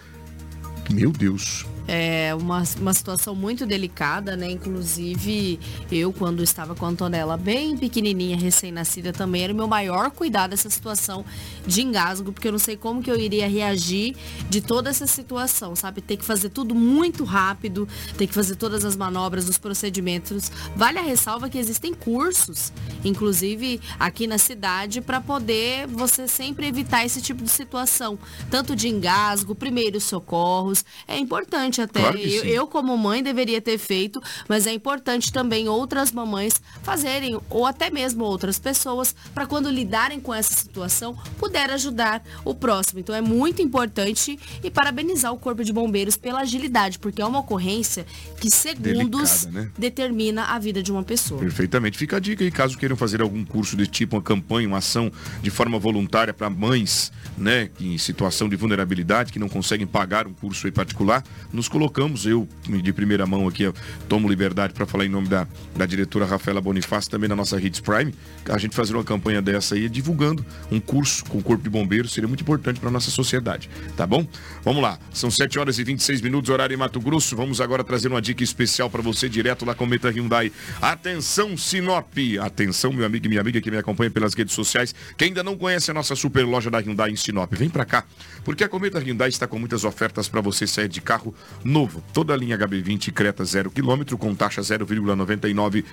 Meu 0.91 1.09
Deus 1.09 1.65
é 1.91 2.35
uma, 2.35 2.61
uma 2.79 2.93
situação 2.93 3.33
muito 3.33 3.65
delicada, 3.65 4.37
né? 4.37 4.51
Inclusive, 4.51 5.59
eu, 5.91 6.13
quando 6.13 6.43
estava 6.43 6.75
com 6.75 6.85
a 6.85 6.89
Antonella 6.89 7.35
bem 7.35 7.75
pequenininha, 7.75 8.37
recém-nascida 8.37 9.11
também, 9.11 9.45
era 9.45 9.53
o 9.53 9.55
meu 9.55 9.67
maior 9.67 10.11
cuidado 10.11 10.53
essa 10.53 10.69
situação 10.69 11.25
de 11.65 11.81
engasgo, 11.81 12.31
porque 12.31 12.47
eu 12.47 12.51
não 12.51 12.59
sei 12.59 12.77
como 12.77 13.01
que 13.01 13.09
eu 13.09 13.19
iria 13.19 13.49
reagir 13.49 14.15
de 14.47 14.61
toda 14.61 14.91
essa 14.91 15.07
situação, 15.07 15.75
sabe? 15.75 15.99
Ter 15.99 16.17
que 16.17 16.23
fazer 16.23 16.49
tudo 16.49 16.75
muito 16.75 17.23
rápido, 17.23 17.87
ter 18.15 18.27
que 18.27 18.35
fazer 18.35 18.55
todas 18.55 18.85
as 18.85 18.95
manobras, 18.95 19.49
os 19.49 19.57
procedimentos. 19.57 20.51
Vale 20.75 20.99
a 20.99 21.03
ressalva 21.03 21.49
que 21.49 21.57
existem 21.57 21.91
cursos, 21.91 22.71
inclusive 23.03 23.81
aqui 23.99 24.27
na 24.27 24.37
cidade, 24.37 25.01
para 25.01 25.19
poder 25.19 25.87
você 25.87 26.27
sempre 26.27 26.67
evitar 26.67 27.03
esse 27.03 27.19
tipo 27.19 27.43
de 27.43 27.49
situação, 27.49 28.19
tanto 28.51 28.75
de 28.75 28.87
engasgo, 28.87 29.55
primeiros 29.55 30.03
socorros. 30.03 30.85
É 31.07 31.17
importante 31.17 31.78
até. 31.81 31.99
Claro 31.99 32.17
eu, 32.17 32.43
eu, 32.43 32.67
como 32.67 32.97
mãe, 32.97 33.23
deveria 33.23 33.61
ter 33.61 33.77
feito, 33.77 34.21
mas 34.47 34.67
é 34.67 34.73
importante 34.73 35.31
também 35.31 35.67
outras 35.67 36.11
mamães 36.11 36.61
fazerem, 36.83 37.39
ou 37.49 37.65
até 37.65 37.89
mesmo 37.89 38.23
outras 38.23 38.59
pessoas, 38.59 39.15
para 39.33 39.45
quando 39.45 39.69
lidarem 39.69 40.19
com 40.19 40.33
essa 40.33 40.53
situação, 40.53 41.17
puder 41.37 41.69
ajudar 41.71 42.23
o 42.43 42.53
próximo. 42.53 42.99
Então 42.99 43.15
é 43.15 43.21
muito 43.21 43.61
importante 43.61 44.37
e 44.63 44.69
parabenizar 44.69 45.31
o 45.33 45.37
Corpo 45.37 45.63
de 45.63 45.71
Bombeiros 45.71 46.17
pela 46.17 46.41
agilidade, 46.41 46.99
porque 46.99 47.21
é 47.21 47.25
uma 47.25 47.39
ocorrência 47.39 48.05
que 48.39 48.49
segundos 48.49 49.45
Delicada, 49.45 49.65
né? 49.65 49.71
determina 49.77 50.45
a 50.45 50.59
vida 50.59 50.83
de 50.83 50.91
uma 50.91 51.03
pessoa. 51.03 51.39
Perfeitamente. 51.39 51.97
Fica 51.97 52.17
a 52.17 52.19
dica 52.19 52.43
aí, 52.43 52.51
caso 52.51 52.77
queiram 52.77 52.95
fazer 52.95 53.21
algum 53.21 53.45
curso 53.45 53.75
desse 53.75 53.91
tipo, 53.91 54.15
uma 54.15 54.21
campanha, 54.21 54.67
uma 54.67 54.77
ação 54.77 55.11
de 55.41 55.49
forma 55.49 55.79
voluntária 55.79 56.33
para 56.33 56.49
mães, 56.49 57.11
né, 57.37 57.69
em 57.79 57.97
situação 57.97 58.49
de 58.49 58.55
vulnerabilidade, 58.55 59.31
que 59.31 59.39
não 59.39 59.47
conseguem 59.47 59.87
pagar 59.87 60.27
um 60.27 60.33
curso 60.33 60.67
aí 60.67 60.71
particular, 60.71 61.23
nos 61.53 61.67
colocamos, 61.69 62.25
eu 62.25 62.47
de 62.67 62.91
primeira 62.91 63.25
mão 63.25 63.47
aqui, 63.47 63.71
tomo 64.07 64.27
liberdade 64.27 64.73
para 64.73 64.85
falar 64.85 65.05
em 65.05 65.09
nome 65.09 65.27
da, 65.27 65.47
da 65.75 65.85
diretora 65.85 66.25
Rafaela 66.25 66.59
Bonifácio, 66.59 67.09
também 67.09 67.29
na 67.29 67.35
nossa 67.35 67.59
Hits 67.61 67.79
Prime, 67.79 68.13
a 68.47 68.57
gente 68.57 68.75
fazer 68.75 68.93
uma 68.95 69.03
campanha 69.03 69.41
dessa 69.41 69.75
aí, 69.75 69.87
divulgando 69.87 70.45
um 70.71 70.79
curso 70.79 71.23
com 71.25 71.37
o 71.37 71.43
Corpo 71.43 71.63
de 71.63 71.69
Bombeiros, 71.69 72.11
seria 72.11 72.27
muito 72.27 72.41
importante 72.41 72.79
para 72.79 72.89
nossa 72.91 73.11
sociedade, 73.11 73.69
tá 73.95 74.05
bom? 74.05 74.27
Vamos 74.63 74.81
lá, 74.81 74.99
são 75.13 75.31
7 75.31 75.59
horas 75.59 75.79
e 75.79 75.83
26 75.83 76.21
minutos, 76.21 76.49
horário 76.49 76.73
em 76.73 76.77
Mato 76.77 76.99
Grosso, 76.99 77.35
vamos 77.35 77.61
agora 77.61 77.83
trazer 77.83 78.07
uma 78.07 78.21
dica 78.21 78.43
especial 78.43 78.89
para 78.89 79.01
você, 79.01 79.29
direto 79.29 79.65
lá 79.65 79.75
com 79.75 79.85
Meta 79.85 80.09
Hyundai. 80.09 80.51
Atenção, 80.81 81.55
Sinop! 81.55 82.17
Atenção, 82.41 82.91
meu 82.91 83.05
amigo 83.05 83.25
e 83.25 83.29
minha 83.29 83.41
amiga 83.41 83.61
que 83.61 83.71
me 83.71 83.77
acompanha 83.77 84.09
pelas 84.09 84.33
redes 84.33 84.53
sociais, 84.53 84.93
que 85.17 85.23
ainda 85.23 85.43
não 85.43 85.55
conhece 85.55 85.91
a 85.91 85.93
nossa 85.93 86.15
super 86.15 86.45
loja 86.45 86.69
da 86.69 86.79
Hyundai 86.79 87.11
em 87.11 87.15
Sinop, 87.15 87.53
vem 87.53 87.69
para 87.69 87.85
cá, 87.85 88.03
porque 88.43 88.63
a 88.63 88.69
Cometa 88.69 88.99
Hyundai 88.99 89.29
está 89.29 89.47
com 89.47 89.59
muitas 89.59 89.83
ofertas 89.83 90.27
para 90.27 90.41
você 90.41 90.65
sair 90.65 90.87
de 90.87 91.01
carro 91.01 91.33
novo. 91.63 92.03
Toda 92.13 92.33
a 92.33 92.37
linha 92.37 92.57
HB20 92.57 93.11
Creta 93.11 93.43
0 93.43 93.71
km 93.71 94.15
com 94.17 94.35
taxa 94.35 94.61
0,99 94.61 95.83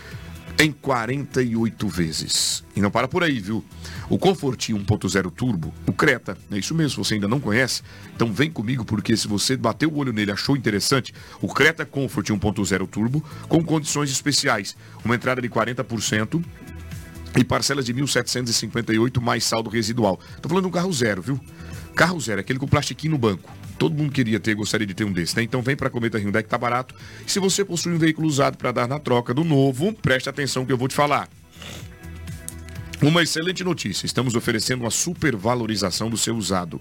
em 0.59 0.73
48 0.73 1.89
vezes. 1.89 2.65
E 2.75 2.81
não 2.81 2.91
para 2.91 3.07
por 3.07 3.23
aí, 3.23 3.39
viu? 3.41 3.65
O 4.09 4.19
Comfort 4.19 4.71
1.0 4.71 5.31
Turbo, 5.31 5.73
o 5.87 5.93
Creta, 5.93 6.37
é 6.51 6.59
isso 6.59 6.75
mesmo, 6.75 7.05
você 7.05 7.15
ainda 7.15 7.29
não 7.29 7.41
conhece? 7.41 7.83
Então 8.15 8.33
vem 8.33 8.51
comigo 8.51 8.85
porque 8.85 9.17
se 9.17 9.29
você 9.29 9.57
bateu 9.57 9.91
o 9.91 9.99
olho 9.99 10.13
nele, 10.13 10.31
achou 10.31 10.57
interessante, 10.57 11.13
o 11.41 11.49
Creta 11.49 11.85
Comfort 11.85 12.29
1.0 12.29 12.89
Turbo 12.89 13.23
com 13.49 13.63
condições 13.65 14.11
especiais, 14.11 14.77
uma 15.05 15.15
entrada 15.15 15.43
de 15.43 15.49
40% 15.49 16.43
e 17.37 17.45
parcelas 17.45 17.85
de 17.85 17.93
1.758 17.93 19.21
mais 19.21 19.45
saldo 19.45 19.69
residual. 19.69 20.19
Tô 20.41 20.49
falando 20.49 20.65
de 20.65 20.69
um 20.69 20.73
carro 20.73 20.93
zero, 20.93 21.21
viu? 21.21 21.41
Carro 21.95 22.19
zero, 22.21 22.41
aquele 22.41 22.59
com 22.59 22.67
plastiquinho 22.67 23.13
no 23.13 23.19
banco. 23.19 23.51
Todo 23.79 23.95
mundo 23.95 24.13
queria 24.13 24.41
ter, 24.41 24.55
gostaria 24.55 24.87
de 24.87 24.95
ter 24.95 25.05
um 25.05 25.13
desse, 25.13 25.37
né? 25.37 25.43
Então 25.43 25.61
vem 25.61 25.77
para 25.77 25.89
a 25.89 25.91
Cometa 25.91 26.19
Hyundai 26.19 26.43
que 26.43 26.49
tá 26.49 26.57
barato. 26.57 26.95
E 27.27 27.31
se 27.31 27.39
você 27.39 27.65
possui 27.65 27.93
um 27.93 27.99
veículo 27.99 28.27
usado 28.27 28.57
para 28.57 28.73
dar 28.73 28.89
na 28.89 28.99
troca 28.99 29.35
do 29.35 29.45
novo, 29.45 29.93
preste 29.93 30.29
atenção 30.29 30.65
que 30.65 30.73
eu 30.73 30.79
vou 30.79 30.89
te 30.89 30.95
falar. 30.95 31.29
Uma 33.03 33.23
excelente 33.23 33.63
notícia, 33.63 34.07
estamos 34.07 34.35
oferecendo 34.35 34.81
uma 34.81 34.91
supervalorização 34.91 36.09
do 36.09 36.17
seu 36.17 36.35
usado. 36.35 36.81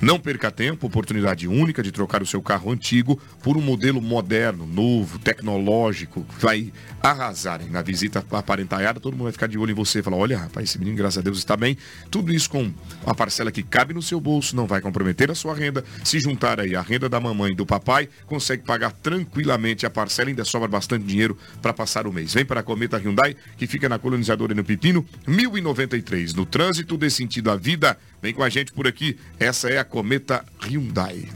Não 0.00 0.20
perca 0.20 0.48
tempo, 0.48 0.86
oportunidade 0.86 1.48
única 1.48 1.82
de 1.82 1.90
trocar 1.90 2.22
o 2.22 2.26
seu 2.26 2.40
carro 2.40 2.70
antigo 2.70 3.20
por 3.42 3.56
um 3.56 3.60
modelo 3.60 4.00
moderno, 4.00 4.64
novo, 4.64 5.18
tecnológico, 5.18 6.22
que 6.22 6.40
vai 6.40 6.72
arrasar. 7.02 7.60
Na 7.68 7.82
visita 7.82 8.24
aparentaiada, 8.30 9.00
todo 9.00 9.14
mundo 9.14 9.24
vai 9.24 9.32
ficar 9.32 9.48
de 9.48 9.58
olho 9.58 9.72
em 9.72 9.74
você 9.74 9.98
e 9.98 10.02
falar: 10.02 10.16
olha, 10.16 10.38
rapaz, 10.38 10.68
esse 10.68 10.78
menino, 10.78 10.96
graças 10.96 11.18
a 11.18 11.20
Deus, 11.20 11.38
está 11.38 11.56
bem. 11.56 11.76
Tudo 12.12 12.32
isso 12.32 12.48
com 12.48 12.72
uma 13.04 13.14
parcela 13.14 13.50
que 13.50 13.60
cabe 13.60 13.92
no 13.92 14.00
seu 14.00 14.20
bolso, 14.20 14.54
não 14.54 14.68
vai 14.68 14.80
comprometer 14.80 15.32
a 15.32 15.34
sua 15.34 15.52
renda. 15.52 15.84
Se 16.04 16.20
juntar 16.20 16.60
aí 16.60 16.76
a 16.76 16.80
renda 16.80 17.08
da 17.08 17.18
mamãe 17.18 17.50
e 17.50 17.56
do 17.56 17.66
papai, 17.66 18.08
consegue 18.24 18.62
pagar 18.62 18.92
tranquilamente 18.92 19.84
a 19.84 19.90
parcela, 19.90 20.28
ainda 20.28 20.44
sobra 20.44 20.68
bastante 20.68 21.06
dinheiro 21.06 21.36
para 21.60 21.72
passar 21.72 22.06
o 22.06 22.12
mês. 22.12 22.34
Vem 22.34 22.44
para 22.44 22.60
a 22.60 22.62
Cometa 22.62 22.98
Hyundai, 22.98 23.34
que 23.56 23.66
fica 23.66 23.88
na 23.88 23.98
colonizadora 23.98 24.54
no 24.54 24.62
Pepino, 24.62 25.04
1093. 25.26 26.34
No 26.34 26.46
trânsito 26.46 26.96
dê 26.96 27.10
sentido 27.10 27.50
à 27.50 27.56
vida. 27.56 27.98
Vem 28.20 28.34
com 28.34 28.42
a 28.42 28.48
gente 28.48 28.72
por 28.72 28.86
aqui. 28.86 29.16
Essa 29.38 29.68
é 29.68 29.78
a 29.78 29.84
Cometa 29.88 30.44
Hyundai. 30.62 31.26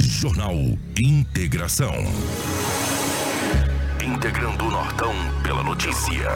Jornal 0.00 0.54
Integração. 0.98 1.92
integrando 4.02 4.64
o 4.64 4.70
Nortão 4.70 5.12
pela 5.42 5.62
notícia. 5.62 6.28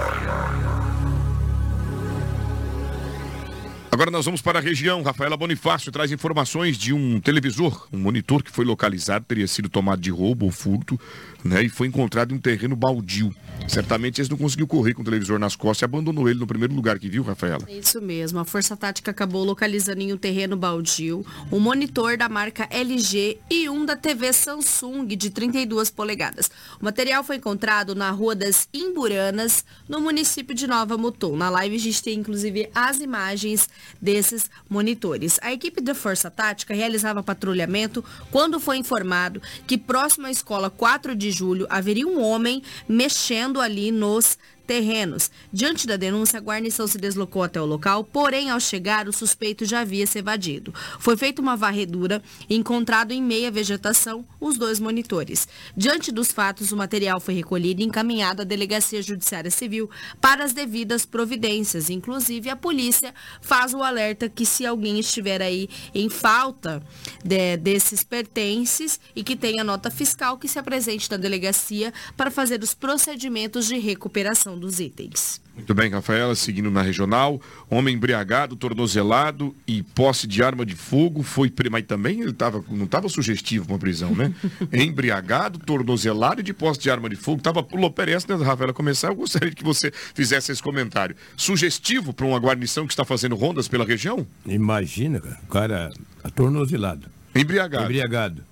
Agora 3.90 4.10
nós 4.10 4.26
vamos 4.26 4.42
para 4.42 4.58
a 4.58 4.62
região. 4.62 5.02
Rafaela 5.02 5.38
Bonifácio 5.38 5.90
traz 5.90 6.12
informações 6.12 6.76
de 6.76 6.92
um 6.92 7.18
televisor, 7.18 7.88
um 7.90 7.98
monitor 7.98 8.42
que 8.42 8.50
foi 8.50 8.64
localizado, 8.64 9.24
teria 9.24 9.46
sido 9.46 9.70
tomado 9.70 10.02
de 10.02 10.10
roubo 10.10 10.44
ou 10.44 10.52
furto, 10.52 11.00
né? 11.46 11.62
E 11.62 11.68
foi 11.68 11.86
encontrado 11.86 12.32
em 12.32 12.36
um 12.36 12.40
terreno 12.40 12.76
baldio. 12.76 13.34
Certamente 13.68 14.20
eles 14.20 14.28
não 14.28 14.36
conseguiu 14.36 14.66
correr 14.66 14.94
com 14.94 15.02
o 15.02 15.04
televisor 15.04 15.38
nas 15.38 15.56
costas 15.56 15.82
e 15.82 15.84
abandonou 15.84 16.28
ele 16.28 16.38
no 16.38 16.46
primeiro 16.46 16.72
lugar 16.72 16.98
que 16.98 17.08
viu, 17.08 17.22
Rafaela. 17.22 17.66
Isso 17.68 18.00
mesmo. 18.00 18.38
A 18.38 18.44
Força 18.44 18.76
Tática 18.76 19.10
acabou 19.10 19.44
localizando 19.44 20.00
em 20.00 20.12
um 20.12 20.16
terreno 20.16 20.56
baldio 20.56 21.26
um 21.50 21.58
monitor 21.58 22.16
da 22.16 22.28
marca 22.28 22.68
LG 22.70 23.38
e 23.50 23.68
um 23.68 23.84
da 23.84 23.96
TV 23.96 24.32
Samsung 24.32 25.06
de 25.06 25.30
32 25.30 25.90
polegadas. 25.90 26.50
O 26.80 26.84
material 26.84 27.24
foi 27.24 27.36
encontrado 27.36 27.94
na 27.94 28.10
Rua 28.10 28.36
das 28.36 28.68
Imburanas, 28.72 29.64
no 29.88 30.00
município 30.00 30.54
de 30.54 30.66
Nova 30.66 30.96
Mutum. 30.96 31.36
Na 31.36 31.50
live 31.50 31.74
a 31.74 31.80
gente 31.80 32.02
tem 32.02 32.18
inclusive 32.18 32.70
as 32.74 33.00
imagens 33.00 33.68
desses 34.00 34.48
monitores. 34.68 35.40
A 35.42 35.52
equipe 35.52 35.80
da 35.80 35.94
Força 35.94 36.30
Tática 36.30 36.72
realizava 36.72 37.22
patrulhamento 37.22 38.04
quando 38.30 38.60
foi 38.60 38.76
informado 38.76 39.42
que 39.66 39.76
próximo 39.76 40.26
à 40.26 40.30
escola 40.30 40.70
4 40.70 41.16
de 41.16 41.32
julho 41.36 41.66
haveria 41.68 42.06
um 42.06 42.22
homem 42.22 42.62
mexendo 42.88 43.60
ali 43.60 43.90
nos 43.90 44.38
terrenos. 44.66 45.30
Diante 45.52 45.86
da 45.86 45.96
denúncia, 45.96 46.38
a 46.38 46.42
guarnição 46.42 46.86
se 46.86 46.98
deslocou 46.98 47.42
até 47.42 47.60
o 47.60 47.66
local, 47.66 48.04
porém, 48.04 48.50
ao 48.50 48.60
chegar, 48.60 49.08
o 49.08 49.12
suspeito 49.12 49.64
já 49.64 49.80
havia 49.80 50.06
se 50.06 50.18
evadido. 50.18 50.74
Foi 50.98 51.16
feita 51.16 51.40
uma 51.40 51.56
varredura 51.56 52.22
e 52.48 52.56
encontrado 52.56 53.12
em 53.12 53.22
meia 53.22 53.50
vegetação 53.50 54.24
os 54.40 54.58
dois 54.58 54.80
monitores. 54.80 55.48
Diante 55.76 56.10
dos 56.10 56.32
fatos, 56.32 56.72
o 56.72 56.76
material 56.76 57.20
foi 57.20 57.34
recolhido 57.34 57.80
e 57.80 57.84
encaminhado 57.84 58.42
à 58.42 58.44
Delegacia 58.44 59.00
Judiciária 59.02 59.50
Civil 59.50 59.88
para 60.20 60.44
as 60.44 60.52
devidas 60.52 61.06
providências. 61.06 61.88
Inclusive, 61.88 62.50
a 62.50 62.56
polícia 62.56 63.14
faz 63.40 63.72
o 63.72 63.82
alerta 63.82 64.28
que 64.28 64.44
se 64.44 64.66
alguém 64.66 64.98
estiver 64.98 65.40
aí 65.40 65.68
em 65.94 66.08
falta 66.08 66.82
de, 67.24 67.56
desses 67.56 68.02
pertences 68.02 68.98
e 69.14 69.22
que 69.22 69.36
tenha 69.36 69.62
nota 69.62 69.90
fiscal, 69.90 70.38
que 70.38 70.48
se 70.48 70.58
apresente 70.58 71.10
na 71.10 71.16
delegacia 71.16 71.92
para 72.16 72.30
fazer 72.30 72.62
os 72.62 72.74
procedimentos 72.74 73.66
de 73.66 73.78
recuperação 73.78 74.55
dos 74.58 74.80
itens. 74.80 75.40
Muito 75.56 75.74
bem, 75.74 75.90
Rafaela, 75.90 76.34
seguindo 76.34 76.70
na 76.70 76.82
regional. 76.82 77.40
Homem 77.70 77.94
embriagado, 77.94 78.54
tornozelado 78.54 79.56
e 79.66 79.82
posse 79.82 80.26
de 80.26 80.42
arma 80.42 80.66
de 80.66 80.74
fogo 80.74 81.22
foi. 81.22 81.50
Mas 81.70 81.84
também 81.86 82.20
ele 82.20 82.32
tava, 82.34 82.62
não 82.68 82.84
estava 82.84 83.08
sugestivo 83.08 83.70
uma 83.70 83.78
prisão, 83.78 84.14
né? 84.14 84.34
embriagado, 84.70 85.58
tornozelado 85.58 86.40
e 86.40 86.44
de 86.44 86.52
posse 86.52 86.80
de 86.80 86.90
arma 86.90 87.08
de 87.08 87.16
fogo. 87.16 87.40
Tava 87.40 87.62
pulou 87.62 87.90
perece, 87.90 88.28
né, 88.28 88.36
Rafaela? 88.36 88.74
Começar, 88.74 89.08
eu 89.08 89.16
gostaria 89.16 89.50
que 89.50 89.64
você 89.64 89.90
fizesse 90.14 90.52
esse 90.52 90.62
comentário. 90.62 91.16
Sugestivo 91.36 92.12
para 92.12 92.26
uma 92.26 92.38
guarnição 92.38 92.86
que 92.86 92.92
está 92.92 93.04
fazendo 93.04 93.34
rondas 93.34 93.66
pela 93.66 93.84
região? 93.84 94.26
Imagina, 94.44 95.20
cara. 95.20 95.38
O 95.42 95.46
cara 95.46 95.92
atornozelado. 96.22 97.08
Embriagado. 97.34 97.84
Embriagado. 97.84 98.44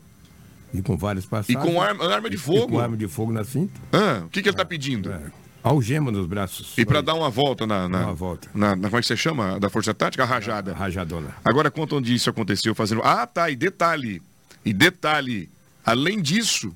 E 0.72 0.82
com 0.82 0.96
várias 0.96 1.24
passagens. 1.24 1.62
E 1.62 1.68
com 1.68 1.80
arma, 1.80 2.12
arma 2.12 2.28
de 2.28 2.36
fogo? 2.36 2.64
E 2.64 2.68
com 2.68 2.80
arma 2.80 2.96
de 2.96 3.06
fogo 3.06 3.30
na 3.30 3.44
cinta. 3.44 3.78
Ah, 3.92 4.22
o 4.24 4.28
que, 4.28 4.42
que 4.42 4.48
ele 4.48 4.54
está 4.54 4.64
pedindo? 4.64 5.12
É. 5.12 5.43
Algema 5.64 6.12
nos 6.12 6.26
braços. 6.26 6.74
E 6.76 6.84
para 6.84 7.00
dar 7.00 7.14
uma 7.14 7.30
volta 7.30 7.66
na, 7.66 7.88
na, 7.88 8.02
uma 8.02 8.14
volta. 8.14 8.50
Na, 8.54 8.76
na, 8.76 8.88
Como 8.88 8.98
é 8.98 9.00
que 9.00 9.06
você 9.06 9.16
chama? 9.16 9.58
Da 9.58 9.70
Força 9.70 9.94
Tática? 9.94 10.22
A 10.22 10.26
rajada. 10.26 10.72
A 10.72 10.74
rajadona. 10.74 11.30
Agora 11.42 11.70
conta 11.70 11.94
onde 11.94 12.14
isso 12.14 12.28
aconteceu 12.28 12.74
fazendo. 12.74 13.00
Ah, 13.02 13.26
tá. 13.26 13.48
E 13.48 13.56
detalhe. 13.56 14.20
E 14.62 14.74
detalhe. 14.74 15.48
Além 15.82 16.20
disso, 16.20 16.70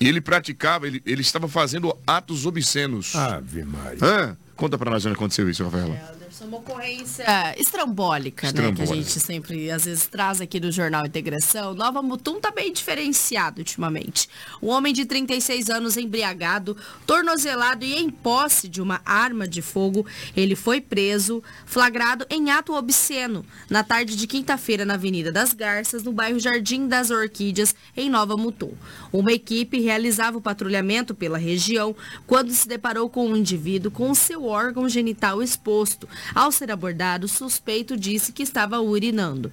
ele 0.00 0.20
praticava, 0.20 0.88
ele, 0.88 1.00
ele 1.06 1.20
estava 1.20 1.46
fazendo 1.46 1.96
atos 2.04 2.46
obscenos. 2.46 3.14
Ave 3.14 3.64
Maria. 3.64 3.98
Ah, 4.02 4.36
conta 4.56 4.76
para 4.76 4.90
nós 4.90 5.06
onde 5.06 5.14
aconteceu 5.14 5.48
isso, 5.48 5.62
Rafaela. 5.62 6.15
É, 6.40 6.44
uma 6.44 6.58
ocorrência 6.58 7.24
estrambólica, 7.58 8.52
né? 8.52 8.72
Que 8.72 8.82
a 8.82 8.86
gente 8.86 9.20
sempre, 9.20 9.70
às 9.70 9.84
vezes, 9.84 10.06
traz 10.06 10.40
aqui 10.40 10.60
no 10.60 10.70
Jornal 10.70 11.06
Integração. 11.06 11.74
Nova 11.74 12.02
Mutum 12.02 12.40
tá 12.40 12.50
bem 12.50 12.72
diferenciado 12.72 13.60
ultimamente. 13.60 14.28
Um 14.62 14.68
homem 14.68 14.92
de 14.92 15.04
36 15.04 15.70
anos 15.70 15.96
embriagado, 15.96 16.76
tornozelado 17.06 17.84
e 17.84 17.94
em 17.94 18.10
posse 18.10 18.68
de 18.68 18.82
uma 18.82 19.00
arma 19.04 19.48
de 19.48 19.62
fogo, 19.62 20.06
ele 20.36 20.54
foi 20.54 20.80
preso, 20.80 21.42
flagrado 21.64 22.26
em 22.28 22.50
ato 22.50 22.74
obsceno, 22.74 23.44
na 23.70 23.82
tarde 23.82 24.16
de 24.16 24.26
quinta-feira 24.26 24.84
na 24.84 24.94
Avenida 24.94 25.32
das 25.32 25.52
Garças, 25.52 26.02
no 26.02 26.12
bairro 26.12 26.38
Jardim 26.38 26.86
das 26.86 27.10
Orquídeas, 27.10 27.74
em 27.96 28.10
Nova 28.10 28.36
Mutum. 28.36 28.72
Uma 29.12 29.32
equipe 29.32 29.80
realizava 29.80 30.38
o 30.38 30.42
patrulhamento 30.42 31.14
pela 31.14 31.38
região 31.38 31.94
quando 32.26 32.52
se 32.52 32.68
deparou 32.68 33.08
com 33.08 33.26
um 33.26 33.36
indivíduo 33.36 33.90
com 33.90 34.14
seu 34.14 34.44
órgão 34.44 34.88
genital 34.88 35.42
exposto. 35.42 36.08
Ao 36.34 36.50
ser 36.50 36.70
abordado, 36.70 37.26
o 37.26 37.28
suspeito 37.28 37.96
disse 37.96 38.32
que 38.32 38.42
estava 38.42 38.80
urinando. 38.80 39.50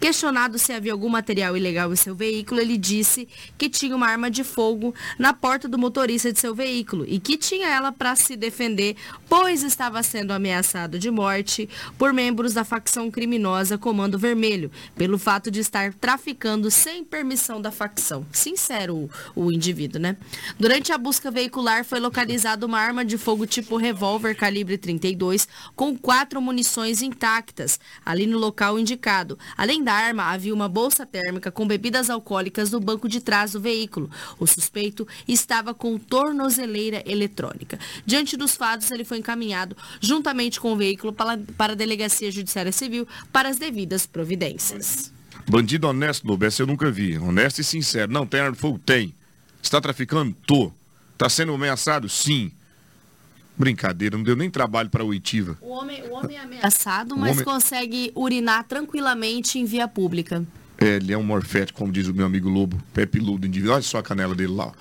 Questionado 0.00 0.58
se 0.58 0.72
havia 0.72 0.92
algum 0.92 1.08
material 1.08 1.56
ilegal 1.56 1.92
em 1.92 1.96
seu 1.96 2.14
veículo, 2.14 2.60
ele 2.60 2.76
disse 2.76 3.28
que 3.58 3.68
tinha 3.68 3.94
uma 3.94 4.06
arma 4.06 4.30
de 4.30 4.44
fogo 4.44 4.94
na 5.18 5.32
porta 5.32 5.68
do 5.68 5.78
motorista 5.78 6.32
de 6.32 6.38
seu 6.38 6.54
veículo 6.54 7.04
e 7.06 7.18
que 7.18 7.36
tinha 7.36 7.68
ela 7.68 7.92
para 7.92 8.16
se 8.16 8.36
defender, 8.36 8.96
pois 9.28 9.62
estava 9.62 10.02
sendo 10.02 10.32
ameaçado 10.32 10.98
de 10.98 11.10
morte 11.10 11.68
por 11.98 12.12
membros 12.12 12.54
da 12.54 12.64
facção 12.64 13.10
criminosa 13.10 13.78
Comando 13.78 14.18
Vermelho, 14.18 14.70
pelo 14.96 15.18
fato 15.18 15.50
de 15.50 15.60
estar 15.60 15.92
traficando 15.94 16.70
sem 16.70 17.04
permissão 17.04 17.60
da 17.60 17.70
facção. 17.70 18.26
Sincero 18.32 18.96
o, 18.96 19.10
o 19.34 19.52
indivíduo, 19.52 20.00
né? 20.00 20.16
Durante 20.58 20.92
a 20.92 20.98
busca 20.98 21.30
veicular 21.30 21.84
foi 21.84 22.00
localizada 22.00 22.64
uma 22.66 22.78
arma 22.78 23.04
de 23.04 23.18
fogo 23.18 23.46
tipo 23.46 23.76
revólver 23.76 24.34
calibre 24.34 24.78
32 24.78 25.48
com 25.74 25.96
quatro 25.96 26.11
munições 26.40 27.00
intactas 27.00 27.80
ali 28.04 28.26
no 28.26 28.38
local 28.38 28.78
indicado. 28.78 29.38
Além 29.56 29.82
da 29.82 29.94
arma, 29.94 30.24
havia 30.24 30.52
uma 30.52 30.68
bolsa 30.68 31.06
térmica 31.06 31.50
com 31.50 31.66
bebidas 31.66 32.10
alcoólicas 32.10 32.70
no 32.70 32.78
banco 32.78 33.08
de 33.08 33.20
trás 33.20 33.52
do 33.52 33.60
veículo. 33.60 34.10
O 34.38 34.46
suspeito 34.46 35.08
estava 35.26 35.72
com 35.72 35.98
tornozeleira 35.98 37.02
eletrônica. 37.06 37.78
Diante 38.04 38.36
dos 38.36 38.54
fatos, 38.54 38.90
ele 38.90 39.04
foi 39.04 39.18
encaminhado 39.18 39.74
juntamente 40.00 40.60
com 40.60 40.72
o 40.72 40.76
veículo 40.76 41.12
para, 41.12 41.38
a 41.72 41.74
Delegacia 41.74 42.30
Judiciária 42.30 42.72
Civil 42.72 43.08
para 43.32 43.48
as 43.48 43.56
devidas 43.56 44.06
providências. 44.06 45.10
Bandido 45.48 45.88
honesto, 45.88 46.26
Lobo, 46.26 46.44
essa 46.44 46.62
eu 46.62 46.66
nunca 46.66 46.90
vi. 46.90 47.16
Honesto 47.18 47.60
e 47.60 47.64
sincero. 47.64 48.12
Não, 48.12 48.26
tem 48.26 48.40
arma 48.40 48.52
de 48.52 48.60
fogo? 48.60 48.78
Tem. 48.78 49.14
Está 49.62 49.80
traficando? 49.80 50.36
Tô. 50.46 50.72
Está 51.14 51.28
sendo 51.28 51.54
ameaçado? 51.54 52.08
Sim. 52.08 52.52
Brincadeira, 53.62 54.16
não 54.16 54.24
deu 54.24 54.34
nem 54.34 54.50
trabalho 54.50 54.90
para 54.90 55.04
a 55.04 55.06
oitiva. 55.06 55.56
O 55.60 55.68
homem, 55.68 56.02
o 56.08 56.14
homem 56.14 56.36
é 56.36 56.40
ameaçado, 56.40 57.16
mas 57.16 57.30
homem... 57.30 57.44
consegue 57.44 58.10
urinar 58.12 58.64
tranquilamente 58.64 59.56
em 59.56 59.64
via 59.64 59.86
pública. 59.86 60.44
É, 60.76 60.96
ele 60.96 61.12
é 61.12 61.16
um 61.16 61.22
morfético, 61.22 61.78
como 61.78 61.92
diz 61.92 62.08
o 62.08 62.14
meu 62.14 62.26
amigo 62.26 62.48
Lobo, 62.48 62.82
pé 62.92 63.06
peludo 63.06 63.46
indivíduo. 63.46 63.74
Olha 63.74 63.82
só 63.82 63.98
a 63.98 64.02
canela 64.02 64.34
dele 64.34 64.52
lá. 64.52 64.72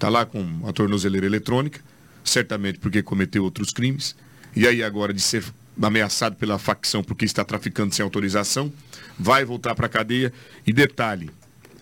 Tá 0.00 0.08
lá 0.08 0.26
com 0.26 0.44
a 0.66 0.72
tornozeleira 0.72 1.24
eletrônica, 1.24 1.80
certamente 2.24 2.80
porque 2.80 3.04
cometeu 3.04 3.44
outros 3.44 3.72
crimes. 3.72 4.16
E 4.56 4.66
aí 4.66 4.82
agora 4.82 5.14
de 5.14 5.20
ser 5.20 5.44
ameaçado 5.80 6.34
pela 6.34 6.58
facção 6.58 7.04
porque 7.04 7.24
está 7.24 7.44
traficando 7.44 7.94
sem 7.94 8.02
autorização, 8.02 8.72
vai 9.16 9.44
voltar 9.44 9.76
para 9.76 9.86
a 9.86 9.88
cadeia. 9.88 10.32
E 10.66 10.72
detalhe, 10.72 11.30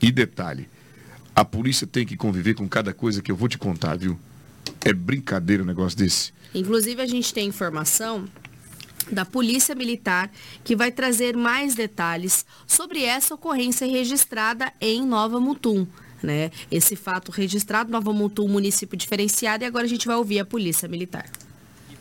e 0.02 0.12
detalhe, 0.12 0.68
a 1.34 1.46
polícia 1.46 1.86
tem 1.86 2.04
que 2.04 2.14
conviver 2.14 2.52
com 2.52 2.68
cada 2.68 2.92
coisa 2.92 3.22
que 3.22 3.32
eu 3.32 3.36
vou 3.36 3.48
te 3.48 3.56
contar, 3.56 3.96
viu? 3.96 4.20
É 4.84 4.92
brincadeira 4.92 5.62
um 5.62 5.66
negócio 5.66 5.96
desse. 5.96 6.41
Inclusive, 6.54 7.00
a 7.00 7.06
gente 7.06 7.32
tem 7.32 7.48
informação 7.48 8.28
da 9.10 9.24
Polícia 9.24 9.74
Militar, 9.74 10.30
que 10.62 10.76
vai 10.76 10.92
trazer 10.92 11.36
mais 11.36 11.74
detalhes 11.74 12.44
sobre 12.66 13.02
essa 13.02 13.34
ocorrência 13.34 13.86
registrada 13.86 14.72
em 14.80 15.04
Nova 15.04 15.40
Mutum. 15.40 15.86
Né? 16.22 16.50
Esse 16.70 16.94
fato 16.94 17.32
registrado 17.32 17.90
Nova 17.90 18.12
Mutum, 18.12 18.46
município 18.46 18.96
diferenciado, 18.96 19.64
e 19.64 19.66
agora 19.66 19.84
a 19.84 19.88
gente 19.88 20.06
vai 20.06 20.16
ouvir 20.16 20.38
a 20.38 20.44
Polícia 20.44 20.88
Militar. 20.88 21.28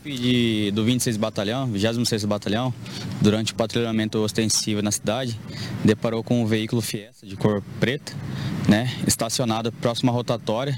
De, 0.04 0.72
do 0.72 0.84
26 0.84 1.16
Batalhão, 1.16 1.66
26 1.70 2.24
Batalhão, 2.24 2.74
durante 3.20 3.52
o 3.52 3.54
patrulhamento 3.54 4.18
ostensivo 4.18 4.82
na 4.82 4.90
cidade, 4.90 5.38
deparou 5.84 6.24
com 6.24 6.42
um 6.42 6.46
veículo 6.46 6.82
Fiesta 6.82 7.24
de 7.24 7.36
cor 7.36 7.62
preta, 7.78 8.12
né, 8.68 8.92
estacionado 9.06 9.70
próximo 9.70 10.10
à 10.10 10.14
rotatória, 10.14 10.76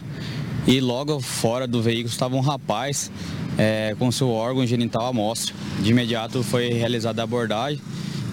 e 0.67 0.81
logo 0.81 1.21
fora 1.21 1.67
do 1.67 1.83
veículo 1.83 2.09
estava 2.09 2.35
um 2.37 2.41
rapaz 2.41 3.11
é, 3.59 3.95
com 3.99 4.11
seu 4.11 4.31
órgão 4.31 4.67
genital 4.67 5.07
à 5.07 5.13
mostra. 5.13 5.55
De 5.81 5.91
imediato 5.91 6.43
foi 6.43 6.69
realizada 6.69 7.23
a 7.23 7.25
abordagem 7.25 7.81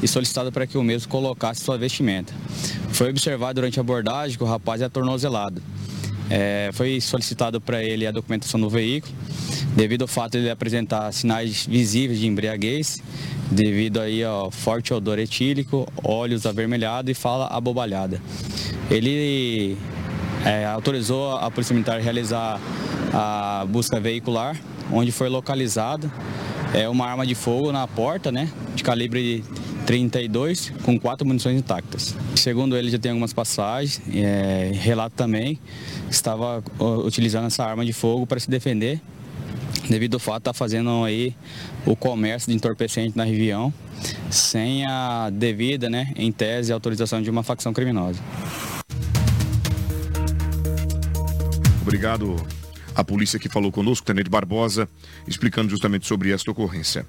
e 0.01 0.07
solicitado 0.07 0.51
para 0.51 0.65
que 0.65 0.77
o 0.77 0.83
mesmo 0.83 1.09
colocasse 1.09 1.61
sua 1.61 1.77
vestimenta. 1.77 2.33
Foi 2.91 3.09
observado 3.09 3.55
durante 3.55 3.79
a 3.79 3.81
abordagem 3.81 4.37
que 4.37 4.43
o 4.43 4.47
rapaz 4.47 4.81
é 4.81 4.89
tornozelado. 4.89 5.61
É, 6.29 6.69
foi 6.73 7.01
solicitado 7.01 7.59
para 7.59 7.83
ele 7.83 8.07
a 8.07 8.11
documentação 8.11 8.59
do 8.59 8.69
veículo, 8.69 9.13
devido 9.75 10.03
ao 10.03 10.07
fato 10.07 10.31
de 10.31 10.37
ele 10.37 10.49
apresentar 10.49 11.11
sinais 11.11 11.65
visíveis 11.65 12.19
de 12.19 12.27
embriaguez, 12.27 13.03
devido 13.51 13.99
aí 13.99 14.23
ao 14.23 14.49
forte 14.49 14.93
odor 14.93 15.19
etílico, 15.19 15.85
olhos 16.01 16.45
avermelhados 16.45 17.11
e 17.11 17.13
fala 17.13 17.47
abobalhada. 17.47 18.21
Ele 18.89 19.77
é, 20.45 20.65
autorizou 20.65 21.35
a 21.37 21.49
Polícia 21.51 21.73
Militar 21.73 21.97
a 21.97 22.01
realizar 22.01 22.59
a 23.13 23.65
busca 23.69 23.99
veicular, 23.99 24.57
onde 24.91 25.11
foi 25.11 25.29
localizada 25.29 26.11
é, 26.73 26.87
uma 26.87 27.05
arma 27.05 27.25
de 27.25 27.35
fogo 27.35 27.71
na 27.71 27.87
porta, 27.87 28.31
né, 28.31 28.49
de 28.75 28.83
calibre 28.83 29.43
32, 29.85 30.71
com 30.83 30.99
quatro 30.99 31.27
munições 31.27 31.57
intactas. 31.57 32.15
Segundo 32.35 32.77
ele, 32.77 32.89
já 32.89 32.97
tem 32.97 33.11
algumas 33.11 33.33
passagens, 33.33 34.01
é, 34.13 34.71
relato 34.73 35.15
também, 35.15 35.59
estava 36.09 36.63
utilizando 37.05 37.47
essa 37.47 37.63
arma 37.65 37.85
de 37.85 37.93
fogo 37.93 38.25
para 38.25 38.39
se 38.39 38.49
defender, 38.49 39.01
devido 39.89 40.13
ao 40.15 40.19
fato 40.19 40.35
de 40.35 40.41
estar 40.41 40.53
tá 40.53 40.57
fazendo 40.57 41.03
aí 41.03 41.35
o 41.85 41.95
comércio 41.95 42.49
de 42.49 42.55
entorpecente 42.55 43.17
na 43.17 43.23
região, 43.23 43.73
sem 44.29 44.85
a 44.85 45.29
devida, 45.29 45.89
né, 45.89 46.11
em 46.15 46.31
tese, 46.31 46.71
autorização 46.71 47.21
de 47.21 47.29
uma 47.29 47.43
facção 47.43 47.73
criminosa. 47.73 48.19
Obrigado 51.91 52.37
a 52.95 53.03
polícia 53.03 53.39
que 53.39 53.49
falou 53.49 53.71
conosco, 53.71 54.05
Tenente 54.05 54.29
Barbosa, 54.29 54.87
explicando 55.27 55.69
justamente 55.69 56.07
sobre 56.07 56.31
esta 56.31 56.51
ocorrência. 56.51 57.05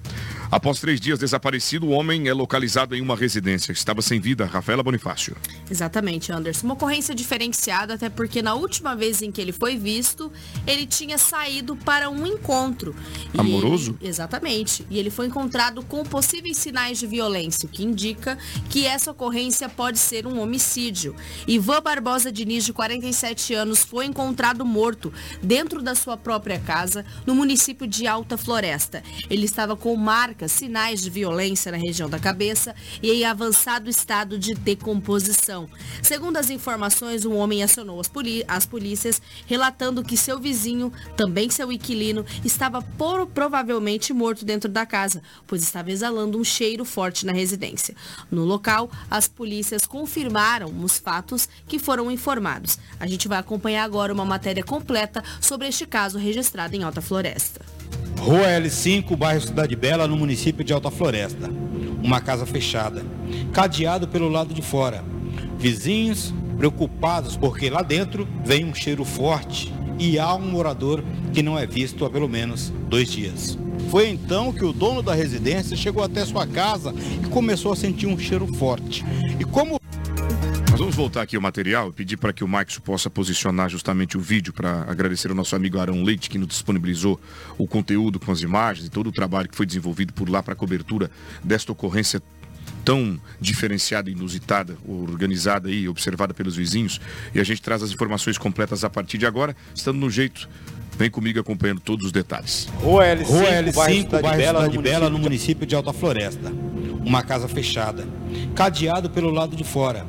Após 0.51 0.79
três 0.79 0.99
dias 0.99 1.19
desaparecido, 1.19 1.87
o 1.87 1.89
homem 1.89 2.27
é 2.27 2.33
localizado 2.33 2.95
em 2.95 3.01
uma 3.01 3.15
residência. 3.15 3.71
Estava 3.71 4.01
sem 4.01 4.19
vida. 4.19 4.45
Rafaela 4.45 4.83
Bonifácio. 4.83 5.35
Exatamente, 5.69 6.31
Anderson. 6.31 6.67
Uma 6.67 6.73
ocorrência 6.75 7.13
diferenciada, 7.13 7.95
até 7.95 8.09
porque 8.09 8.41
na 8.41 8.53
última 8.53 8.95
vez 8.95 9.21
em 9.21 9.31
que 9.31 9.41
ele 9.41 9.51
foi 9.51 9.77
visto, 9.77 10.31
ele 10.65 10.85
tinha 10.85 11.17
saído 11.17 11.75
para 11.75 12.09
um 12.09 12.25
encontro. 12.25 12.95
Amoroso? 13.37 13.97
Ele... 13.99 14.09
exatamente. 14.09 14.85
E 14.89 14.99
ele 14.99 15.09
foi 15.09 15.27
encontrado 15.27 15.83
com 15.83 16.03
possíveis 16.03 16.57
sinais 16.57 16.99
de 16.99 17.07
violência, 17.07 17.65
o 17.65 17.69
que 17.69 17.83
indica 17.83 18.37
que 18.69 18.85
essa 18.85 19.11
ocorrência 19.11 19.67
pode 19.67 19.99
ser 19.99 20.27
um 20.27 20.39
homicídio. 20.39 21.15
Ivan 21.47 21.81
Barbosa 21.81 22.31
Diniz, 22.31 22.63
de 22.63 22.73
47 22.73 23.53
anos, 23.53 23.83
foi 23.83 24.05
encontrado 24.05 24.65
morto 24.65 25.11
dentro 25.41 25.72
dentro 25.73 25.81
da 25.81 25.95
sua 25.95 26.15
própria 26.15 26.59
casa, 26.59 27.03
no 27.25 27.33
município 27.33 27.87
de 27.87 28.05
Alta 28.05 28.37
Floresta. 28.37 29.01
Ele 29.27 29.45
estava 29.45 29.75
com 29.75 29.95
marcas, 29.95 30.51
sinais 30.51 31.01
de 31.01 31.09
violência 31.09 31.71
na 31.71 31.79
região 31.79 32.07
da 32.07 32.19
cabeça 32.19 32.75
e 33.01 33.11
em 33.11 33.25
avançado 33.25 33.89
estado 33.89 34.37
de 34.37 34.53
decomposição. 34.53 35.67
Segundo 36.03 36.37
as 36.37 36.51
informações, 36.51 37.25
um 37.25 37.35
homem 37.35 37.63
acionou 37.63 37.99
as, 37.99 38.11
as 38.47 38.65
polícias, 38.67 39.19
relatando 39.47 40.03
que 40.03 40.15
seu 40.15 40.39
vizinho, 40.39 40.93
também 41.17 41.49
seu 41.49 41.71
inquilino, 41.71 42.23
estava 42.45 42.79
por, 42.81 43.25
provavelmente 43.25 44.13
morto 44.13 44.45
dentro 44.45 44.69
da 44.69 44.85
casa, 44.85 45.23
pois 45.47 45.63
estava 45.63 45.91
exalando 45.91 46.37
um 46.37 46.43
cheiro 46.43 46.85
forte 46.85 47.25
na 47.25 47.31
residência. 47.31 47.95
No 48.29 48.45
local, 48.45 48.91
as 49.09 49.27
polícias 49.27 49.87
confirmaram 49.87 50.71
os 50.83 50.99
fatos 50.99 51.49
que 51.67 51.79
foram 51.79 52.11
informados. 52.11 52.77
A 52.99 53.07
gente 53.07 53.27
vai 53.27 53.39
acompanhar 53.39 53.83
agora 53.83 54.13
uma 54.13 54.25
matéria 54.25 54.63
completa 54.63 55.23
sobre 55.41 55.62
sobre 55.63 55.69
este 55.69 55.85
caso 55.85 56.17
registrado 56.17 56.75
em 56.75 56.83
Alta 56.83 57.01
Floresta. 57.01 57.61
Rua 58.19 58.47
L5, 58.47 59.15
bairro 59.15 59.39
Cidade 59.39 59.75
Bela, 59.77 60.07
no 60.07 60.17
município 60.17 60.63
de 60.63 60.73
Alta 60.73 60.91
Floresta. 60.91 61.49
Uma 62.03 62.19
casa 62.19 62.45
fechada, 62.45 63.05
cadeado 63.53 64.05
pelo 64.05 64.27
lado 64.27 64.53
de 64.53 64.61
fora. 64.61 65.03
Vizinhos 65.57 66.33
preocupados 66.57 67.37
porque 67.37 67.69
lá 67.69 67.81
dentro 67.81 68.27
vem 68.43 68.65
um 68.65 68.75
cheiro 68.75 69.05
forte 69.05 69.73
e 69.97 70.19
há 70.19 70.35
um 70.35 70.51
morador 70.51 71.01
que 71.31 71.41
não 71.41 71.57
é 71.57 71.65
visto 71.65 72.03
há 72.03 72.09
pelo 72.09 72.27
menos 72.27 72.73
dois 72.89 73.09
dias. 73.09 73.57
Foi 73.89 74.09
então 74.09 74.51
que 74.51 74.65
o 74.65 74.73
dono 74.73 75.01
da 75.01 75.13
residência 75.13 75.77
chegou 75.77 76.03
até 76.03 76.25
sua 76.25 76.45
casa 76.45 76.93
e 77.23 77.27
começou 77.29 77.71
a 77.71 77.75
sentir 77.75 78.07
um 78.07 78.19
cheiro 78.19 78.47
forte. 78.55 79.05
E 79.39 79.45
como 79.45 79.79
nós 80.73 80.79
vamos 80.79 80.95
voltar 80.95 81.21
aqui 81.21 81.35
ao 81.35 81.41
material 81.41 81.89
e 81.89 81.91
pedir 81.91 82.17
para 82.17 82.33
que 82.33 82.43
o 82.43 82.47
Max 82.47 82.79
possa 82.79 83.07
posicionar 83.07 83.69
justamente 83.69 84.17
o 84.17 84.19
vídeo 84.19 84.51
para 84.51 84.81
agradecer 84.89 85.29
ao 85.29 85.35
nosso 85.35 85.55
amigo 85.55 85.77
Arão 85.77 86.01
Leite 86.01 86.31
que 86.31 86.39
nos 86.39 86.47
disponibilizou 86.47 87.21
o 87.59 87.67
conteúdo 87.67 88.19
com 88.19 88.31
as 88.31 88.41
imagens 88.41 88.87
e 88.87 88.89
todo 88.89 89.05
o 89.05 89.11
trabalho 89.11 89.47
que 89.47 89.55
foi 89.55 89.67
desenvolvido 89.67 90.13
por 90.13 90.27
lá 90.27 90.41
para 90.41 90.53
a 90.53 90.55
cobertura 90.55 91.11
desta 91.43 91.71
ocorrência 91.71 92.23
tão 92.83 93.21
diferenciada, 93.39 94.09
inusitada, 94.09 94.75
organizada 94.87 95.69
e 95.69 95.87
observada 95.87 96.33
pelos 96.33 96.55
vizinhos. 96.55 96.99
E 97.35 97.39
a 97.39 97.43
gente 97.43 97.61
traz 97.61 97.83
as 97.83 97.91
informações 97.91 98.39
completas 98.39 98.83
a 98.83 98.89
partir 98.89 99.19
de 99.19 99.27
agora, 99.27 99.55
estando 99.75 99.99
no 99.99 100.09
jeito 100.09 100.49
Vem 100.95 101.09
comigo 101.09 101.39
acompanhando 101.39 101.81
todos 101.81 102.05
os 102.05 102.11
detalhes. 102.11 102.67
Rua 102.75 103.03
L5, 103.03 103.25
Rua 103.25 103.45
L5 103.45 103.71
bairro, 103.73 104.09
bairro 104.21 104.37
Bela, 104.37 104.61
Cidade 104.61 104.77
Bela, 104.77 105.09
no 105.09 105.17
município 105.17 105.65
de 105.65 105.75
Alta 105.75 105.91
Floresta. 105.91 106.51
Uma 107.03 107.23
casa 107.23 107.47
fechada, 107.47 108.07
cadeado 108.53 109.09
pelo 109.09 109.31
lado 109.31 109.55
de 109.55 109.63
fora. 109.63 110.05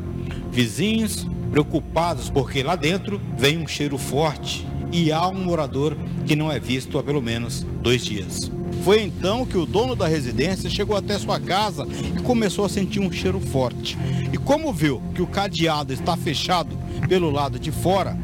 Vizinhos 0.55 1.27
preocupados 1.51 2.31
porque 2.31 2.63
lá 2.63 2.77
dentro 2.77 3.21
vem 3.37 3.59
um 3.59 3.67
cheiro 3.67 3.99
forte 3.99 4.65
e 4.93 5.11
há 5.11 5.27
um 5.27 5.45
morador 5.45 5.97
que 6.25 6.37
não 6.37 6.51
é 6.51 6.61
visto 6.61 6.97
há 6.97 7.03
pelo 7.03 7.21
menos 7.21 7.67
dois 7.83 8.05
dias. 8.05 8.53
Foi 8.85 9.03
então 9.03 9.45
que 9.45 9.59
o 9.59 9.67
dono 9.67 9.97
da 9.97 10.07
residência 10.07 10.71
chegou 10.71 10.97
até 10.97 11.19
sua 11.19 11.41
casa 11.41 11.85
e 12.17 12.23
começou 12.23 12.65
a 12.65 12.69
sentir 12.69 13.01
um 13.01 13.11
cheiro 13.11 13.41
forte. 13.41 13.99
E 14.33 14.39
como 14.39 14.73
viu 14.73 15.03
que 15.13 15.23
o 15.23 15.27
cadeado 15.27 15.93
está 15.93 16.17
fechado 16.17 16.79
pelo 17.09 17.33
lado 17.33 17.59
de 17.59 17.73
fora, 17.73 18.17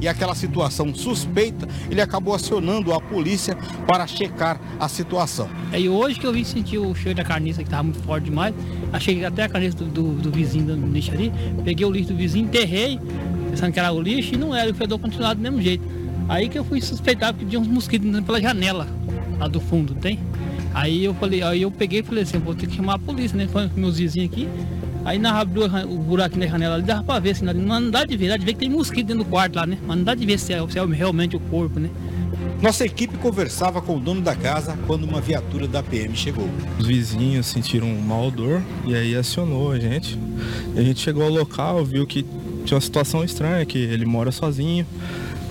e 0.00 0.08
aquela 0.08 0.34
situação 0.34 0.94
suspeita, 0.94 1.68
ele 1.90 2.00
acabou 2.00 2.34
acionando 2.34 2.92
a 2.92 3.00
polícia 3.00 3.56
para 3.86 4.06
checar 4.06 4.60
a 4.78 4.88
situação. 4.88 5.48
É, 5.72 5.80
e 5.80 5.88
hoje 5.88 6.18
que 6.18 6.26
eu 6.26 6.32
vim 6.32 6.44
sentir 6.44 6.78
o 6.78 6.94
cheiro 6.94 7.16
da 7.16 7.24
carniça 7.24 7.58
que 7.62 7.68
estava 7.68 7.82
muito 7.82 8.02
forte 8.02 8.24
demais, 8.24 8.54
achei 8.92 9.24
até 9.24 9.44
a 9.44 9.48
carniça 9.48 9.76
do, 9.76 9.84
do, 9.86 10.14
do 10.14 10.30
vizinho 10.30 10.64
do 10.64 10.86
lixo 10.86 11.12
ali, 11.12 11.32
peguei 11.64 11.86
o 11.86 11.90
lixo 11.90 12.12
do 12.12 12.16
vizinho, 12.16 12.46
enterrei, 12.46 12.98
pensando 13.50 13.72
que 13.72 13.78
era 13.78 13.92
o 13.92 14.00
lixo 14.00 14.34
e 14.34 14.36
não 14.36 14.54
era, 14.54 14.70
o 14.70 14.74
fedor 14.74 14.98
continuava 14.98 15.34
do 15.34 15.40
mesmo 15.40 15.60
jeito. 15.60 15.84
Aí 16.28 16.48
que 16.48 16.58
eu 16.58 16.64
fui 16.64 16.80
suspeitar 16.80 17.34
que 17.34 17.44
tinha 17.44 17.60
uns 17.60 17.66
mosquitos 17.66 18.08
pela 18.20 18.40
janela 18.40 18.86
lá 19.38 19.48
do 19.48 19.60
fundo, 19.60 19.94
tem? 19.94 20.18
Aí 20.72 21.04
eu 21.04 21.14
falei, 21.14 21.42
aí 21.42 21.62
eu 21.62 21.70
peguei 21.70 22.00
e 22.00 22.02
falei 22.02 22.22
assim, 22.22 22.38
vou 22.38 22.54
ter 22.54 22.68
que 22.68 22.76
chamar 22.76 22.94
a 22.94 22.98
polícia, 22.98 23.36
né? 23.36 23.48
Falando 23.48 23.72
com 23.72 23.80
meus 23.80 23.98
vizinhos 23.98 24.30
aqui. 24.30 24.48
Aí 25.04 25.18
na 25.18 25.40
abriu 25.40 25.64
o 25.64 25.98
buraco 25.98 26.38
na 26.38 26.46
janela 26.46 26.74
ali, 26.74 26.84
dava 26.84 27.02
pra 27.02 27.18
ver 27.18 27.30
assim, 27.30 27.44
não 27.44 27.90
dá 27.90 28.04
de 28.04 28.16
ver, 28.16 28.28
dá 28.28 28.36
de 28.36 28.44
ver 28.44 28.52
que 28.52 28.60
tem 28.60 28.68
mosquito 28.68 29.06
dentro 29.06 29.24
do 29.24 29.30
quarto 29.30 29.56
lá, 29.56 29.66
né? 29.66 29.78
Mas 29.86 29.96
não 29.96 30.04
dá 30.04 30.14
de 30.14 30.26
ver 30.26 30.38
se 30.38 30.52
é, 30.52 30.68
se 30.68 30.78
é 30.78 30.84
realmente 30.84 31.36
o 31.36 31.40
corpo, 31.40 31.80
né? 31.80 31.88
Nossa 32.62 32.84
equipe 32.84 33.16
conversava 33.16 33.80
com 33.80 33.96
o 33.96 34.00
dono 34.00 34.20
da 34.20 34.36
casa 34.36 34.78
quando 34.86 35.04
uma 35.04 35.18
viatura 35.18 35.66
da 35.66 35.82
PM 35.82 36.14
chegou. 36.14 36.46
Os 36.78 36.86
vizinhos 36.86 37.46
sentiram 37.46 37.86
um 37.86 38.00
mau 38.02 38.28
odor 38.28 38.60
e 38.84 38.94
aí 38.94 39.16
acionou 39.16 39.72
a 39.72 39.78
gente. 39.78 40.18
E 40.74 40.78
a 40.78 40.82
gente 40.82 41.00
chegou 41.00 41.22
ao 41.22 41.30
local, 41.30 41.82
viu 41.84 42.06
que 42.06 42.22
tinha 42.66 42.76
uma 42.76 42.80
situação 42.82 43.24
estranha, 43.24 43.64
que 43.64 43.78
ele 43.78 44.04
mora 44.04 44.30
sozinho. 44.30 44.86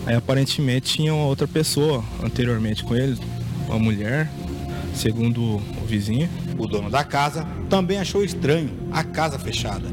Aí 0.06 0.16
aparentemente 0.16 0.94
tinha 0.94 1.12
uma 1.14 1.26
outra 1.26 1.48
pessoa 1.48 2.04
anteriormente 2.24 2.84
com 2.84 2.96
ele, 2.96 3.18
uma 3.68 3.80
mulher, 3.80 4.32
segundo 4.94 5.56
o 5.56 5.86
vizinho. 5.88 6.30
O 6.60 6.68
dono 6.68 6.90
da 6.90 7.06
casa 7.06 7.48
também 7.70 7.98
achou 7.98 8.24
estranho 8.24 8.70
a 8.92 9.02
casa 9.04 9.40
fechada. 9.40 9.88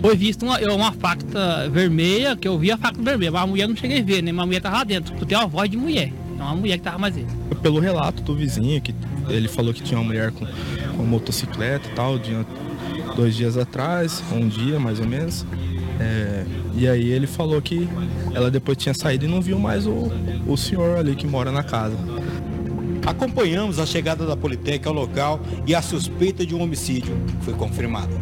Foi 0.00 0.16
visto 0.16 0.44
uma, 0.44 0.58
uma 0.58 0.92
facta 0.92 1.68
vermelha, 1.70 2.34
que 2.34 2.48
eu 2.48 2.58
vi 2.58 2.72
a 2.72 2.78
facta 2.78 3.02
vermelha, 3.02 3.30
mas 3.30 3.42
a 3.42 3.46
mulher 3.46 3.68
não 3.68 3.76
cheguei 3.76 4.00
a 4.00 4.02
ver, 4.02 4.22
né? 4.22 4.32
Mas 4.32 4.42
a 4.42 4.46
mulher 4.46 4.60
tava 4.60 4.78
lá 4.78 4.84
dentro, 4.84 5.12
porque 5.12 5.26
tem 5.26 5.36
uma 5.36 5.46
voz 5.46 5.70
de 5.70 5.76
mulher. 5.76 6.12
É 6.38 6.42
uma 6.42 6.54
mulher 6.54 6.78
que 6.78 6.84
tava 6.84 6.98
mais 6.98 7.16
ele. 7.16 7.26
Pelo 7.62 7.78
relato 7.80 8.22
do 8.22 8.34
vizinho, 8.34 8.80
que 8.80 8.94
ele 9.28 9.46
falou 9.46 9.74
que 9.74 9.82
tinha 9.82 9.98
uma 9.98 10.06
mulher 10.06 10.32
com, 10.32 10.46
com 10.96 11.02
motocicleta 11.02 11.88
e 11.88 11.92
tal, 11.92 12.18
de 12.18 12.34
dois 13.14 13.34
dias 13.34 13.56
atrás, 13.56 14.22
um 14.32 14.48
dia 14.48 14.80
mais 14.80 15.00
ou 15.00 15.06
menos. 15.06 15.44
É, 15.98 16.44
e 16.74 16.86
aí 16.86 17.08
ele 17.08 17.26
falou 17.26 17.60
que 17.60 17.88
ela 18.34 18.50
depois 18.50 18.76
tinha 18.76 18.94
saído 18.94 19.24
e 19.24 19.28
não 19.28 19.40
viu 19.40 19.58
mais 19.58 19.86
o, 19.86 20.10
o 20.46 20.56
senhor 20.56 20.98
ali 20.98 21.14
que 21.14 21.26
mora 21.26 21.50
na 21.50 21.62
casa. 21.62 21.96
Acompanhamos 23.06 23.78
a 23.78 23.86
chegada 23.86 24.26
da 24.26 24.36
Politec 24.36 24.86
ao 24.88 24.92
local 24.92 25.40
e 25.64 25.76
a 25.76 25.80
suspeita 25.80 26.44
de 26.44 26.56
um 26.56 26.60
homicídio 26.60 27.16
foi 27.42 27.54
confirmada. 27.54 28.12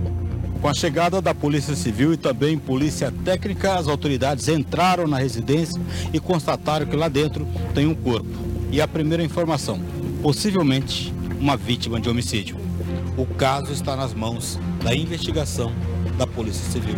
Com 0.61 0.69
a 0.69 0.75
chegada 0.75 1.23
da 1.23 1.35
Polícia 1.35 1.75
Civil 1.75 2.13
e 2.13 2.19
também 2.19 2.59
Polícia 2.59 3.11
Técnica, 3.25 3.77
as 3.77 3.89
autoridades 3.89 4.47
entraram 4.47 5.07
na 5.07 5.17
residência 5.17 5.81
e 6.13 6.21
constataram 6.21 6.85
que 6.85 6.97
lá 6.97 7.09
dentro 7.09 7.49
tem 7.75 7.87
um 7.87 7.95
corpo. 7.95 8.29
E 8.71 8.79
a 8.83 8.87
primeira 8.87 9.25
informação, 9.25 9.81
possivelmente 10.23 11.15
uma 11.41 11.57
vítima 11.57 11.99
de 11.99 12.11
homicídio. 12.11 12.59
O 13.17 13.25
caso 13.25 13.73
está 13.73 13.97
nas 13.97 14.13
mãos 14.13 14.61
da 14.83 14.95
investigação 14.95 15.73
da 16.19 16.27
Polícia 16.27 16.71
Civil. 16.71 16.97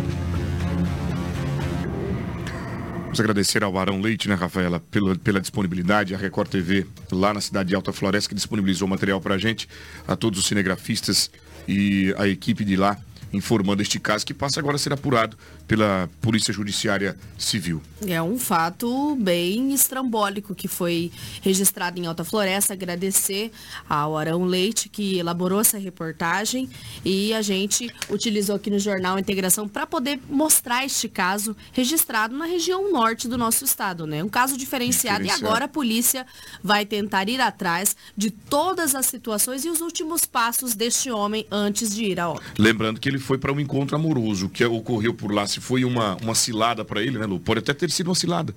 Vamos 3.07 3.21
agradecer 3.21 3.63
ao 3.63 3.77
Arão 3.79 4.01
Leite, 4.01 4.27
né, 4.27 4.35
Rafaela, 4.35 4.81
pela, 4.91 5.15
pela 5.15 5.39
disponibilidade, 5.39 6.13
a 6.13 6.17
Record 6.17 6.49
TV, 6.49 6.85
lá 7.09 7.33
na 7.33 7.39
cidade 7.39 7.69
de 7.69 7.75
Alta 7.75 7.93
Floresta, 7.93 8.27
que 8.27 8.35
disponibilizou 8.35 8.85
material 8.85 9.21
para 9.21 9.35
a 9.35 9.37
gente, 9.37 9.67
a 10.05 10.13
todos 10.13 10.37
os 10.37 10.45
cinegrafistas 10.45 11.31
e 11.65 12.13
a 12.17 12.27
equipe 12.27 12.65
de 12.65 12.75
lá 12.75 12.97
informando 13.33 13.81
este 13.81 13.99
caso 13.99 14.25
que 14.25 14.33
passa 14.33 14.59
agora 14.59 14.75
a 14.75 14.79
ser 14.79 14.93
apurado 14.93 15.37
pela 15.67 16.09
Polícia 16.21 16.53
Judiciária 16.53 17.17
Civil. 17.37 17.81
É 18.05 18.21
um 18.21 18.37
fato 18.37 19.15
bem 19.15 19.73
estrambólico 19.73 20.55
que 20.55 20.67
foi 20.67 21.11
registrado 21.41 21.99
em 21.99 22.05
Alta 22.05 22.23
Floresta. 22.23 22.73
Agradecer 22.73 23.51
ao 23.89 24.17
Arão 24.17 24.45
Leite 24.45 24.87
que 24.89 25.17
elaborou 25.17 25.59
essa 25.59 25.77
reportagem 25.77 26.69
e 27.03 27.33
a 27.33 27.41
gente 27.41 27.91
utilizou 28.09 28.55
aqui 28.55 28.69
no 28.69 28.79
Jornal 28.79 29.19
Integração 29.19 29.67
para 29.67 29.85
poder 29.85 30.19
mostrar 30.29 30.85
este 30.85 31.09
caso 31.09 31.55
registrado 31.73 32.35
na 32.35 32.45
região 32.45 32.91
norte 32.91 33.27
do 33.27 33.37
nosso 33.37 33.65
estado, 33.65 34.05
né? 34.05 34.23
Um 34.23 34.29
caso 34.29 34.57
diferenciado, 34.57 35.23
diferenciado. 35.23 35.43
e 35.43 35.47
agora 35.47 35.65
a 35.65 35.67
polícia 35.67 36.25
vai 36.63 36.85
tentar 36.85 37.27
ir 37.29 37.41
atrás 37.41 37.95
de 38.15 38.31
todas 38.31 38.95
as 38.95 39.05
situações 39.05 39.65
e 39.65 39.69
os 39.69 39.81
últimos 39.81 40.25
passos 40.25 40.75
deste 40.75 41.11
homem 41.11 41.45
antes 41.51 41.95
de 41.95 42.05
ir 42.05 42.19
a 42.19 42.29
óbito. 42.29 42.45
Lembrando 42.57 42.99
que 42.99 43.09
ele 43.09 43.19
foi 43.27 43.37
para 43.37 43.51
um 43.51 43.59
encontro 43.59 43.93
amoroso 43.93 44.47
que 44.47 44.63
ocorreu 44.63 45.13
por 45.13 45.33
lá 45.33 45.45
se 45.45 45.59
foi 45.59 45.83
uma, 45.83 46.15
uma 46.23 46.33
cilada 46.33 46.85
para 46.85 47.03
ele, 47.03 47.19
né, 47.19 47.25
Lu? 47.25 47.41
Pode 47.41 47.59
até 47.59 47.73
ter 47.73 47.91
sido 47.91 48.07
uma 48.07 48.15
cilada. 48.15 48.55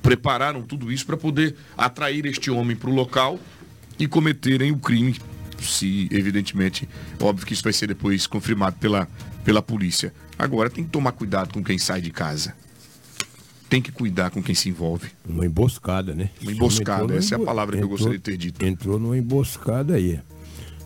Prepararam 0.00 0.62
tudo 0.62 0.92
isso 0.92 1.04
para 1.04 1.16
poder 1.16 1.56
atrair 1.76 2.26
este 2.26 2.48
homem 2.48 2.76
para 2.76 2.88
o 2.88 2.94
local 2.94 3.40
e 3.98 4.06
cometerem 4.06 4.70
o 4.70 4.78
crime. 4.78 5.18
Se, 5.60 6.08
evidentemente, 6.12 6.88
óbvio 7.20 7.44
que 7.44 7.52
isso 7.52 7.64
vai 7.64 7.72
ser 7.72 7.88
depois 7.88 8.24
confirmado 8.24 8.76
pela, 8.76 9.08
pela 9.44 9.60
polícia. 9.60 10.14
Agora 10.38 10.70
tem 10.70 10.84
que 10.84 10.90
tomar 10.90 11.10
cuidado 11.10 11.52
com 11.52 11.62
quem 11.62 11.76
sai 11.76 12.00
de 12.00 12.12
casa. 12.12 12.54
Tem 13.68 13.82
que 13.82 13.90
cuidar 13.90 14.30
com 14.30 14.40
quem 14.40 14.54
se 14.54 14.68
envolve. 14.68 15.08
Uma 15.28 15.44
emboscada, 15.44 16.14
né? 16.14 16.30
Uma 16.40 16.52
emboscada, 16.52 17.14
essa 17.16 17.34
é 17.34 17.36
a 17.36 17.44
palavra 17.44 17.76
entrou, 17.76 17.88
que 17.88 17.94
eu 17.94 17.98
gostaria 17.98 18.18
de 18.18 18.24
ter 18.24 18.36
dito. 18.36 18.64
Entrou 18.64 18.98
numa 18.98 19.18
emboscada 19.18 19.96
aí. 19.96 20.20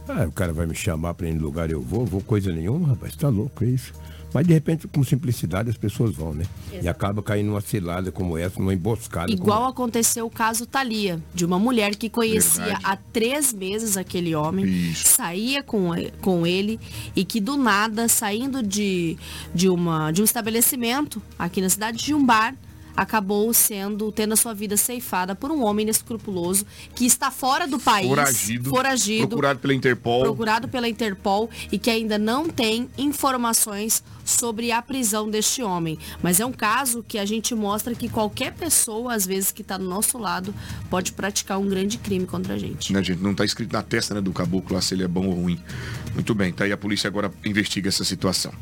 Ah, 0.08 0.26
o 0.26 0.32
cara 0.32 0.52
vai 0.52 0.66
me 0.66 0.74
chamar 0.74 1.14
para 1.14 1.28
ir 1.28 1.34
no 1.34 1.42
lugar 1.42 1.70
eu 1.70 1.80
vou, 1.80 2.04
vou 2.04 2.20
coisa 2.20 2.52
nenhuma, 2.52 2.88
rapaz, 2.88 3.16
tá 3.16 3.28
louco, 3.28 3.64
é 3.64 3.68
isso. 3.68 3.92
Mas 4.34 4.48
de 4.48 4.52
repente, 4.52 4.88
com 4.88 5.04
simplicidade, 5.04 5.70
as 5.70 5.76
pessoas 5.76 6.12
vão, 6.12 6.34
né? 6.34 6.44
Exato. 6.72 6.84
E 6.84 6.88
acaba 6.88 7.22
caindo 7.22 7.46
numa 7.46 7.60
cilada 7.60 8.10
como 8.10 8.36
essa, 8.36 8.58
numa 8.58 8.74
emboscada. 8.74 9.30
Igual 9.30 9.68
aconteceu 9.68 10.26
o 10.26 10.30
caso 10.30 10.66
Thalia, 10.66 11.22
de 11.32 11.44
uma 11.44 11.56
mulher 11.56 11.94
que 11.94 12.10
conhecia 12.10 12.64
Verdade. 12.64 12.84
há 12.84 12.96
três 12.96 13.52
meses 13.52 13.96
aquele 13.96 14.34
homem, 14.34 14.92
saía 14.92 15.62
com, 15.62 15.90
com 16.20 16.44
ele 16.44 16.80
e 17.14 17.24
que 17.24 17.40
do 17.40 17.56
nada, 17.56 18.08
saindo 18.08 18.60
de, 18.60 19.16
de, 19.54 19.68
uma, 19.68 20.10
de 20.10 20.20
um 20.20 20.24
estabelecimento 20.24 21.22
aqui 21.38 21.60
na 21.60 21.68
cidade, 21.68 21.98
de 21.98 22.12
um 22.12 22.26
bar, 22.26 22.56
acabou 22.96 23.52
sendo 23.52 24.10
tendo 24.12 24.32
a 24.32 24.36
sua 24.36 24.54
vida 24.54 24.76
ceifada 24.76 25.34
por 25.34 25.50
um 25.50 25.62
homem 25.64 25.84
inescrupuloso 25.84 26.64
que 26.94 27.04
está 27.04 27.30
fora 27.30 27.66
do 27.66 27.78
país, 27.78 28.08
foragido, 28.08 28.70
foragido 28.70 29.28
procurado 29.28 29.58
pela 29.58 29.74
Interpol, 29.74 30.22
procurado 30.22 30.68
pela 30.68 30.88
Interpol 30.88 31.50
e 31.70 31.78
que 31.78 31.90
ainda 31.90 32.18
não 32.18 32.48
tem 32.48 32.88
informações 32.96 34.02
sobre 34.24 34.72
a 34.72 34.80
prisão 34.80 35.28
deste 35.28 35.62
homem. 35.62 35.98
Mas 36.22 36.40
é 36.40 36.46
um 36.46 36.52
caso 36.52 37.04
que 37.06 37.18
a 37.18 37.24
gente 37.24 37.54
mostra 37.54 37.94
que 37.94 38.08
qualquer 38.08 38.54
pessoa, 38.54 39.14
às 39.14 39.26
vezes 39.26 39.52
que 39.52 39.62
está 39.62 39.76
do 39.76 39.84
nosso 39.84 40.16
lado, 40.18 40.54
pode 40.88 41.12
praticar 41.12 41.58
um 41.58 41.68
grande 41.68 41.98
crime 41.98 42.26
contra 42.26 42.54
a 42.54 42.58
gente. 42.58 42.92
Né, 42.92 43.02
gente? 43.02 43.22
Não 43.22 43.32
está 43.32 43.44
escrito 43.44 43.72
na 43.72 43.82
testa 43.82 44.14
né, 44.14 44.20
do 44.20 44.32
caboclo 44.32 44.74
lá 44.74 44.80
se 44.80 44.94
ele 44.94 45.04
é 45.04 45.08
bom 45.08 45.26
ou 45.26 45.34
ruim. 45.34 45.60
Muito 46.14 46.34
bem, 46.34 46.52
tá 46.52 46.64
aí 46.64 46.72
a 46.72 46.76
polícia 46.76 47.08
agora 47.08 47.30
investiga 47.44 47.88
essa 47.88 48.04
situação. 48.04 48.52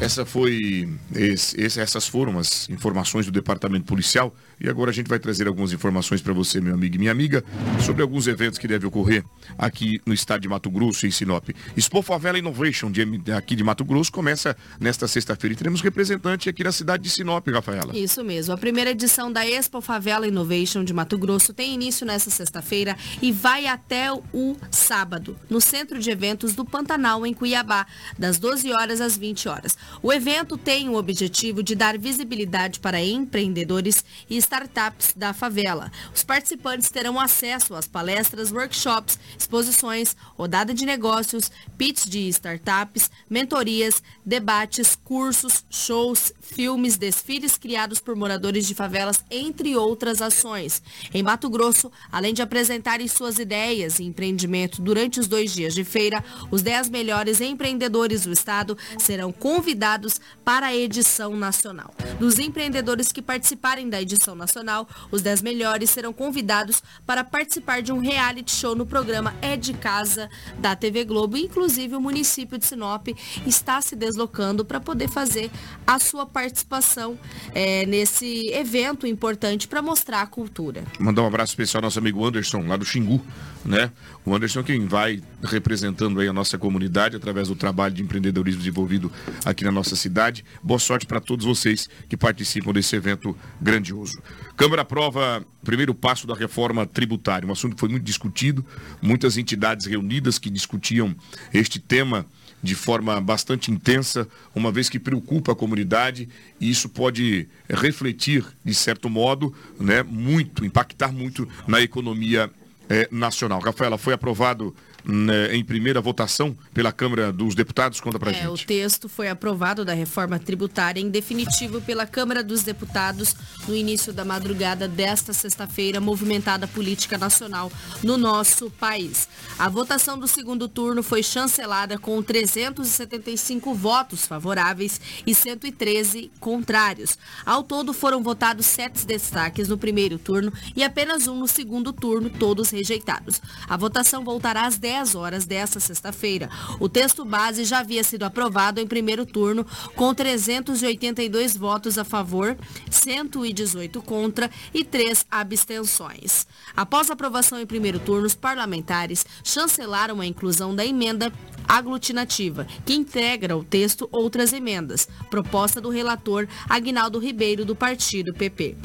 Essa 0.00 0.24
foi, 0.24 0.88
esse, 1.14 1.60
essas 1.60 2.06
foram 2.06 2.38
as 2.38 2.68
informações 2.68 3.26
do 3.26 3.32
Departamento 3.32 3.84
Policial 3.84 4.32
e 4.60 4.68
agora 4.68 4.90
a 4.90 4.94
gente 4.94 5.08
vai 5.08 5.18
trazer 5.18 5.46
algumas 5.46 5.72
informações 5.72 6.20
para 6.20 6.32
você, 6.32 6.60
meu 6.60 6.74
amigo 6.74 6.96
e 6.96 6.98
minha 6.98 7.12
amiga, 7.12 7.44
sobre 7.84 8.02
alguns 8.02 8.26
eventos 8.26 8.58
que 8.58 8.66
devem 8.66 8.88
ocorrer 8.88 9.24
aqui 9.56 10.00
no 10.04 10.12
estado 10.12 10.40
de 10.40 10.48
Mato 10.48 10.70
Grosso, 10.70 11.06
em 11.06 11.10
Sinop. 11.10 11.48
Expo 11.76 12.02
Favela 12.02 12.38
Innovation, 12.38 12.90
de, 12.90 13.02
aqui 13.32 13.54
de 13.54 13.62
Mato 13.62 13.84
Grosso, 13.84 14.10
começa 14.10 14.56
nesta 14.80 15.06
sexta-feira 15.06 15.54
e 15.54 15.56
teremos 15.56 15.80
representante 15.80 16.48
aqui 16.48 16.64
na 16.64 16.72
cidade 16.72 17.04
de 17.04 17.10
Sinop, 17.10 17.46
Rafaela. 17.48 17.96
Isso 17.96 18.24
mesmo. 18.24 18.54
A 18.54 18.58
primeira 18.58 18.90
edição 18.90 19.32
da 19.32 19.46
Expo 19.46 19.80
Favela 19.80 20.26
Innovation 20.26 20.82
de 20.82 20.92
Mato 20.92 21.16
Grosso 21.16 21.52
tem 21.52 21.74
início 21.74 22.06
nesta 22.06 22.30
sexta-feira 22.30 22.96
e 23.22 23.30
vai 23.30 23.66
até 23.66 24.12
o 24.12 24.56
sábado, 24.70 25.36
no 25.48 25.60
Centro 25.60 25.98
de 25.98 26.10
Eventos 26.10 26.54
do 26.54 26.64
Pantanal, 26.64 27.24
em 27.26 27.32
Cuiabá, 27.32 27.86
das 28.18 28.38
12 28.38 28.72
horas 28.72 29.00
às 29.00 29.16
20 29.16 29.48
horas. 29.48 29.76
O 30.02 30.12
evento 30.12 30.56
tem 30.56 30.88
o 30.88 30.94
objetivo 30.94 31.62
de 31.62 31.74
dar 31.74 31.96
visibilidade 31.98 32.80
para 32.80 33.00
empreendedores 33.02 34.04
e 34.28 34.36
startups 34.48 35.12
da 35.14 35.34
favela. 35.34 35.92
Os 36.14 36.24
participantes 36.24 36.88
terão 36.88 37.20
acesso 37.20 37.74
às 37.74 37.86
palestras, 37.86 38.50
workshops, 38.50 39.18
exposições, 39.38 40.16
rodada 40.36 40.72
de 40.72 40.86
negócios, 40.86 41.50
pitch 41.76 42.06
de 42.06 42.28
startups, 42.28 43.10
mentorias, 43.28 44.02
debates, 44.24 44.96
cursos, 45.04 45.66
shows, 45.68 46.32
filmes, 46.40 46.96
desfiles 46.96 47.58
criados 47.58 48.00
por 48.00 48.16
moradores 48.16 48.66
de 48.66 48.74
favelas, 48.74 49.22
entre 49.30 49.76
outras 49.76 50.22
ações. 50.22 50.82
Em 51.12 51.22
Mato 51.22 51.50
Grosso, 51.50 51.92
além 52.10 52.32
de 52.32 52.40
apresentarem 52.40 53.06
suas 53.06 53.38
ideias 53.38 53.98
e 53.98 54.04
empreendimento 54.04 54.80
durante 54.80 55.20
os 55.20 55.28
dois 55.28 55.52
dias 55.52 55.74
de 55.74 55.84
feira, 55.84 56.24
os 56.50 56.62
10 56.62 56.88
melhores 56.88 57.42
empreendedores 57.42 58.22
do 58.22 58.32
estado 58.32 58.78
serão 58.98 59.30
convidados 59.30 60.18
para 60.42 60.68
a 60.68 60.74
edição 60.74 61.36
nacional. 61.36 61.92
Dos 62.18 62.38
empreendedores 62.38 63.12
que 63.12 63.20
participarem 63.20 63.90
da 63.90 64.00
edição 64.00 64.37
nacional, 64.38 64.88
os 65.10 65.20
10 65.20 65.42
melhores 65.42 65.90
serão 65.90 66.12
convidados 66.12 66.82
para 67.04 67.22
participar 67.22 67.82
de 67.82 67.92
um 67.92 67.98
reality 67.98 68.52
show 68.52 68.74
no 68.74 68.86
programa 68.86 69.34
É 69.42 69.56
de 69.56 69.74
Casa 69.74 70.30
da 70.58 70.74
TV 70.74 71.04
Globo. 71.04 71.36
Inclusive, 71.36 71.96
o 71.96 72.00
município 72.00 72.56
de 72.56 72.64
Sinop 72.64 73.08
está 73.46 73.80
se 73.80 73.94
deslocando 73.94 74.64
para 74.64 74.80
poder 74.80 75.08
fazer 75.08 75.50
a 75.86 75.98
sua 75.98 76.24
participação 76.24 77.18
é, 77.54 77.84
nesse 77.86 78.48
evento 78.52 79.06
importante 79.06 79.68
para 79.68 79.82
mostrar 79.82 80.22
a 80.22 80.26
cultura. 80.26 80.84
Mandar 80.98 81.22
um 81.22 81.26
abraço 81.26 81.52
especial 81.52 81.80
ao 81.80 81.86
nosso 81.86 81.98
amigo 81.98 82.24
Anderson, 82.24 82.66
lá 82.66 82.76
do 82.76 82.84
Xingu, 82.84 83.20
né? 83.64 83.90
O 84.24 84.34
Anderson 84.34 84.62
quem 84.62 84.86
vai 84.86 85.22
representando 85.42 86.20
aí 86.20 86.28
a 86.28 86.32
nossa 86.32 86.58
comunidade 86.58 87.16
através 87.16 87.48
do 87.48 87.54
trabalho 87.54 87.94
de 87.94 88.02
empreendedorismo 88.02 88.60
desenvolvido 88.60 89.10
aqui 89.44 89.64
na 89.64 89.72
nossa 89.72 89.96
cidade. 89.96 90.44
Boa 90.62 90.78
sorte 90.78 91.06
para 91.06 91.20
todos 91.20 91.44
vocês 91.44 91.88
que 92.08 92.16
participam 92.16 92.72
desse 92.72 92.94
evento 92.96 93.36
grandioso. 93.60 94.20
Câmara 94.56 94.82
aprova 94.82 95.44
primeiro 95.64 95.94
passo 95.94 96.26
da 96.26 96.34
reforma 96.34 96.86
tributária, 96.86 97.48
um 97.48 97.52
assunto 97.52 97.74
que 97.74 97.80
foi 97.80 97.88
muito 97.88 98.04
discutido, 98.04 98.64
muitas 99.00 99.36
entidades 99.36 99.86
reunidas 99.86 100.38
que 100.38 100.50
discutiam 100.50 101.14
este 101.52 101.78
tema 101.78 102.26
de 102.62 102.74
forma 102.74 103.20
bastante 103.20 103.70
intensa, 103.70 104.26
uma 104.54 104.72
vez 104.72 104.88
que 104.88 104.98
preocupa 104.98 105.52
a 105.52 105.56
comunidade 105.56 106.28
e 106.60 106.68
isso 106.68 106.88
pode 106.88 107.46
refletir, 107.68 108.44
de 108.64 108.74
certo 108.74 109.08
modo, 109.08 109.54
né, 109.78 110.02
muito, 110.02 110.64
impactar 110.64 111.12
muito 111.12 111.48
na 111.66 111.80
economia 111.80 112.50
eh, 112.88 113.08
nacional. 113.10 113.60
Rafaela, 113.60 113.98
foi 113.98 114.14
aprovado 114.14 114.74
né, 115.08 115.56
em 115.56 115.64
primeira 115.64 116.02
votação 116.02 116.54
pela 116.74 116.92
Câmara 116.92 117.32
dos 117.32 117.54
Deputados? 117.54 117.98
Conta 117.98 118.18
pra 118.18 118.30
é, 118.30 118.34
gente. 118.34 118.64
O 118.64 118.66
texto 118.66 119.08
foi 119.08 119.28
aprovado 119.28 119.82
da 119.82 119.94
reforma 119.94 120.38
tributária 120.38 121.00
em 121.00 121.08
definitivo 121.08 121.80
pela 121.80 122.06
Câmara 122.06 122.44
dos 122.44 122.62
Deputados 122.62 123.34
no 123.66 123.74
início 123.74 124.12
da 124.12 124.24
madrugada 124.24 124.86
desta 124.86 125.32
sexta-feira, 125.32 125.98
movimentada 125.98 126.66
política 126.66 127.16
nacional 127.16 127.72
no 128.02 128.18
nosso 128.18 128.70
país. 128.72 129.26
A 129.58 129.68
votação 129.68 130.18
do 130.18 130.28
segundo 130.28 130.68
turno 130.68 131.02
foi 131.02 131.22
chancelada 131.22 131.98
com 131.98 132.22
375 132.22 133.72
votos 133.72 134.26
favoráveis 134.26 135.00
e 135.26 135.34
113 135.34 136.30
contrários. 136.38 137.16
Ao 137.46 137.62
todo 137.62 137.94
foram 137.94 138.22
votados 138.22 138.66
sete 138.66 139.06
destaques 139.06 139.68
no 139.68 139.78
primeiro 139.78 140.18
turno 140.18 140.52
e 140.76 140.84
apenas 140.84 141.26
um 141.26 141.38
no 141.38 141.48
segundo 141.48 141.92
turno, 141.92 142.28
todos 142.28 142.70
rejeitados. 142.70 143.40
A 143.66 143.76
votação 143.76 144.22
voltará 144.22 144.66
às 144.66 144.76
10 144.76 144.97
10 144.98 145.14
horas 145.14 145.44
desta 145.44 145.78
sexta-feira. 145.78 146.50
O 146.80 146.88
texto 146.88 147.24
base 147.24 147.64
já 147.64 147.78
havia 147.78 148.02
sido 148.02 148.24
aprovado 148.24 148.80
em 148.80 148.86
primeiro 148.86 149.24
turno 149.24 149.64
com 149.94 150.12
382 150.12 151.56
votos 151.56 151.98
a 151.98 152.04
favor, 152.04 152.56
118 152.90 154.02
contra 154.02 154.50
e 154.74 154.84
3 154.84 155.24
abstenções. 155.30 156.46
Após 156.76 157.10
a 157.10 157.12
aprovação 157.12 157.60
em 157.60 157.66
primeiro 157.66 158.00
turno, 158.00 158.26
os 158.26 158.34
parlamentares 158.34 159.24
chancelaram 159.44 160.20
a 160.20 160.26
inclusão 160.26 160.74
da 160.74 160.84
emenda 160.84 161.32
aglutinativa, 161.68 162.66
que 162.84 162.94
integra 162.94 163.56
o 163.56 163.62
texto 163.62 164.08
outras 164.10 164.52
emendas, 164.52 165.08
proposta 165.30 165.80
do 165.80 165.90
relator 165.90 166.48
Agnaldo 166.68 167.20
Ribeiro 167.20 167.64
do 167.64 167.76
partido 167.76 168.34
PP. 168.34 168.76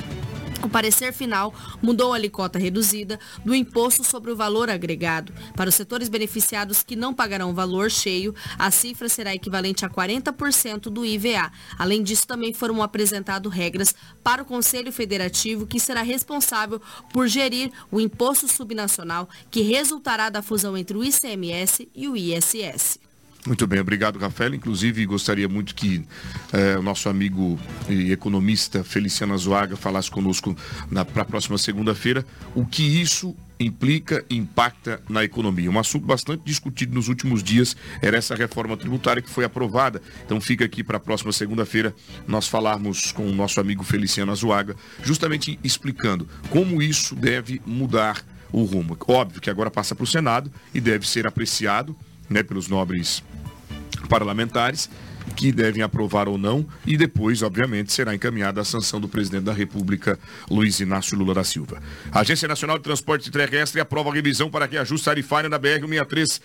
O 0.63 0.69
parecer 0.69 1.11
final 1.11 1.53
mudou 1.81 2.13
a 2.13 2.15
alíquota 2.15 2.57
reduzida 2.57 3.19
do 3.43 3.53
imposto 3.53 4.01
sobre 4.01 4.31
o 4.31 4.35
valor 4.35 4.69
agregado. 4.69 5.33
Para 5.57 5.67
os 5.67 5.75
setores 5.75 6.07
beneficiados 6.07 6.81
que 6.81 6.95
não 6.95 7.13
pagarão 7.13 7.51
o 7.51 7.53
valor 7.53 7.91
cheio, 7.91 8.33
a 8.57 8.71
cifra 8.71 9.09
será 9.09 9.35
equivalente 9.35 9.85
a 9.85 9.89
40% 9.89 10.83
do 10.83 11.05
IVA. 11.05 11.51
Além 11.77 12.01
disso, 12.01 12.25
também 12.25 12.53
foram 12.53 12.81
apresentadas 12.81 13.51
regras 13.51 13.93
para 14.23 14.41
o 14.41 14.45
Conselho 14.45 14.91
Federativo, 14.93 15.67
que 15.67 15.81
será 15.81 16.01
responsável 16.01 16.81
por 17.11 17.27
gerir 17.27 17.69
o 17.91 17.99
imposto 17.99 18.47
subnacional, 18.47 19.27
que 19.51 19.61
resultará 19.61 20.29
da 20.29 20.41
fusão 20.41 20.77
entre 20.77 20.97
o 20.97 21.03
ICMS 21.03 21.89
e 21.93 22.07
o 22.07 22.15
ISS. 22.15 22.99
Muito 23.45 23.67
bem, 23.67 23.81
obrigado, 23.81 24.17
Rafael. 24.17 24.55
Inclusive, 24.55 25.05
gostaria 25.05 25.49
muito 25.49 25.75
que 25.75 26.05
eh, 26.53 26.77
o 26.77 26.81
nosso 26.81 27.09
amigo 27.09 27.59
e 27.89 28.09
economista 28.13 28.85
Feliciano 28.85 29.33
Azuaga 29.33 29.75
falasse 29.75 30.09
conosco 30.09 30.55
para 31.11 31.23
a 31.23 31.25
próxima 31.25 31.57
segunda-feira 31.57 32.25
o 32.55 32.65
que 32.65 33.01
isso 33.01 33.35
implica 33.59 34.23
e 34.29 34.37
impacta 34.37 35.01
na 35.09 35.25
economia. 35.25 35.69
Um 35.69 35.77
assunto 35.77 36.05
bastante 36.05 36.43
discutido 36.45 36.95
nos 36.95 37.09
últimos 37.09 37.43
dias 37.43 37.75
era 38.01 38.17
essa 38.17 38.33
reforma 38.33 38.77
tributária 38.77 39.21
que 39.21 39.29
foi 39.29 39.43
aprovada. 39.43 40.01
Então 40.25 40.39
fica 40.39 40.63
aqui 40.63 40.81
para 40.81 40.95
a 40.95 40.99
próxima 40.99 41.33
segunda-feira 41.33 41.93
nós 42.25 42.47
falarmos 42.47 43.11
com 43.11 43.27
o 43.27 43.35
nosso 43.35 43.59
amigo 43.59 43.83
Feliciano 43.83 44.31
Azuaga, 44.31 44.73
justamente 45.03 45.59
explicando 45.61 46.29
como 46.49 46.81
isso 46.81 47.13
deve 47.13 47.61
mudar 47.65 48.23
o 48.53 48.63
rumo. 48.63 48.97
Óbvio 49.05 49.41
que 49.41 49.49
agora 49.49 49.69
passa 49.69 49.93
para 49.93 50.03
o 50.03 50.07
Senado 50.07 50.49
e 50.73 50.79
deve 50.79 51.05
ser 51.07 51.27
apreciado 51.27 51.93
né, 52.29 52.43
pelos 52.43 52.67
nobres 52.67 53.23
parlamentares 54.09 54.89
que 55.35 55.51
devem 55.51 55.81
aprovar 55.81 56.27
ou 56.27 56.37
não 56.37 56.65
e 56.85 56.97
depois, 56.97 57.41
obviamente, 57.41 57.91
será 57.91 58.13
encaminhada 58.13 58.61
a 58.61 58.65
sanção 58.65 58.99
do 58.99 59.07
presidente 59.07 59.43
da 59.43 59.53
República, 59.53 60.19
Luiz 60.49 60.79
Inácio 60.79 61.17
Lula 61.17 61.33
da 61.33 61.43
Silva. 61.43 61.81
A 62.11 62.19
Agência 62.19 62.47
Nacional 62.47 62.77
de 62.77 62.83
Transporte 62.83 63.31
Terrestre 63.31 63.79
aprova 63.79 64.09
a 64.09 64.13
revisão 64.13 64.49
para 64.49 64.67
que 64.67 64.77
ajuste 64.77 65.05
tarifária 65.05 65.49
na 65.49 65.59
BR-163 65.59 66.41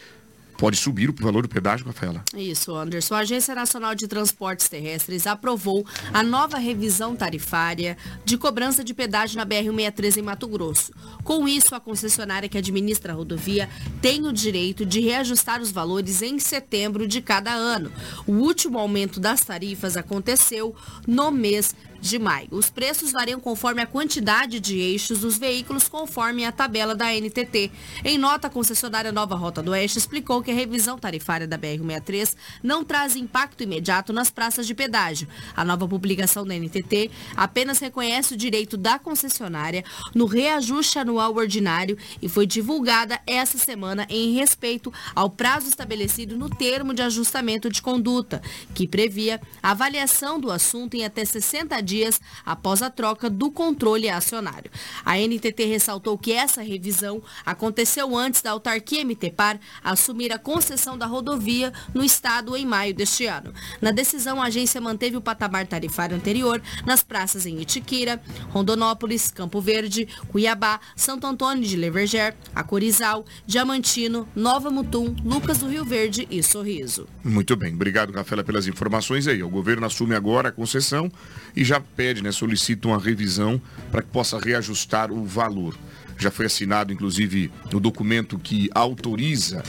Pode 0.59 0.77
subir 0.77 1.09
o 1.09 1.15
valor 1.15 1.43
do 1.43 1.49
pedágio, 1.49 1.87
Rafaela? 1.87 2.25
Isso, 2.37 2.75
Anderson. 2.75 3.15
A 3.15 3.19
Agência 3.19 3.55
Nacional 3.55 3.95
de 3.95 4.09
Transportes 4.09 4.69
Terrestres 4.69 5.25
aprovou 5.25 5.87
a 6.13 6.21
nova 6.21 6.59
revisão 6.59 7.15
tarifária 7.15 7.97
de 8.25 8.37
cobrança 8.37 8.83
de 8.83 8.93
pedágio 8.93 9.37
na 9.37 9.47
BR-163 9.47 10.17
em 10.17 10.23
Mato 10.23 10.49
Grosso. 10.49 10.93
Com 11.23 11.47
isso, 11.47 11.77
a 11.77 11.81
concessionária 11.81 12.49
que 12.49 12.59
administra 12.59 13.13
a 13.13 13.17
rodovia 13.17 13.71
tem 14.03 14.27
o 14.27 14.33
direito 14.33 14.85
de 14.85 14.99
reajustar 14.99 15.63
os 15.63 15.71
valores 15.71 16.23
em 16.23 16.41
setembro 16.41 17.07
de 17.07 17.21
cada 17.21 17.53
ano. 17.53 17.93
O 18.27 18.33
último 18.33 18.81
aumento 18.81 19.21
das 19.21 19.45
tarifas 19.45 19.97
aconteceu 19.97 20.75
no 21.07 21.31
mês 21.31 21.73
de 22.01 22.19
maio. 22.19 22.49
Os 22.51 22.71
preços 22.71 23.13
variam 23.13 23.41
conforme 23.41 23.83
a 23.83 23.87
quantidade 23.87 24.61
de 24.61 24.79
eixos 24.79 25.21
dos 25.21 25.39
veículos, 25.39 25.89
conforme 25.89 26.45
a 26.45 26.53
tabela 26.53 26.95
da 26.95 27.13
NTT. 27.13 27.71
Em 28.05 28.19
nota, 28.19 28.47
a 28.47 28.51
concessionária 28.51 29.13
Nova 29.13 29.35
Rota 29.35 29.63
do 29.63 29.73
Oeste 29.73 29.99
explicou 29.99 30.43
que 30.43 30.51
a 30.51 30.55
revisão 30.55 30.99
tarifária 30.99 31.47
da 31.47 31.59
BR-63 31.59 32.35
não 32.63 32.85
traz 32.85 33.17
impacto 33.17 33.63
imediato 33.63 34.13
nas 34.13 34.31
praças 34.31 34.67
de 34.67 34.75
pedágio. 34.75 35.29
A 35.57 35.65
nova 35.65 35.89
publicação 35.89 36.47
da 36.47 36.55
NTT 36.55 37.11
apenas 37.37 37.79
reconhece 37.79 38.35
o 38.35 38.37
direito 38.37 38.77
da 38.77 38.99
concessionária 38.99 39.85
no 40.15 40.27
reajuste 40.27 40.99
anual 40.99 41.35
ordinário 41.35 41.99
e 42.21 42.29
foi 42.29 42.47
divulgada 42.47 43.21
essa 43.27 43.59
semana 43.59 44.07
em 44.09 44.35
respeito 44.35 44.93
ao 45.15 45.31
prazo 45.31 45.69
estabelecido 45.69 46.37
no 46.37 46.49
termo 46.49 46.95
de 46.95 47.03
ajustamento 47.03 47.71
de 47.71 47.83
conduta, 47.83 48.43
que 48.75 48.87
previa 48.87 49.41
avaliação 49.63 50.39
do 50.41 50.51
assunto 50.51 50.95
em 50.95 51.05
até 51.05 51.25
60 51.25 51.81
dias 51.89 52.21
após 52.45 52.83
a 52.83 52.91
troca 52.91 53.31
do 53.31 53.51
controle 53.51 54.09
acionário. 54.09 54.71
A 55.05 55.17
NTT 55.17 55.65
ressaltou 55.65 56.19
que 56.19 56.33
essa 56.33 56.63
revisão 56.63 57.23
aconteceu 57.45 58.17
antes 58.17 58.43
da 58.43 58.51
autarquia 58.51 59.05
MTPAR 59.05 59.59
assumir 59.83 60.33
a 60.33 60.39
concessão 60.39 60.97
da 60.99 61.07
rodovia 61.07 61.73
no 61.95 62.05
estado 62.05 62.57
em 62.57 62.67
maio 62.67 62.95
deste 62.95 63.27
ano. 63.27 63.53
Na 63.81 63.91
decisão, 63.91 64.41
a 64.43 64.47
agência 64.47 64.81
manteve 64.81 65.17
o 65.17 65.21
patamar 65.21 65.67
tarifário 65.67 66.17
anterior 66.17 66.61
nas 66.85 67.03
praças 67.03 67.47
em 67.47 67.61
Itiquira, 67.61 68.21
Rondonópolis, 68.51 69.31
Campo 69.31 69.61
Verde, 69.61 70.09
Cuiabá, 70.29 70.81
Santo 70.95 71.27
Antônio 71.27 71.65
de 71.65 71.77
Leverger, 71.77 72.35
Acorizal, 72.55 73.25
Diamantino, 73.47 74.29
Nova 74.37 74.71
Mutum, 74.71 75.15
Lucas 75.25 75.59
do 75.59 75.69
Rio 75.69 75.85
Verde 75.85 76.27
e 76.31 76.43
Sorriso. 76.43 77.09
Muito 77.25 77.57
bem, 77.57 77.75
obrigado, 77.75 78.13
Rafaela, 78.13 78.45
pelas 78.45 78.67
informações 78.67 79.27
aí. 79.27 79.43
O 79.43 79.49
governo 79.49 79.87
assume 79.87 80.15
agora 80.15 80.49
a 80.49 80.53
concessão 80.53 81.11
e 81.57 81.65
já 81.65 81.78
pede, 81.81 82.23
né, 82.23 82.33
solicita 82.33 82.89
uma 82.89 82.99
revisão 82.99 83.61
para 83.91 84.03
que 84.03 84.09
possa 84.09 84.39
reajustar 84.39 85.13
o 85.13 85.25
valor. 85.25 85.77
Já 86.19 86.31
foi 86.31 86.47
assinado, 86.47 86.93
inclusive, 86.93 87.51
o 87.73 87.79
documento 87.79 88.39
que 88.39 88.69
autoriza 88.75 89.63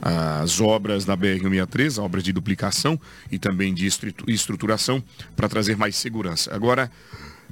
as 0.00 0.60
obras 0.60 1.04
na 1.04 1.16
BR-163, 1.16 2.00
obras 2.00 2.22
de 2.22 2.32
duplicação 2.32 3.00
e 3.32 3.38
também 3.38 3.74
de 3.74 3.86
estruturação, 4.28 5.02
para 5.34 5.48
trazer 5.48 5.76
mais 5.76 5.96
segurança. 5.96 6.54
Agora, 6.54 6.90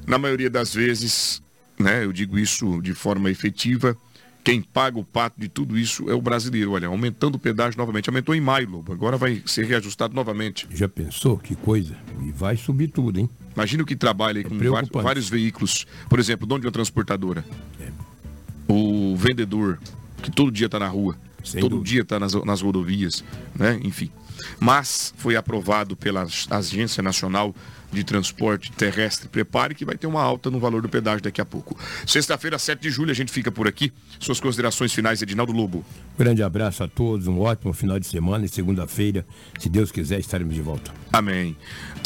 na 0.07 0.17
maioria 0.17 0.49
das 0.49 0.73
vezes, 0.73 1.43
né, 1.79 2.05
eu 2.05 2.13
digo 2.13 2.39
isso 2.39 2.81
de 2.81 2.95
forma 2.95 3.31
efetiva, 3.31 3.97
quem 4.47 4.63
paga 4.63 4.97
o 4.97 5.03
pato 5.03 5.41
de 5.41 5.49
tudo 5.49 5.77
isso 5.77 6.09
é 6.09 6.15
o 6.15 6.23
brasileiro. 6.23 6.71
Olha, 6.71 6.87
aumentando 6.87 7.35
o 7.35 7.39
pedágio 7.39 7.77
novamente. 7.77 8.09
Aumentou 8.09 8.33
em 8.33 8.41
maio, 8.41 8.71
Lobo. 8.71 8.93
Agora 8.93 9.17
vai 9.17 9.43
ser 9.45 9.67
reajustado 9.67 10.15
novamente. 10.15 10.69
Já 10.71 10.89
pensou? 10.89 11.37
Que 11.37 11.57
coisa. 11.57 11.97
E 12.23 12.31
vai 12.31 12.57
subir 12.57 12.87
tudo, 12.87 13.19
hein? 13.19 13.29
Imagina 13.57 13.83
o 13.83 13.87
que 13.87 13.97
trabalha 13.97 14.39
aí 14.39 14.47
é 14.47 14.89
com 14.89 15.03
vários, 15.03 15.29
veículos. 15.29 15.85
Por 16.09 16.21
exemplo, 16.21 16.47
dono 16.47 16.61
de 16.61 16.67
uma 16.69 16.73
transportadora. 16.73 17.45
É. 17.81 17.89
O 18.69 19.17
vendedor, 19.17 19.81
que 20.23 20.31
todo 20.31 20.53
dia 20.53 20.67
está 20.67 20.79
na 20.79 20.87
rua. 20.87 21.17
Sem 21.43 21.61
todo 21.61 21.71
dúvida. 21.71 21.91
dia 21.91 22.03
está 22.03 22.21
nas, 22.21 22.33
nas 22.33 22.63
rodovias, 22.63 23.25
né? 23.53 23.81
Enfim. 23.83 24.13
Mas 24.59 25.15
foi 25.17 25.37
aprovado 25.37 25.97
pela 25.97 26.27
Agência 26.51 27.03
Nacional 27.03 27.55
de 27.93 28.05
transporte 28.05 28.73
terrestre, 28.73 29.29
prepare 29.29 29.75
que 29.75 29.85
vai 29.85 29.97
ter 29.97 30.07
uma 30.07 30.23
alta 30.23 30.51
no 30.51 30.59
valor 30.59 30.83
do 30.83 30.89
pedágio 30.89 31.23
daqui 31.23 31.41
a 31.41 31.45
pouco. 31.45 31.79
Sexta-feira, 32.07 32.59
7 32.59 32.81
de 32.81 32.91
julho, 32.91 33.11
a 33.11 33.15
gente 33.15 33.33
fica 33.33 33.51
por 33.51 33.67
aqui. 33.67 33.93
Suas 34.19 34.41
considerações 34.41 34.93
finais, 34.93 35.23
Edinaldo 35.23 35.53
Lobo. 35.53 35.85
Grande 36.19 36.43
abraço 36.43 36.83
a 36.83 36.89
todos, 36.89 37.27
um 37.27 37.41
ótimo 37.41 37.73
final 37.73 37.99
de 37.99 38.07
semana 38.07 38.45
e 38.45 38.49
segunda-feira, 38.49 39.27
se 39.59 39.69
Deus 39.69 39.93
quiser, 39.93 40.19
estaremos 40.19 40.55
de 40.55 40.61
volta. 40.61 40.93
Amém. 41.13 41.57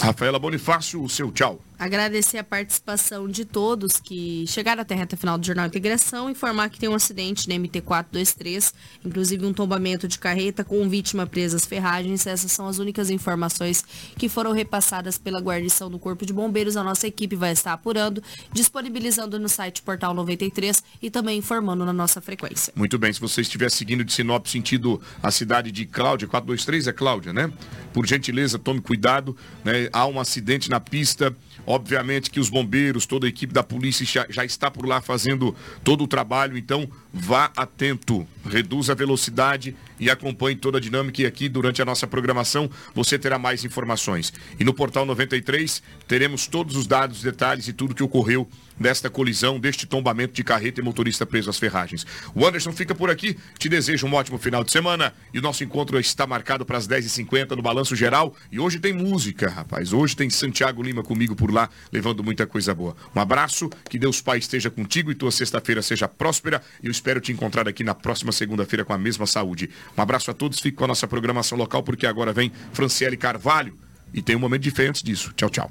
Rafaela 0.01 0.39
Bonifácio, 0.39 1.03
o 1.03 1.09
seu 1.09 1.33
tchau. 1.33 1.61
Agradecer 1.81 2.37
a 2.37 2.45
participação 2.45 3.27
de 3.27 3.43
todos 3.43 3.99
que 3.99 4.45
chegaram 4.47 4.83
até 4.83 4.93
a 4.93 4.99
reta 4.99 5.17
final 5.17 5.39
do 5.39 5.47
Jornal 5.47 5.65
Integração, 5.65 6.29
informar 6.29 6.69
que 6.69 6.79
tem 6.79 6.91
um 6.91 6.95
acidente 6.95 7.49
na 7.49 7.55
MT-423, 7.55 8.75
inclusive 9.03 9.47
um 9.47 9.55
tombamento 9.55 10.07
de 10.07 10.19
carreta 10.19 10.63
com 10.63 10.87
vítima 10.91 11.27
presa 11.27 11.57
às 11.57 11.65
ferragens. 11.65 12.27
Essas 12.27 12.53
são 12.53 12.69
as 12.69 12.79
únicas 12.79 13.09
informações 13.09 13.83
que 14.19 14.29
foram 14.29 14.53
repassadas 14.53 15.17
pela 15.17 15.41
guarnição 15.41 15.91
do 15.91 15.99
Corpo 15.99 16.27
de 16.27 16.35
Bombeiros. 16.35 16.77
A 16.77 16.85
nossa 16.85 17.07
equipe 17.07 17.35
vai 17.35 17.53
estar 17.53 17.73
apurando, 17.73 18.23
disponibilizando 18.53 19.39
no 19.39 19.49
site 19.49 19.81
Portal 19.81 20.13
93 20.13 20.85
e 21.01 21.09
também 21.09 21.39
informando 21.39 21.87
na 21.87 21.95
nossa 21.95 22.21
frequência. 22.21 22.75
Muito 22.77 22.99
bem, 22.99 23.11
se 23.11 23.19
você 23.19 23.41
estiver 23.41 23.71
seguindo 23.71 24.05
de 24.05 24.13
Sinop 24.13 24.47
sentido 24.49 25.01
a 25.23 25.31
cidade 25.31 25.73
de 25.73 25.87
Cláudia, 25.87 26.29
423 26.29 26.89
é 26.89 26.93
Cláudia, 26.93 27.33
né? 27.33 27.51
Por 27.95 28.07
gentileza, 28.07 28.59
tome 28.59 28.83
cuidado, 28.83 29.35
né? 29.65 29.89
Há 29.95 30.07
um 30.07 30.21
acidente 30.21 30.69
na 30.69 30.79
pista 30.79 31.35
Obviamente 31.71 32.33
que 32.33 32.41
os 32.41 32.51
bombeiros, 32.51 33.07
toda 33.07 33.27
a 33.27 33.29
equipe 33.29 33.55
da 33.55 33.63
polícia 33.63 34.05
já, 34.05 34.27
já 34.29 34.45
está 34.45 34.69
por 34.69 34.85
lá 34.85 35.01
fazendo 35.01 35.55
todo 35.85 36.03
o 36.03 36.09
trabalho, 36.09 36.59
então 36.59 36.91
vá 37.15 37.53
atento, 37.57 38.27
reduza 38.45 38.91
a 38.91 38.97
velocidade 38.97 39.77
e 39.97 40.11
acompanhe 40.11 40.57
toda 40.57 40.79
a 40.79 40.81
dinâmica 40.81 41.23
e 41.23 41.27
aqui 41.27 41.49
durante 41.49 41.81
a 41.81 41.85
nossa 41.85 42.09
programação 42.09 42.69
você 42.93 43.17
terá 43.17 43.39
mais 43.39 43.65
informações. 43.65 44.33
E 44.59 44.65
no 44.65 44.75
Portal 44.75 45.07
93 45.07 45.81
teremos 46.09 46.49
todos 46.49 46.75
os 46.75 46.89
dados, 46.89 47.23
detalhes 47.23 47.69
e 47.69 47.73
tudo 47.73 47.95
que 47.95 48.03
ocorreu 48.03 48.49
desta 48.81 49.11
colisão, 49.11 49.61
deste 49.61 49.87
tombamento 49.87 50.33
de 50.33 50.43
carreta 50.43 50.81
e 50.81 50.85
motorista 50.85 51.27
preso 51.27 51.51
às 51.51 51.59
ferragens. 51.59 52.07
O 52.35 52.47
Anderson 52.47 52.73
fica 52.73 52.95
por 52.95 53.11
aqui, 53.11 53.37
te 53.59 53.69
desejo 53.69 54.07
um 54.07 54.15
ótimo 54.15 54.39
final 54.39 54.65
de 54.65 54.73
semana 54.73 55.13
e 55.35 55.39
o 55.39 55.43
nosso 55.43 55.63
encontro 55.63 56.01
está 56.01 56.27
marcado 56.27 56.65
para 56.65 56.79
as 56.79 56.89
10h50 56.89 57.51
no 57.51 57.63
Balanço 57.63 57.95
Geral 57.95 58.35
e 58.51 58.59
hoje 58.59 58.81
tem 58.81 58.95
música, 58.95 59.51
rapaz. 59.51 59.93
Hoje 59.93 60.17
tem 60.17 60.31
Santiago 60.31 60.83
Lima 60.83 61.03
comigo 61.03 61.37
por 61.37 61.53
lá, 61.53 61.69
levando 61.93 62.25
muita 62.25 62.47
coisa 62.47 62.75
boa. 62.75 62.97
Um 63.15 63.21
abraço, 63.21 63.69
que 63.89 63.99
Deus 63.99 64.23
Pai 64.23 64.39
esteja 64.39 64.71
contigo 64.71 65.11
e 65.11 65.15
tua 65.15 65.31
sexta-feira 65.31 65.83
seja 65.83 66.09
próspera 66.09 66.63
e 66.83 66.87
eu 66.87 66.91
espero 66.91 67.21
te 67.21 67.33
encontrar 67.33 67.69
aqui 67.69 67.85
na 67.85 67.95
próxima 67.95 68.33
segunda-feira 68.33 68.85
com 68.85 68.95
a 68.95 68.99
mesma 68.99 69.27
saúde. 69.27 69.69
Um 69.97 70.01
abraço 70.01 70.31
a 70.31 70.35
todos, 70.35 70.59
fique 70.59 70.77
com 70.77 70.85
a 70.85 70.89
nossa 70.89 71.07
programação 71.07 71.59
local 71.59 71.83
porque 71.83 72.07
agora 72.07 72.33
vem 72.33 72.51
Franciele 72.73 73.17
Carvalho 73.17 73.77
e 74.15 74.23
tem 74.23 74.37
um 74.37 74.41
momento 74.41 74.71
antes 74.81 75.03
disso. 75.03 75.33
Tchau, 75.37 75.51
tchau. 75.51 75.71